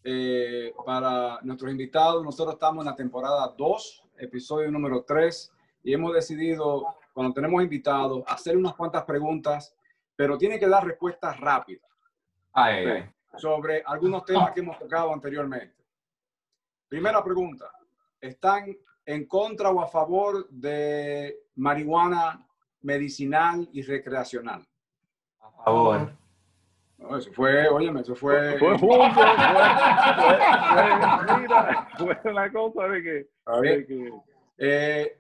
eh, 0.04 0.74
para 0.86 1.40
nuestros 1.44 1.72
invitados. 1.72 2.24
Nosotros 2.24 2.56
estamos 2.56 2.84
en 2.84 2.92
la 2.92 2.96
temporada 2.96 3.54
2, 3.58 4.04
episodio 4.18 4.70
número 4.72 5.04
3, 5.04 5.52
y 5.84 5.94
hemos 5.94 6.14
decidido, 6.14 6.86
cuando 7.14 7.34
tenemos 7.34 7.62
invitados, 7.62 8.24
hacer 8.28 8.58
unas 8.58 8.76
cuantas 8.76 9.04
preguntas, 9.04 9.76
pero 10.16 10.38
tienen 10.38 10.60
que 10.60 10.68
dar 10.68 10.86
respuestas 10.86 11.40
rápidas 11.40 11.90
Ay, 12.52 12.86
ay, 12.86 12.88
ay. 12.88 13.10
sobre 13.38 13.82
algunos 13.86 14.26
temas 14.26 14.52
que 14.52 14.60
hemos 14.60 14.78
tocado 14.78 15.14
anteriormente. 15.14 15.76
Primera 16.88 17.24
pregunta, 17.24 17.72
¿están 18.22 18.78
en 19.06 19.26
contra 19.26 19.72
o 19.72 19.82
a 19.82 19.88
favor 19.88 20.48
de 20.50 21.40
marihuana 21.56 22.48
medicinal 22.82 23.68
y 23.74 23.82
recreacional? 23.82 24.66
A 25.40 25.52
favor. 25.64 26.23
No, 27.04 27.18
eso 27.18 27.32
fue, 27.34 27.68
óyeme, 27.68 28.00
eso 28.02 28.16
fue... 28.16 28.58
Fue 28.58 28.78
junto, 28.78 28.96
fue, 29.12 29.26
fue, 29.26 29.26
fue- 31.28 31.38
mira, 31.42 31.88
fue 31.98 32.32
una 32.32 32.52
cosa 32.52 32.88
de 32.88 33.04
que, 33.04 33.28
A 33.46 33.60
ver, 33.60 33.80
de 33.80 33.86
que 33.86 34.14
eh, 34.58 35.18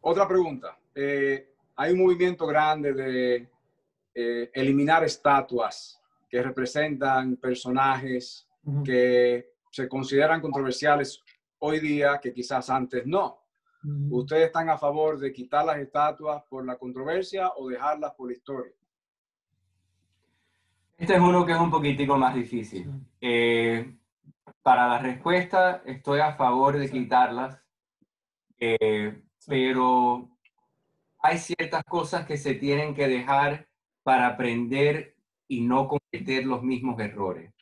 otra 0.00 0.26
pregunta. 0.26 0.78
Eh, 0.94 1.52
hay 1.76 1.92
un 1.92 1.98
movimiento 2.00 2.46
grande 2.46 2.92
de 2.94 3.48
eh, 4.14 4.50
eliminar 4.54 5.04
estatuas 5.04 6.00
que 6.30 6.42
representan 6.42 7.36
personajes 7.36 8.48
que 8.84 9.50
se 9.70 9.88
consideran 9.88 10.40
controversiales 10.40 11.22
hoy 11.58 11.78
día 11.80 12.18
que 12.22 12.32
quizás 12.32 12.68
antes 12.70 13.06
no. 13.06 13.38
¿Ustedes 14.10 14.46
están 14.46 14.68
a 14.70 14.76
favor 14.76 15.18
de 15.18 15.32
quitar 15.32 15.64
las 15.64 15.78
estatuas 15.78 16.42
por 16.50 16.66
la 16.66 16.76
controversia 16.76 17.52
o 17.56 17.68
dejarlas 17.68 18.12
por 18.14 18.26
la 18.28 18.32
historia? 18.34 18.72
Este 20.98 21.14
es 21.14 21.20
uno 21.20 21.46
que 21.46 21.52
es 21.52 21.58
un 21.58 21.70
poquitico 21.70 22.18
más 22.18 22.34
difícil. 22.34 22.90
Eh, 23.20 23.96
para 24.62 24.88
la 24.88 24.98
respuesta, 24.98 25.80
estoy 25.86 26.18
a 26.20 26.32
favor 26.34 26.76
de 26.76 26.90
quitarlas, 26.90 27.56
eh, 28.58 29.22
pero 29.46 30.28
hay 31.20 31.38
ciertas 31.38 31.84
cosas 31.84 32.26
que 32.26 32.36
se 32.36 32.54
tienen 32.54 32.94
que 32.94 33.06
dejar 33.06 33.68
para 34.02 34.26
aprender 34.26 35.14
y 35.46 35.60
no 35.60 35.86
cometer 35.88 36.44
los 36.44 36.62
mismos 36.64 36.98
errores. 37.00 37.52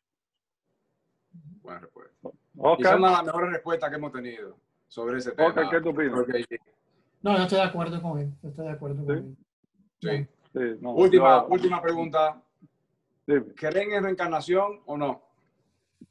Buena 1.60 1.80
respuesta. 1.80 2.14
Y 2.22 2.30
Oscar, 2.58 2.92
son 2.94 3.02
las 3.02 3.24
mejores 3.24 3.50
respuestas 3.50 3.90
que 3.90 3.96
hemos 3.96 4.12
tenido 4.12 4.56
sobre 4.88 5.18
ese 5.18 5.32
tema. 5.32 5.48
Oscar, 5.48 5.68
¿qué 5.70 5.80
tú 5.82 5.90
opinas? 5.90 6.14
Porque- 6.14 6.44
No, 7.22 7.36
yo 7.36 7.42
estoy 7.42 7.58
de 7.58 7.64
acuerdo 7.64 8.00
con 8.00 8.18
él. 8.18 8.32
Estoy 8.42 8.64
de 8.66 8.72
acuerdo 8.72 9.04
con 9.04 9.36
Sí. 10.00 10.08
él. 10.08 10.26
sí. 10.26 10.32
Sí, 10.54 10.78
no, 10.80 10.92
Última, 10.92 11.42
yo- 11.42 11.48
última 11.50 11.82
pregunta. 11.82 12.40
Sí, 13.26 13.34
¿Creen 13.56 13.92
en 13.92 14.04
reencarnación 14.04 14.80
o 14.86 14.96
no? 14.96 15.22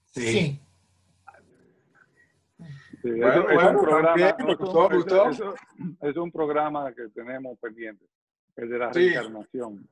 Sí. 0.08 0.60
sí, 3.02 3.12
Bueno, 3.12 3.28
eso- 3.32 3.50
es 3.50 3.56
bueno, 3.56 3.70
un 3.80 3.86
programa, 3.86 4.16
es 4.30 4.36
un- 4.40 4.46
gustó, 4.56 4.90
me 4.90 4.96
eso- 4.96 4.96
gustó. 4.96 5.30
eso- 5.30 5.56
es 6.02 6.18
un 6.18 6.32
programa 6.32 6.94
que 6.94 7.08
tenemos 7.10 7.58
pendiente, 7.60 8.06
el 8.56 8.70
de 8.70 8.78
la 8.80 8.94
Sí. 8.94 9.00
reencarnación. 9.10 9.88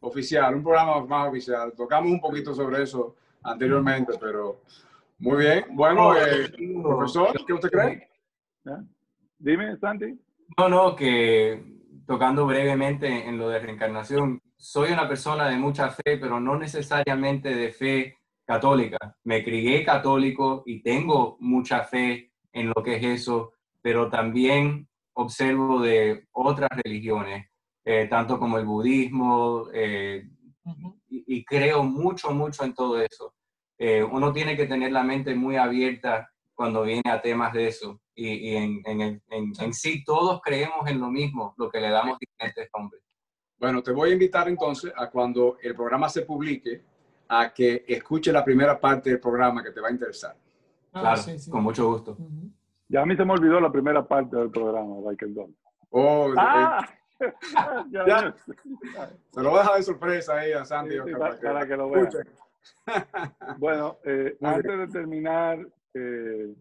Oficial, 0.00 0.54
un 0.56 0.62
programa 0.62 1.04
más 1.06 1.28
oficial. 1.28 1.72
Tocamos 1.76 2.10
un 2.12 2.20
poquito 2.20 2.52
sobre 2.54 2.82
eso 2.82 3.16
anteriormente, 3.42 4.12
pero 4.20 4.60
muy 5.18 5.38
bien. 5.38 5.64
Bueno, 5.70 6.14
eh, 6.16 6.50
profesor, 6.82 7.28
¿qué 7.46 7.52
usted 7.52 7.70
cree? 7.70 8.10
¿ya? 8.64 8.82
Dime, 9.38 9.76
Santi. 9.78 10.18
No, 10.58 10.68
no, 10.68 10.94
que 10.96 11.62
tocando 12.06 12.44
brevemente 12.46 13.26
en 13.26 13.38
lo 13.38 13.48
de 13.48 13.60
reencarnación, 13.60 14.42
soy 14.64 14.92
una 14.92 15.06
persona 15.06 15.48
de 15.48 15.56
mucha 15.58 15.90
fe, 15.90 16.16
pero 16.18 16.40
no 16.40 16.56
necesariamente 16.58 17.54
de 17.54 17.70
fe 17.72 18.18
católica. 18.46 18.98
Me 19.24 19.44
crié 19.44 19.84
católico 19.84 20.62
y 20.66 20.82
tengo 20.82 21.36
mucha 21.40 21.84
fe 21.84 22.32
en 22.52 22.68
lo 22.68 22.82
que 22.82 22.96
es 22.96 23.04
eso, 23.22 23.52
pero 23.82 24.08
también 24.08 24.88
observo 25.14 25.80
de 25.82 26.26
otras 26.32 26.70
religiones, 26.82 27.46
eh, 27.84 28.06
tanto 28.08 28.38
como 28.38 28.58
el 28.58 28.64
budismo, 28.64 29.68
eh, 29.72 30.28
y, 31.08 31.24
y 31.36 31.44
creo 31.44 31.82
mucho, 31.84 32.30
mucho 32.30 32.64
en 32.64 32.74
todo 32.74 33.00
eso. 33.00 33.34
Eh, 33.78 34.02
uno 34.02 34.32
tiene 34.32 34.56
que 34.56 34.66
tener 34.66 34.92
la 34.92 35.02
mente 35.02 35.34
muy 35.34 35.56
abierta 35.56 36.30
cuando 36.54 36.82
viene 36.84 37.02
a 37.10 37.20
temas 37.20 37.52
de 37.52 37.68
eso. 37.68 38.00
Y, 38.14 38.28
y 38.52 38.56
en, 38.56 38.80
en, 38.86 39.00
en- 39.28 39.52
en 39.60 39.74
sí 39.74 40.04
todos 40.04 40.40
creemos 40.42 40.86
en 40.88 41.00
lo 41.00 41.10
mismo, 41.10 41.54
lo 41.58 41.68
que 41.70 41.80
le 41.80 41.90
damos 41.90 42.18
diferentes 42.18 42.68
nombres. 42.76 43.02
Bueno, 43.58 43.82
te 43.82 43.92
voy 43.92 44.10
a 44.10 44.12
invitar 44.12 44.48
entonces 44.48 44.92
a 44.96 45.10
cuando 45.10 45.56
el 45.62 45.74
programa 45.74 46.08
se 46.08 46.22
publique, 46.22 46.82
a 47.28 47.52
que 47.52 47.84
escuche 47.88 48.32
la 48.32 48.44
primera 48.44 48.78
parte 48.78 49.10
del 49.10 49.20
programa 49.20 49.62
que 49.62 49.70
te 49.70 49.80
va 49.80 49.88
a 49.88 49.92
interesar. 49.92 50.36
Ah, 50.92 51.00
Claro, 51.00 51.16
sí, 51.22 51.38
sí. 51.38 51.50
con 51.50 51.62
mucho 51.62 51.90
gusto. 51.90 52.16
Ya 52.88 53.02
a 53.02 53.06
mí 53.06 53.16
se 53.16 53.24
me 53.24 53.32
olvidó 53.32 53.60
la 53.60 53.72
primera 53.72 54.06
parte 54.06 54.36
del 54.36 54.50
programa, 54.50 54.96
like 55.00 55.24
el 55.24 55.34
don. 55.34 55.56
Oh, 55.90 56.28
eh, 56.30 56.34
¡Ah! 56.36 56.88
ya, 57.90 58.06
Ya. 58.06 58.34
se 59.30 59.42
lo 59.42 59.50
voy 59.50 59.58
a 59.58 59.62
dejar 59.62 59.76
de 59.76 59.82
sorpresa 59.82 60.36
ahí 60.36 60.52
a 60.52 60.64
Santi. 60.64 60.92
Sí, 60.94 60.98
Oscar, 60.98 61.14
sí, 61.14 61.40
para, 61.40 61.40
para 61.54 61.60
que 61.62 61.68
que 61.68 61.76
lo 61.76 61.96
escuchen. 61.96 62.28
Bueno, 63.58 63.98
eh, 64.04 64.36
antes 64.42 64.78
de 64.78 64.86
terminar 64.88 65.58
eh, 65.94 66.54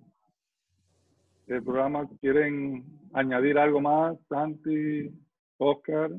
el 1.47 1.63
programa, 1.63 2.07
¿quieren 2.21 2.85
añadir 3.13 3.57
algo 3.57 3.81
más, 3.81 4.17
Santi, 4.29 5.09
Oscar? 5.57 6.11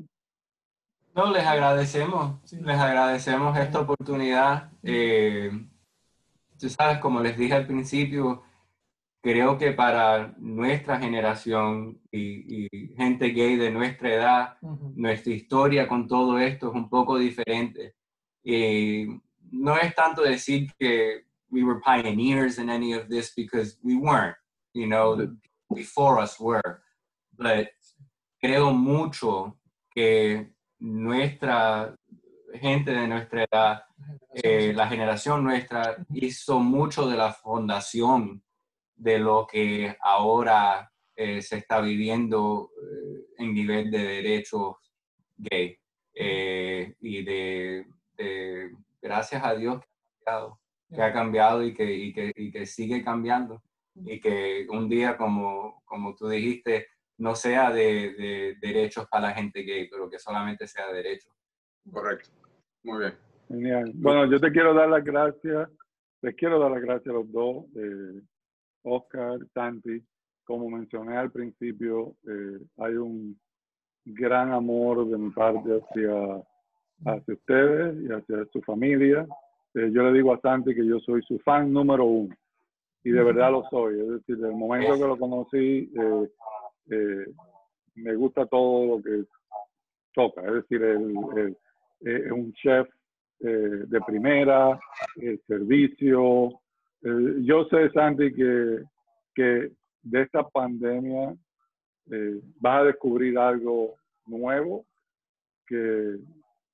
No, 1.15 1.31
les 1.31 1.45
agradecemos, 1.45 2.39
Sí. 2.43 2.57
les 2.61 2.77
agradecemos 2.77 3.57
esta 3.57 3.79
oportunidad. 3.79 4.69
Eh, 4.83 5.49
tú 6.59 6.69
sabes, 6.69 6.99
como 6.99 7.21
les 7.21 7.37
dije 7.37 7.53
al 7.53 7.65
principio, 7.65 8.43
creo 9.21 9.57
que 9.57 9.71
para 9.71 10.33
nuestra 10.37 10.99
generación 10.99 12.01
y, 12.11 12.65
y 12.65 12.95
gente 12.97 13.29
gay 13.29 13.55
de 13.55 13.71
nuestra 13.71 14.13
edad, 14.13 14.57
nuestra 14.95 15.31
historia 15.33 15.87
con 15.87 16.05
todo 16.07 16.37
esto 16.37 16.67
es 16.69 16.75
un 16.75 16.89
poco 16.89 17.17
diferente. 17.17 17.95
Y 18.43 19.07
no 19.51 19.77
es 19.77 19.95
tanto 19.95 20.21
decir 20.21 20.69
que 20.77 21.25
we 21.49 21.63
were 21.63 21.79
pioneers 21.79 22.59
in 22.59 22.69
any 22.69 22.93
of 22.93 23.07
this 23.07 23.33
because 23.35 23.77
we 23.81 23.95
weren't, 23.95 24.35
you 24.73 24.85
know, 24.85 25.15
the 25.15 25.33
before 25.73 26.21
us 26.21 26.37
were. 26.39 26.81
But 27.37 27.69
creo 28.41 28.73
mucho 28.73 29.57
que 29.93 30.53
nuestra 30.79 31.95
gente 32.53 32.91
de 32.91 33.07
nuestra 33.07 33.43
edad, 33.51 33.83
eh, 34.33 34.73
la 34.73 34.87
generación 34.87 35.43
nuestra, 35.43 35.97
hizo 36.13 36.59
mucho 36.59 37.07
de 37.07 37.17
la 37.17 37.33
fundación 37.33 38.41
de 38.95 39.19
lo 39.19 39.45
que 39.45 39.95
ahora 40.01 40.91
eh, 41.15 41.41
se 41.41 41.57
está 41.57 41.81
viviendo 41.81 42.71
eh, 42.81 43.25
en 43.39 43.53
nivel 43.53 43.91
de 43.91 43.99
derechos 43.99 44.75
gay. 45.37 45.77
Eh, 46.13 46.95
y 47.01 47.23
de, 47.23 47.85
de- 48.17 48.71
gracias 49.01 49.43
a 49.43 49.53
Dios 49.55 49.81
que 49.81 49.87
ha 49.87 50.31
cambiado, 50.31 50.59
que 50.93 51.01
ha 51.01 51.13
cambiado 51.13 51.63
y 51.63 51.73
que, 51.73 51.93
y 51.93 52.13
que, 52.13 52.31
y 52.35 52.51
que 52.51 52.65
sigue 52.65 53.03
cambiando. 53.03 53.61
Y 53.95 54.19
que 54.19 54.65
un 54.69 54.87
día, 54.89 55.17
como, 55.17 55.81
como 55.85 56.15
tú 56.15 56.27
dijiste, 56.27 56.87
no 57.17 57.35
sea 57.35 57.71
de, 57.71 58.13
de 58.13 58.57
derechos 58.61 59.07
para 59.07 59.27
la 59.27 59.33
gente 59.33 59.61
gay, 59.61 59.87
pero 59.89 60.09
que 60.09 60.19
solamente 60.19 60.67
sea 60.67 60.91
derechos. 60.91 61.31
Correcto. 61.91 62.29
Muy 62.83 62.99
bien. 62.99 63.13
Genial. 63.47 63.91
Bueno, 63.95 64.25
yo 64.29 64.39
te 64.39 64.51
quiero 64.51 64.73
dar 64.73 64.89
las 64.89 65.03
gracias, 65.03 65.69
les 66.21 66.35
quiero 66.35 66.59
dar 66.59 66.71
las 66.71 66.81
gracias 66.81 67.13
a 67.13 67.17
los 67.17 67.31
dos, 67.31 67.65
eh, 67.75 68.21
Oscar, 68.83 69.39
Santi. 69.53 70.03
Como 70.43 70.69
mencioné 70.69 71.17
al 71.17 71.31
principio, 71.31 72.15
eh, 72.27 72.59
hay 72.77 72.93
un 72.95 73.39
gran 74.05 74.51
amor 74.51 75.07
de 75.07 75.17
mi 75.17 75.31
parte 75.31 75.69
hacia, 75.79 76.43
hacia 77.05 77.33
ustedes 77.33 77.95
y 78.03 78.11
hacia 78.11 78.45
su 78.51 78.61
familia. 78.61 79.25
Eh, 79.73 79.89
yo 79.91 80.03
le 80.03 80.13
digo 80.13 80.33
a 80.33 80.39
Santi 80.39 80.75
que 80.75 80.85
yo 80.85 80.99
soy 80.99 81.21
su 81.23 81.39
fan 81.39 81.71
número 81.73 82.05
uno 82.05 82.35
y 83.03 83.11
de 83.11 83.23
verdad 83.23 83.51
lo 83.51 83.63
soy. 83.69 83.99
Es 83.99 84.07
decir, 84.07 84.37
desde 84.37 84.49
el 84.49 84.55
momento 84.55 84.93
que 84.93 85.07
lo 85.07 85.17
conocí, 85.17 85.91
eh, 85.95 86.29
eh, 86.89 87.25
me 87.95 88.15
gusta 88.15 88.45
todo 88.45 88.97
lo 88.97 89.03
que 89.03 89.23
toca. 90.13 90.41
Es 90.41 90.53
decir, 90.53 90.83
el, 90.83 91.15
eh, 91.37 91.55
es 92.01 92.31
un 92.31 92.53
chef 92.53 92.87
eh, 93.41 93.83
de 93.87 94.01
primera, 94.01 94.79
el 95.17 95.41
servicio. 95.45 96.61
Eh, 97.01 97.35
yo 97.41 97.65
sé, 97.65 97.89
Santi, 97.91 98.33
que, 98.33 98.83
que 99.33 99.71
de 100.03 100.21
esta 100.21 100.47
pandemia 100.47 101.35
eh, 102.11 102.39
vas 102.59 102.81
a 102.81 102.85
descubrir 102.85 103.37
algo 103.37 103.95
nuevo 104.25 104.85
que, 105.67 106.17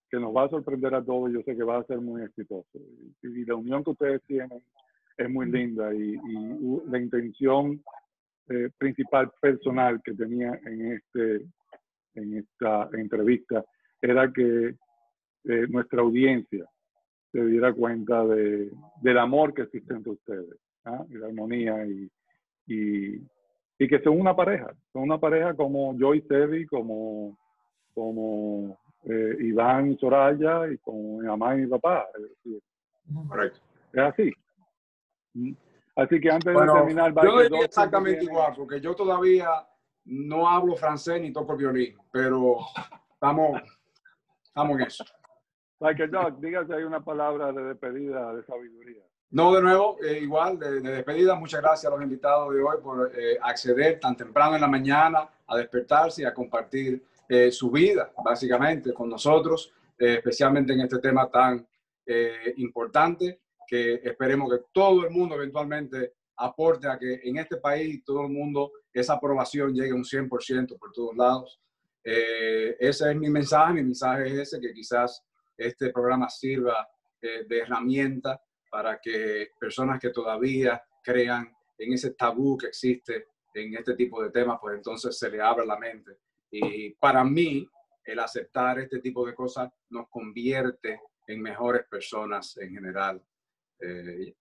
que 0.09 0.19
nos 0.19 0.35
va 0.35 0.45
a 0.45 0.49
sorprender 0.49 0.93
a 0.93 1.03
todos. 1.03 1.31
Yo 1.31 1.41
sé 1.41 1.55
que 1.55 1.63
va 1.63 1.79
a 1.79 1.85
ser 1.85 1.99
muy 1.99 2.21
exitoso. 2.21 2.79
Y, 3.23 3.45
la 3.45 3.55
unión 3.55 3.83
que 3.83 3.91
ustedes 3.91 4.21
tienen 4.27 4.61
es 5.17 5.29
muy 5.29 5.51
linda 5.51 5.93
y, 5.93 6.13
y 6.13 6.81
la 6.89 6.99
intención 6.99 7.83
eh, 8.49 8.69
principal 8.77 9.31
personal 9.41 10.01
que 10.03 10.13
tenía 10.13 10.59
en 10.65 10.93
este 10.93 11.45
en 12.15 12.37
esta 12.37 12.89
entrevista 12.93 13.63
era 14.01 14.31
que 14.31 14.75
eh, 15.45 15.67
nuestra 15.69 16.01
audiencia 16.01 16.65
se 17.31 17.45
diera 17.45 17.71
cuenta 17.73 18.25
de, 18.25 18.69
del 19.01 19.17
amor 19.17 19.53
que 19.53 19.63
existe 19.63 19.93
entre 19.93 20.11
ustedes 20.11 20.57
¿ah? 20.85 21.05
y 21.09 21.13
la 21.13 21.27
armonía 21.27 21.85
y, 21.85 22.09
y, 22.67 23.21
y 23.79 23.87
que 23.87 24.01
son 24.03 24.19
una 24.19 24.35
pareja, 24.35 24.73
son 24.91 25.03
una 25.03 25.17
pareja 25.17 25.53
como 25.55 25.97
yo 25.97 26.13
y 26.13 26.21
Sebi, 26.21 26.65
como, 26.65 27.37
como 27.93 28.77
eh, 29.05 29.37
Iván 29.39 29.91
y 29.91 29.97
Soraya 29.97 30.71
y 30.71 30.77
como 30.79 31.19
mi 31.19 31.27
mamá 31.27 31.55
y 31.55 31.61
mi 31.61 31.67
papá. 31.67 32.05
Es, 32.15 32.21
decir, 32.21 32.61
es 33.93 33.99
así. 33.99 34.31
Así 36.03 36.19
que 36.19 36.31
antes 36.31 36.53
Bueno, 36.53 36.73
de 36.73 36.79
terminar, 36.79 37.13
yo 37.23 37.41
diría 37.41 37.65
exactamente 37.65 38.23
igual, 38.23 38.53
porque 38.55 38.81
yo 38.81 38.95
todavía 38.95 39.49
no 40.05 40.47
hablo 40.47 40.75
francés 40.75 41.21
ni 41.21 41.31
toco 41.31 41.53
el 41.53 41.59
violín, 41.59 41.97
pero 42.11 42.57
estamos, 43.13 43.61
estamos 44.43 44.79
en 44.79 44.87
eso. 44.87 45.05
Like 45.79 46.07
Doc, 46.07 46.39
dígase 46.39 46.73
hay 46.73 46.83
una 46.83 47.03
palabra 47.03 47.51
de 47.51 47.63
despedida, 47.63 48.33
de 48.33 48.43
sabiduría. 48.43 49.03
No, 49.31 49.53
de 49.55 49.61
nuevo, 49.61 49.97
eh, 50.03 50.19
igual, 50.19 50.59
de, 50.59 50.81
despedida, 50.81 51.35
muchas 51.35 51.61
gracias 51.61 51.91
a 51.91 51.95
los 51.95 52.03
invitados 52.03 52.53
de 52.53 52.61
hoy 52.61 52.77
por 52.83 53.11
eh, 53.15 53.37
acceder 53.41 53.99
tan 53.99 54.17
temprano 54.17 54.55
en 54.55 54.61
la 54.61 54.67
mañana 54.67 55.29
a 55.47 55.57
despertarse 55.57 56.23
y 56.23 56.25
a 56.25 56.33
compartir 56.33 57.01
eh, 57.29 57.49
su 57.49 57.71
vida, 57.71 58.11
básicamente, 58.23 58.93
con 58.93 59.09
nosotros, 59.09 59.73
especialmente 59.97 60.73
en 60.73 60.81
este 60.81 60.97
tema 60.97 61.29
tan 61.29 61.65
importante, 62.57 63.39
que 63.71 64.01
esperemos 64.03 64.51
que 64.51 64.65
todo 64.73 65.05
el 65.05 65.11
mundo 65.11 65.35
eventualmente 65.35 66.15
aporte 66.35 66.89
a 66.89 66.99
que 66.99 67.21
en 67.23 67.37
este 67.37 67.55
país 67.55 68.03
todo 68.03 68.23
el 68.23 68.29
mundo 68.29 68.73
esa 68.91 69.13
aprobación 69.13 69.73
llegue 69.73 69.91
a 69.91 69.95
un 69.95 70.03
100% 70.03 70.77
por 70.77 70.91
todos 70.91 71.15
lados. 71.15 71.61
ese 72.03 73.11
es 73.11 73.15
mi 73.15 73.29
mensaje, 73.29 73.75
mi 73.75 73.83
mensaje 73.83 74.27
es 74.27 74.33
ese, 74.33 74.59
que 74.59 74.73
quizás 74.73 75.23
este 75.57 75.89
programa 75.89 76.29
sirva 76.29 76.85
de 77.21 77.59
herramienta 77.59 78.41
para 78.69 78.99
que 78.99 79.51
personas 79.57 80.01
que 80.01 80.09
todavía 80.09 80.83
crean 81.01 81.55
en 81.77 81.93
ese 81.93 82.11
tabú 82.11 82.57
que 82.57 82.67
existe 82.67 83.27
en 83.53 83.73
este 83.75 83.95
tipo 83.95 84.21
de 84.21 84.31
temas, 84.31 84.57
pues 84.59 84.75
entonces 84.75 85.17
se 85.17 85.29
le 85.29 85.41
abra 85.41 85.63
la 85.63 85.77
mente. 85.77 86.17
Y 86.51 86.89
para 86.95 87.23
mí, 87.23 87.65
el 88.03 88.19
aceptar 88.19 88.79
este 88.79 88.99
tipo 88.99 89.25
de 89.25 89.33
cosas 89.33 89.69
nos 89.91 90.09
convierte 90.09 90.99
en 91.27 91.41
mejores 91.41 91.85
personas 91.87 92.57
en 92.57 92.73
general. 92.73 93.21
Eh, 93.81 94.33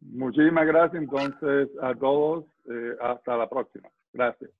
Muchísimas 0.00 0.66
gracias 0.66 1.02
entonces 1.02 1.68
a 1.80 1.94
todos. 1.94 2.44
Eh, 2.66 2.96
hasta 3.00 3.36
la 3.36 3.48
próxima. 3.48 3.88
Gracias. 4.12 4.50